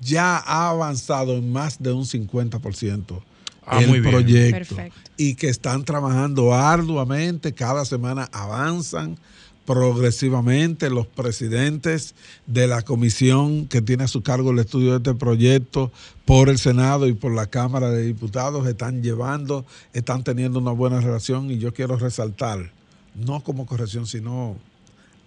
ya 0.00 0.36
ha 0.38 0.70
avanzado 0.70 1.34
en 1.34 1.52
más 1.52 1.82
de 1.82 1.92
un 1.92 2.04
50% 2.04 3.22
ah, 3.64 3.82
el 3.82 4.02
proyecto. 4.02 4.74
Perfecto. 4.74 5.10
Y 5.16 5.34
que 5.34 5.48
están 5.48 5.84
trabajando 5.84 6.52
arduamente, 6.52 7.54
cada 7.54 7.84
semana 7.84 8.28
avanzan 8.32 9.18
progresivamente 9.66 10.88
los 10.88 11.06
presidentes 11.06 12.14
de 12.46 12.66
la 12.68 12.82
comisión 12.82 13.66
que 13.66 13.82
tiene 13.82 14.04
a 14.04 14.08
su 14.08 14.22
cargo 14.22 14.52
el 14.52 14.60
estudio 14.60 14.92
de 14.92 14.96
este 14.98 15.14
proyecto 15.14 15.92
por 16.24 16.48
el 16.48 16.58
Senado 16.58 17.08
y 17.08 17.12
por 17.12 17.34
la 17.34 17.46
Cámara 17.46 17.90
de 17.90 18.02
Diputados 18.02 18.66
están 18.66 19.02
llevando, 19.02 19.66
están 19.92 20.24
teniendo 20.24 20.60
una 20.60 20.70
buena 20.70 21.00
relación 21.00 21.50
y 21.50 21.58
yo 21.58 21.74
quiero 21.74 21.96
resaltar, 21.96 22.70
no 23.14 23.42
como 23.42 23.66
corrección, 23.66 24.06
sino 24.06 24.56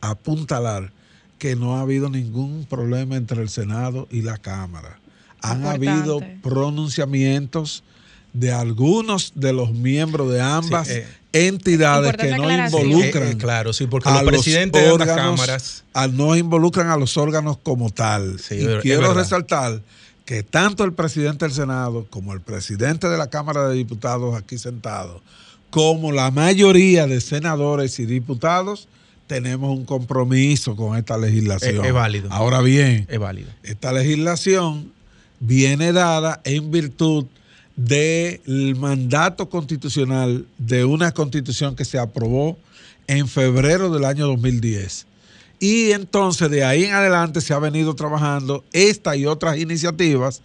apuntalar 0.01 0.91
que 1.37 1.55
no 1.55 1.75
ha 1.75 1.81
habido 1.81 2.09
ningún 2.09 2.65
problema 2.69 3.17
entre 3.17 3.41
el 3.41 3.49
Senado 3.49 4.07
y 4.09 4.21
la 4.21 4.37
Cámara. 4.37 4.99
Han 5.41 5.65
habido 5.65 6.19
pronunciamientos 6.41 7.83
de 8.33 8.51
algunos 8.51 9.33
de 9.35 9.53
los 9.53 9.71
miembros 9.73 10.31
de 10.31 10.41
ambas 10.41 10.89
eh, 10.89 11.07
entidades 11.33 12.15
que 12.17 12.31
no 12.31 12.51
involucran 12.51 13.27
eh, 13.29 13.37
claro, 13.37 13.73
sí, 13.73 13.87
porque 13.87 14.09
los 14.09 14.23
presidentes 14.23 14.83
de 14.83 14.97
las 14.97 15.07
cámaras 15.07 15.83
no 16.13 16.35
involucran 16.35 16.87
a 16.87 16.97
los 16.97 17.17
órganos 17.17 17.57
como 17.61 17.89
tal. 17.91 18.37
y 18.49 18.65
quiero 18.81 19.13
resaltar 19.13 19.81
que 20.25 20.43
tanto 20.43 20.83
el 20.83 20.93
presidente 20.93 21.45
del 21.45 21.53
Senado 21.53 22.05
como 22.09 22.33
el 22.33 22.41
presidente 22.41 23.09
de 23.09 23.17
la 23.17 23.31
Cámara 23.31 23.67
de 23.67 23.75
Diputados 23.75 24.35
aquí 24.35 24.57
sentado, 24.57 25.21
como 25.69 26.11
la 26.11 26.31
mayoría 26.31 27.07
de 27.07 27.21
senadores 27.21 27.99
y 27.99 28.05
diputados, 28.05 28.87
tenemos 29.27 29.75
un 29.75 29.85
compromiso 29.85 30.75
con 30.75 30.97
esta 30.97 31.17
legislación. 31.17 31.85
Es, 31.85 31.93
válido. 31.93 32.31
Ahora 32.31 32.61
bien, 32.61 33.05
es 33.09 33.19
válido. 33.19 33.49
esta 33.63 33.91
legislación 33.91 34.91
viene 35.39 35.93
dada 35.93 36.41
en 36.43 36.71
virtud 36.71 37.25
del 37.79 38.75
mandato 38.75 39.49
constitucional 39.49 40.45
de 40.57 40.83
una 40.83 41.13
constitución 41.13 41.77
que 41.77 41.85
se 41.85 41.97
aprobó 41.97 42.57
en 43.07 43.25
febrero 43.29 43.89
del 43.89 44.03
año 44.03 44.27
2010. 44.27 45.05
Y 45.61 45.91
entonces 45.91 46.51
de 46.51 46.65
ahí 46.65 46.83
en 46.83 46.93
adelante 46.93 47.39
se 47.39 47.53
ha 47.53 47.59
venido 47.59 47.95
trabajando 47.95 48.65
esta 48.73 49.15
y 49.15 49.25
otras 49.25 49.57
iniciativas 49.57 50.41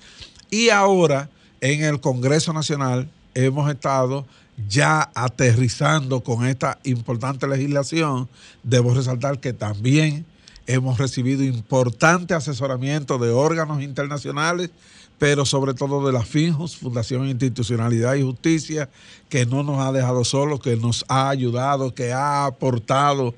y 0.48 0.68
ahora 0.68 1.28
en 1.60 1.82
el 1.82 2.00
Congreso 2.00 2.52
Nacional 2.52 3.10
hemos 3.34 3.68
estado 3.68 4.24
ya 4.68 5.10
aterrizando 5.12 6.20
con 6.22 6.46
esta 6.46 6.78
importante 6.84 7.48
legislación. 7.48 8.28
Debo 8.62 8.94
resaltar 8.94 9.40
que 9.40 9.52
también 9.52 10.24
hemos 10.66 10.98
recibido 10.98 11.42
importante 11.44 12.34
asesoramiento 12.34 13.18
de 13.18 13.30
órganos 13.30 13.82
internacionales 13.82 14.70
pero 15.18 15.46
sobre 15.46 15.74
todo 15.74 16.04
de 16.06 16.12
la 16.12 16.22
FINJUS, 16.22 16.76
Fundación 16.76 17.28
Institucionalidad 17.28 18.14
y 18.14 18.22
Justicia, 18.22 18.90
que 19.28 19.46
no 19.46 19.62
nos 19.62 19.78
ha 19.78 19.92
dejado 19.92 20.24
solos, 20.24 20.60
que 20.60 20.76
nos 20.76 21.04
ha 21.08 21.28
ayudado, 21.28 21.94
que 21.94 22.12
ha 22.12 22.46
aportado 22.46 23.34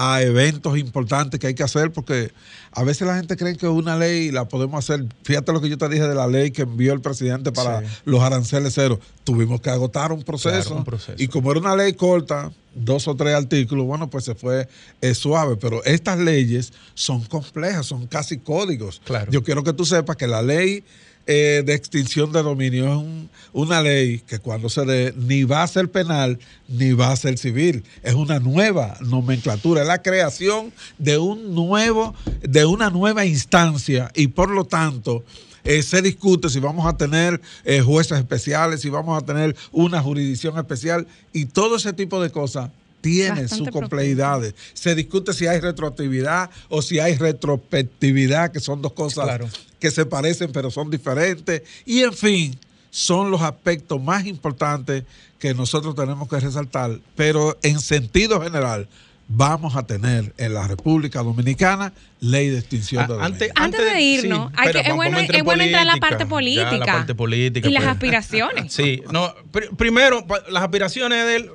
a 0.00 0.22
eventos 0.22 0.78
importantes 0.78 1.40
que 1.40 1.48
hay 1.48 1.54
que 1.54 1.64
hacer, 1.64 1.90
porque 1.90 2.30
a 2.70 2.84
veces 2.84 3.04
la 3.04 3.16
gente 3.16 3.36
cree 3.36 3.56
que 3.56 3.66
una 3.66 3.96
ley 3.96 4.30
la 4.30 4.46
podemos 4.46 4.78
hacer. 4.78 5.04
Fíjate 5.24 5.52
lo 5.52 5.60
que 5.60 5.68
yo 5.68 5.76
te 5.76 5.88
dije 5.88 6.06
de 6.06 6.14
la 6.14 6.28
ley 6.28 6.52
que 6.52 6.62
envió 6.62 6.92
el 6.92 7.00
presidente 7.00 7.50
para 7.50 7.82
los 8.04 8.22
aranceles 8.22 8.74
cero. 8.74 9.00
Tuvimos 9.24 9.60
que 9.60 9.70
agotar 9.70 10.12
un 10.12 10.22
proceso, 10.22 10.76
un 10.76 10.84
proceso, 10.84 11.20
Y 11.20 11.26
como 11.26 11.50
era 11.50 11.58
una 11.58 11.74
ley 11.74 11.94
corta, 11.94 12.52
dos 12.76 13.08
o 13.08 13.16
tres 13.16 13.34
artículos, 13.34 13.86
bueno, 13.86 14.08
pues 14.08 14.24
se 14.24 14.36
fue 14.36 14.68
eh, 15.00 15.14
suave. 15.14 15.56
Pero 15.56 15.82
estas 15.82 16.16
leyes 16.20 16.72
son 16.94 17.24
complejas, 17.24 17.86
son 17.86 18.06
casi 18.06 18.38
códigos. 18.38 19.02
Yo 19.30 19.42
quiero 19.42 19.64
que 19.64 19.72
tú 19.72 19.84
sepas 19.84 20.16
que 20.16 20.28
la 20.28 20.42
ley 20.42 20.84
eh, 21.30 21.62
de 21.62 21.74
extinción 21.74 22.32
de 22.32 22.42
dominio 22.42 23.00
es 23.00 23.28
una 23.52 23.82
ley 23.82 24.20
que 24.20 24.38
cuando 24.38 24.70
se 24.70 24.86
dé 24.86 25.12
ni 25.14 25.44
va 25.44 25.62
a 25.62 25.66
ser 25.66 25.90
penal 25.90 26.38
ni 26.68 26.92
va 26.92 27.12
a 27.12 27.16
ser 27.16 27.36
civil. 27.36 27.84
Es 28.02 28.14
una 28.14 28.40
nueva 28.40 28.96
nomenclatura, 29.02 29.82
es 29.82 29.86
la 29.86 30.00
creación 30.00 30.72
de 30.96 31.18
un 31.18 31.54
nuevo, 31.54 32.14
de 32.40 32.64
una 32.64 32.88
nueva 32.88 33.26
instancia 33.26 34.10
y 34.14 34.28
por 34.28 34.48
lo 34.48 34.64
tanto 34.64 35.22
eh, 35.64 35.82
se 35.82 36.00
discute 36.00 36.48
si 36.48 36.60
vamos 36.60 36.86
a 36.86 36.96
tener 36.96 37.38
eh, 37.66 37.82
jueces 37.82 38.16
especiales, 38.16 38.80
si 38.80 38.88
vamos 38.88 39.22
a 39.22 39.26
tener 39.26 39.54
una 39.70 40.00
jurisdicción 40.00 40.56
especial 40.56 41.06
y 41.34 41.44
todo 41.44 41.76
ese 41.76 41.92
tipo 41.92 42.22
de 42.22 42.30
cosas 42.30 42.70
tiene 43.02 43.48
sus 43.48 43.68
complejidades. 43.68 44.54
Se 44.72 44.94
discute 44.94 45.34
si 45.34 45.46
hay 45.46 45.60
retroactividad 45.60 46.48
o 46.70 46.80
si 46.80 47.00
hay 47.00 47.16
retrospectividad, 47.16 48.50
que 48.50 48.60
son 48.60 48.80
dos 48.80 48.94
cosas 48.94 49.40
que 49.80 49.90
se 49.90 50.06
parecen 50.06 50.50
pero 50.52 50.70
son 50.70 50.90
diferentes. 50.90 51.62
Y 51.84 52.02
en 52.02 52.12
fin, 52.12 52.58
son 52.90 53.30
los 53.30 53.42
aspectos 53.42 54.02
más 54.02 54.26
importantes 54.26 55.04
que 55.38 55.54
nosotros 55.54 55.94
tenemos 55.94 56.28
que 56.28 56.40
resaltar. 56.40 56.98
Pero 57.16 57.58
en 57.62 57.80
sentido 57.80 58.40
general, 58.40 58.88
vamos 59.28 59.76
a 59.76 59.86
tener 59.86 60.32
en 60.38 60.54
la 60.54 60.66
República 60.66 61.22
Dominicana 61.22 61.92
ley 62.20 62.48
de 62.48 62.58
extinción 62.58 63.06
de 63.06 63.22
antes, 63.22 63.52
antes, 63.54 63.80
de 63.80 64.00
irnos, 64.00 64.50
es, 64.64 64.94
bueno, 64.94 65.18
entrar 65.18 65.82
en 65.82 65.86
la 65.86 65.96
parte 65.98 66.26
política, 66.26 67.68
y 67.68 67.72
las 67.72 67.82
pues. 67.84 67.94
aspiraciones. 67.94 68.72
Sí, 68.72 69.02
no, 69.12 69.34
primero, 69.76 70.26
las 70.50 70.62
aspiraciones 70.62 71.24
de 71.26 71.36
él 71.36 71.50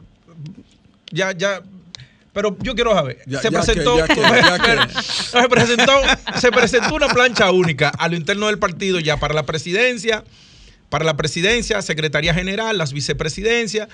ya, 1.11 1.32
ya. 1.32 1.61
Pero 2.34 2.57
yo 2.61 2.73
quiero 2.73 2.93
saber, 2.93 3.19
se, 3.41 3.51
presentó, 3.51 3.95
se, 4.07 5.49
presentó, 5.49 5.93
se 6.39 6.51
presentó 6.51 6.95
una 6.95 7.07
plancha 7.09 7.51
única 7.51 7.89
a 7.89 8.07
lo 8.07 8.15
interno 8.15 8.47
del 8.47 8.57
partido 8.57 8.99
ya 8.99 9.17
para 9.17 9.36
la 9.36 9.43
presidencia, 9.43 10.23
para 10.89 11.05
la 11.05 11.15
presidencia, 11.15 11.81
secretaría 11.84 12.34
general, 12.34 12.77
las 12.77 12.91
vicepresidencias. 12.91 13.88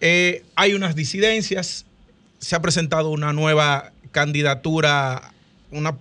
Eh, 0.00 0.42
hay 0.54 0.72
unas 0.72 0.96
disidencias, 0.96 1.84
se 2.38 2.56
ha 2.56 2.62
presentado 2.62 3.10
una 3.10 3.34
nueva 3.34 3.92
candidatura, 4.10 5.34
una, 5.70 5.98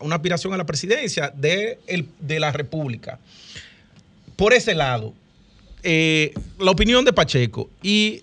una 0.00 0.14
aspiración 0.16 0.54
a 0.54 0.56
la 0.56 0.64
presidencia 0.64 1.30
de, 1.36 1.78
el, 1.86 2.08
de 2.20 2.40
la 2.40 2.52
República. 2.52 3.18
Por 4.36 4.54
ese 4.54 4.74
lado, 4.74 5.12
eh, 5.82 6.32
la 6.58 6.70
opinión 6.70 7.04
de 7.04 7.12
Pacheco 7.12 7.68
y 7.82 8.22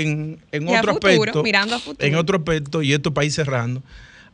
en, 0.00 0.68
otro 0.68 0.92
aspecto, 0.92 1.42
mirando 1.42 1.76
a 1.76 1.78
futuro. 1.78 2.06
en 2.06 2.14
otro 2.14 2.38
aspecto, 2.38 2.82
y 2.82 2.92
esto 2.92 3.12
país 3.12 3.34
cerrando, 3.34 3.82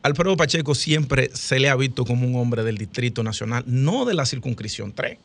Alfredo 0.03 0.37
Pacheco 0.37 0.75
siempre 0.75 1.31
se 1.35 1.59
le 1.59 1.69
ha 1.69 1.77
visto 1.77 2.05
como 2.05 2.27
un 2.27 2.37
hombre 2.37 2.63
del 2.63 2.79
Distrito 2.79 3.23
Nacional, 3.23 3.65
no 3.67 4.05
de 4.05 4.15
la 4.15 4.25
circunscripción 4.27 4.93
3, 4.93 5.19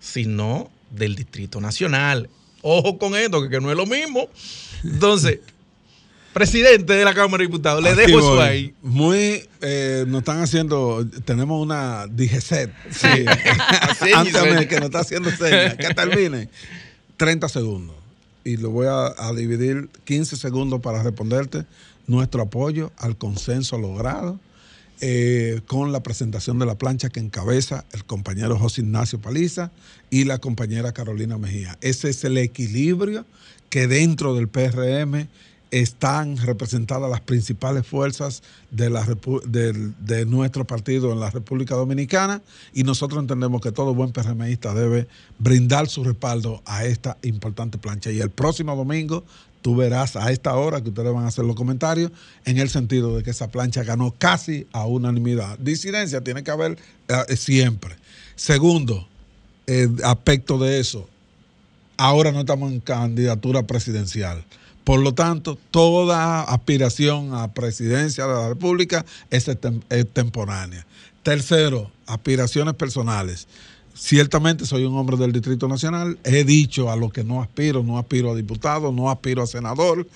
sino 0.00 0.70
del 0.90 1.14
Distrito 1.14 1.60
Nacional. 1.60 2.30
Ojo 2.62 2.98
con 2.98 3.14
esto, 3.14 3.48
que, 3.48 3.60
no 3.60 3.70
es 3.70 3.76
lo 3.76 3.86
mismo. 3.86 4.28
Entonces, 4.82 5.40
presidente 6.32 6.94
de 6.94 7.04
la 7.04 7.14
Cámara 7.14 7.42
de 7.42 7.48
Diputados, 7.48 7.82
le 7.82 7.94
dejo 7.94 8.18
eso 8.18 8.40
ahí. 8.40 8.72
Muy, 8.82 9.46
eh, 9.60 10.04
nos 10.06 10.20
están 10.20 10.40
haciendo, 10.40 11.06
tenemos 11.24 11.62
una 11.62 12.06
DGCET. 12.06 12.70
Sí. 12.90 13.06
Antes 14.14 14.66
que 14.66 14.76
nos 14.76 14.86
está 14.86 15.00
haciendo 15.00 15.30
señas, 15.30 15.74
que 15.74 15.94
termine. 15.94 16.48
30 17.18 17.48
segundos 17.48 17.98
y 18.44 18.56
lo 18.56 18.70
voy 18.70 18.86
a, 18.88 19.32
dividir 19.34 19.88
15 20.04 20.36
segundos 20.36 20.80
para 20.80 21.02
responderte 21.02 21.64
nuestro 22.06 22.42
apoyo 22.42 22.92
al 22.96 23.16
consenso 23.16 23.78
logrado 23.78 24.40
eh, 25.00 25.60
con 25.66 25.92
la 25.92 26.02
presentación 26.02 26.58
de 26.58 26.66
la 26.66 26.76
plancha 26.76 27.08
que 27.08 27.20
encabeza 27.20 27.84
el 27.92 28.04
compañero 28.04 28.58
José 28.58 28.80
Ignacio 28.80 29.20
Paliza 29.20 29.70
y 30.10 30.24
la 30.24 30.38
compañera 30.38 30.92
Carolina 30.92 31.38
Mejía. 31.38 31.78
Ese 31.80 32.10
es 32.10 32.24
el 32.24 32.38
equilibrio 32.38 33.24
que 33.70 33.86
dentro 33.86 34.34
del 34.34 34.48
PRM 34.48 35.28
están 35.70 36.36
representadas 36.38 37.10
las 37.10 37.20
principales 37.20 37.86
fuerzas 37.86 38.42
de, 38.70 40.24
nuestro 40.26 40.66
partido 40.66 41.12
en 41.12 41.20
la 41.20 41.30
República 41.30 41.74
Dominicana 41.74 42.42
y 42.72 42.84
nosotros 42.84 43.20
entendemos 43.20 43.60
que 43.60 43.72
todo 43.72 43.94
buen 43.94 44.12
PRMista 44.12 44.72
debe 44.74 45.08
brindar 45.38 45.88
su 45.88 46.04
respaldo 46.04 46.62
a 46.64 46.84
esta 46.84 47.18
importante 47.22 47.78
plancha. 47.78 48.10
Y 48.10 48.20
el 48.20 48.30
próximo 48.30 48.74
domingo 48.76 49.24
tú 49.60 49.76
verás 49.76 50.16
a 50.16 50.30
esta 50.32 50.54
hora 50.54 50.80
que 50.82 50.88
ustedes 50.88 51.12
van 51.12 51.24
a 51.24 51.28
hacer 51.28 51.44
los 51.44 51.56
comentarios 51.56 52.12
en 52.44 52.58
el 52.58 52.70
sentido 52.70 53.16
de 53.16 53.22
que 53.22 53.30
esa 53.30 53.48
plancha 53.48 53.82
ganó 53.82 54.14
casi 54.16 54.66
a 54.72 54.86
unanimidad. 54.86 55.58
Disidencia 55.58 56.22
tiene 56.22 56.42
que 56.42 56.50
haber 56.50 56.78
eh, 57.08 57.36
siempre. 57.36 57.96
Segundo 58.36 59.06
aspecto 60.02 60.56
de 60.56 60.80
eso, 60.80 61.06
ahora 61.98 62.32
no 62.32 62.40
estamos 62.40 62.72
en 62.72 62.80
candidatura 62.80 63.66
presidencial 63.66 64.42
por 64.88 65.00
lo 65.00 65.12
tanto, 65.12 65.58
toda 65.70 66.40
aspiración 66.40 67.34
a 67.34 67.52
presidencia 67.52 68.26
de 68.26 68.32
la 68.32 68.48
República 68.48 69.04
es, 69.28 69.46
temporánea. 70.14 70.86
Tercero, 71.22 71.90
aspiraciones 72.06 72.72
personales. 72.72 73.48
Ciertamente 73.92 74.64
soy 74.64 74.86
un 74.86 74.96
hombre 74.96 75.18
del 75.18 75.30
Distrito 75.30 75.68
Nacional. 75.68 76.18
He 76.24 76.42
dicho 76.42 76.90
a 76.90 76.96
lo 76.96 77.10
que 77.10 77.22
no 77.22 77.42
aspiro, 77.42 77.82
no 77.82 77.98
aspiro 77.98 78.32
a 78.32 78.34
diputado, 78.34 78.90
no 78.90 79.10
aspiro 79.10 79.42
a 79.42 79.46
senador. 79.46 80.08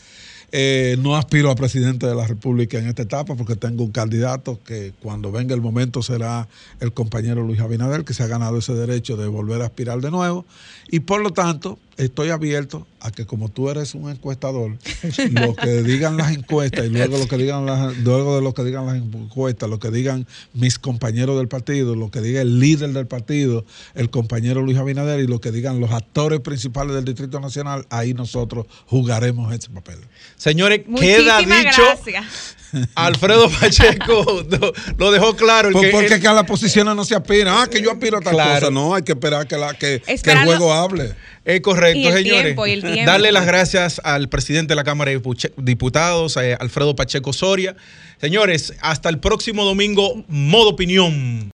Eh, 0.55 0.97
no 1.01 1.16
aspiro 1.16 1.51
a 1.51 1.55
presidente 1.55 2.07
de 2.07 2.14
la 2.14 2.27
República 2.27 2.79
en 2.79 2.87
esta 2.87 3.03
etapa 3.03 3.35
porque 3.37 3.57
tengo 3.57 3.85
un 3.85 3.91
candidato 3.91 4.61
que 4.62 4.93
cuando 5.01 5.33
venga 5.33 5.55
el 5.55 5.62
momento 5.62 6.03
será 6.03 6.47
el 6.81 6.93
compañero 6.93 7.43
Luis 7.43 7.61
Abinader, 7.61 8.05
que 8.05 8.12
se 8.12 8.23
ha 8.23 8.27
ganado 8.27 8.59
ese 8.59 8.75
derecho 8.75 9.16
de 9.16 9.29
volver 9.29 9.62
a 9.62 9.66
aspirar 9.66 10.01
de 10.01 10.11
nuevo. 10.11 10.45
Y 10.91 11.01
por 11.01 11.23
lo 11.23 11.31
tanto, 11.31 11.79
estoy 11.97 12.30
abierto 12.30 12.86
a 13.01 13.11
que 13.11 13.26
como 13.26 13.49
tú 13.49 13.68
eres 13.68 13.95
un 13.95 14.11
encuestador, 14.11 14.78
lo 15.30 15.57
que 15.57 15.82
digan 15.82 16.16
las 16.16 16.32
encuestas 16.32 16.86
y 16.86 16.88
luego 16.88 17.18
lo 17.18 17.26
que 17.26 17.36
digan 17.36 17.66
las, 17.66 17.97
luego 17.99 18.36
de 18.36 18.43
lo 18.43 18.55
que 18.55 18.64
digan 18.64 18.86
las 18.86 18.97
encuestas, 18.97 19.68
lo 19.68 19.78
que 19.78 19.90
digan 19.90 20.26
mis 20.55 20.78
compañeros 20.78 21.36
del 21.36 21.49
partido, 21.49 21.95
lo 21.97 22.11
que 22.11 22.20
diga 22.20 22.40
el 22.40 22.61
líder 22.61 22.90
del 22.93 23.07
partido, 23.07 23.64
el 23.95 24.11
compañero 24.11 24.62
Luis 24.62 24.78
Abinader 24.78 25.20
y 25.20 25.26
lo 25.26 25.40
que 25.40 25.51
digan 25.51 25.80
los 25.80 25.90
actores 25.90 26.40
principales 26.40 26.95
del 26.95 27.05
Distrito 27.05 27.40
Nacional, 27.40 27.86
ahí 27.90 28.14
nosotros 28.14 28.66
jugaremos 28.86 29.53
ese 29.53 29.70
papel. 29.70 29.99
Señores, 30.36 30.82
queda 30.99 31.38
dicho. 31.38 31.82
Alfredo 32.95 33.51
Pacheco 33.51 34.45
lo 34.99 35.11
dejó 35.12 35.37
claro. 35.37 35.68
El 35.68 35.91
porque 35.91 36.20
que 36.20 36.29
a 36.29 36.33
las 36.33 36.45
posiciones 36.45 36.95
no 36.95 37.05
se 37.05 37.14
aspira. 37.14 37.62
Ah, 37.62 37.66
que 37.66 37.81
yo 37.83 37.91
aspiro 37.91 38.18
a 38.18 38.20
tal 38.20 38.35
cosa. 38.35 38.70
No, 38.70 38.95
hay 38.95 39.03
que 39.03 39.12
esperar 39.12 39.47
que, 39.47 39.57
la, 39.57 39.75
que, 39.75 40.01
que 40.01 40.31
el 40.31 40.39
juego 40.45 40.73
hable. 40.73 41.14
Es 41.45 41.61
correcto, 41.61 42.12
señores. 42.12 42.57
Darle 43.05 43.33
las 43.33 43.47
gracias 43.47 44.01
al 44.05 44.29
presidente 44.29 44.73
de 44.73 44.77
la 44.77 44.85
Cámara 44.85 45.11
de 45.11 45.20
Diputados, 45.57 46.37
eh, 46.37 46.57
Alfredo 46.59 46.95
Pacheco 46.95 47.33
Soria. 47.33 47.75
Señores, 48.20 48.75
hasta 48.81 49.09
el 49.09 49.18
próximo 49.18 49.64
domingo, 49.64 50.25
modo 50.29 50.68
opinión. 50.68 51.51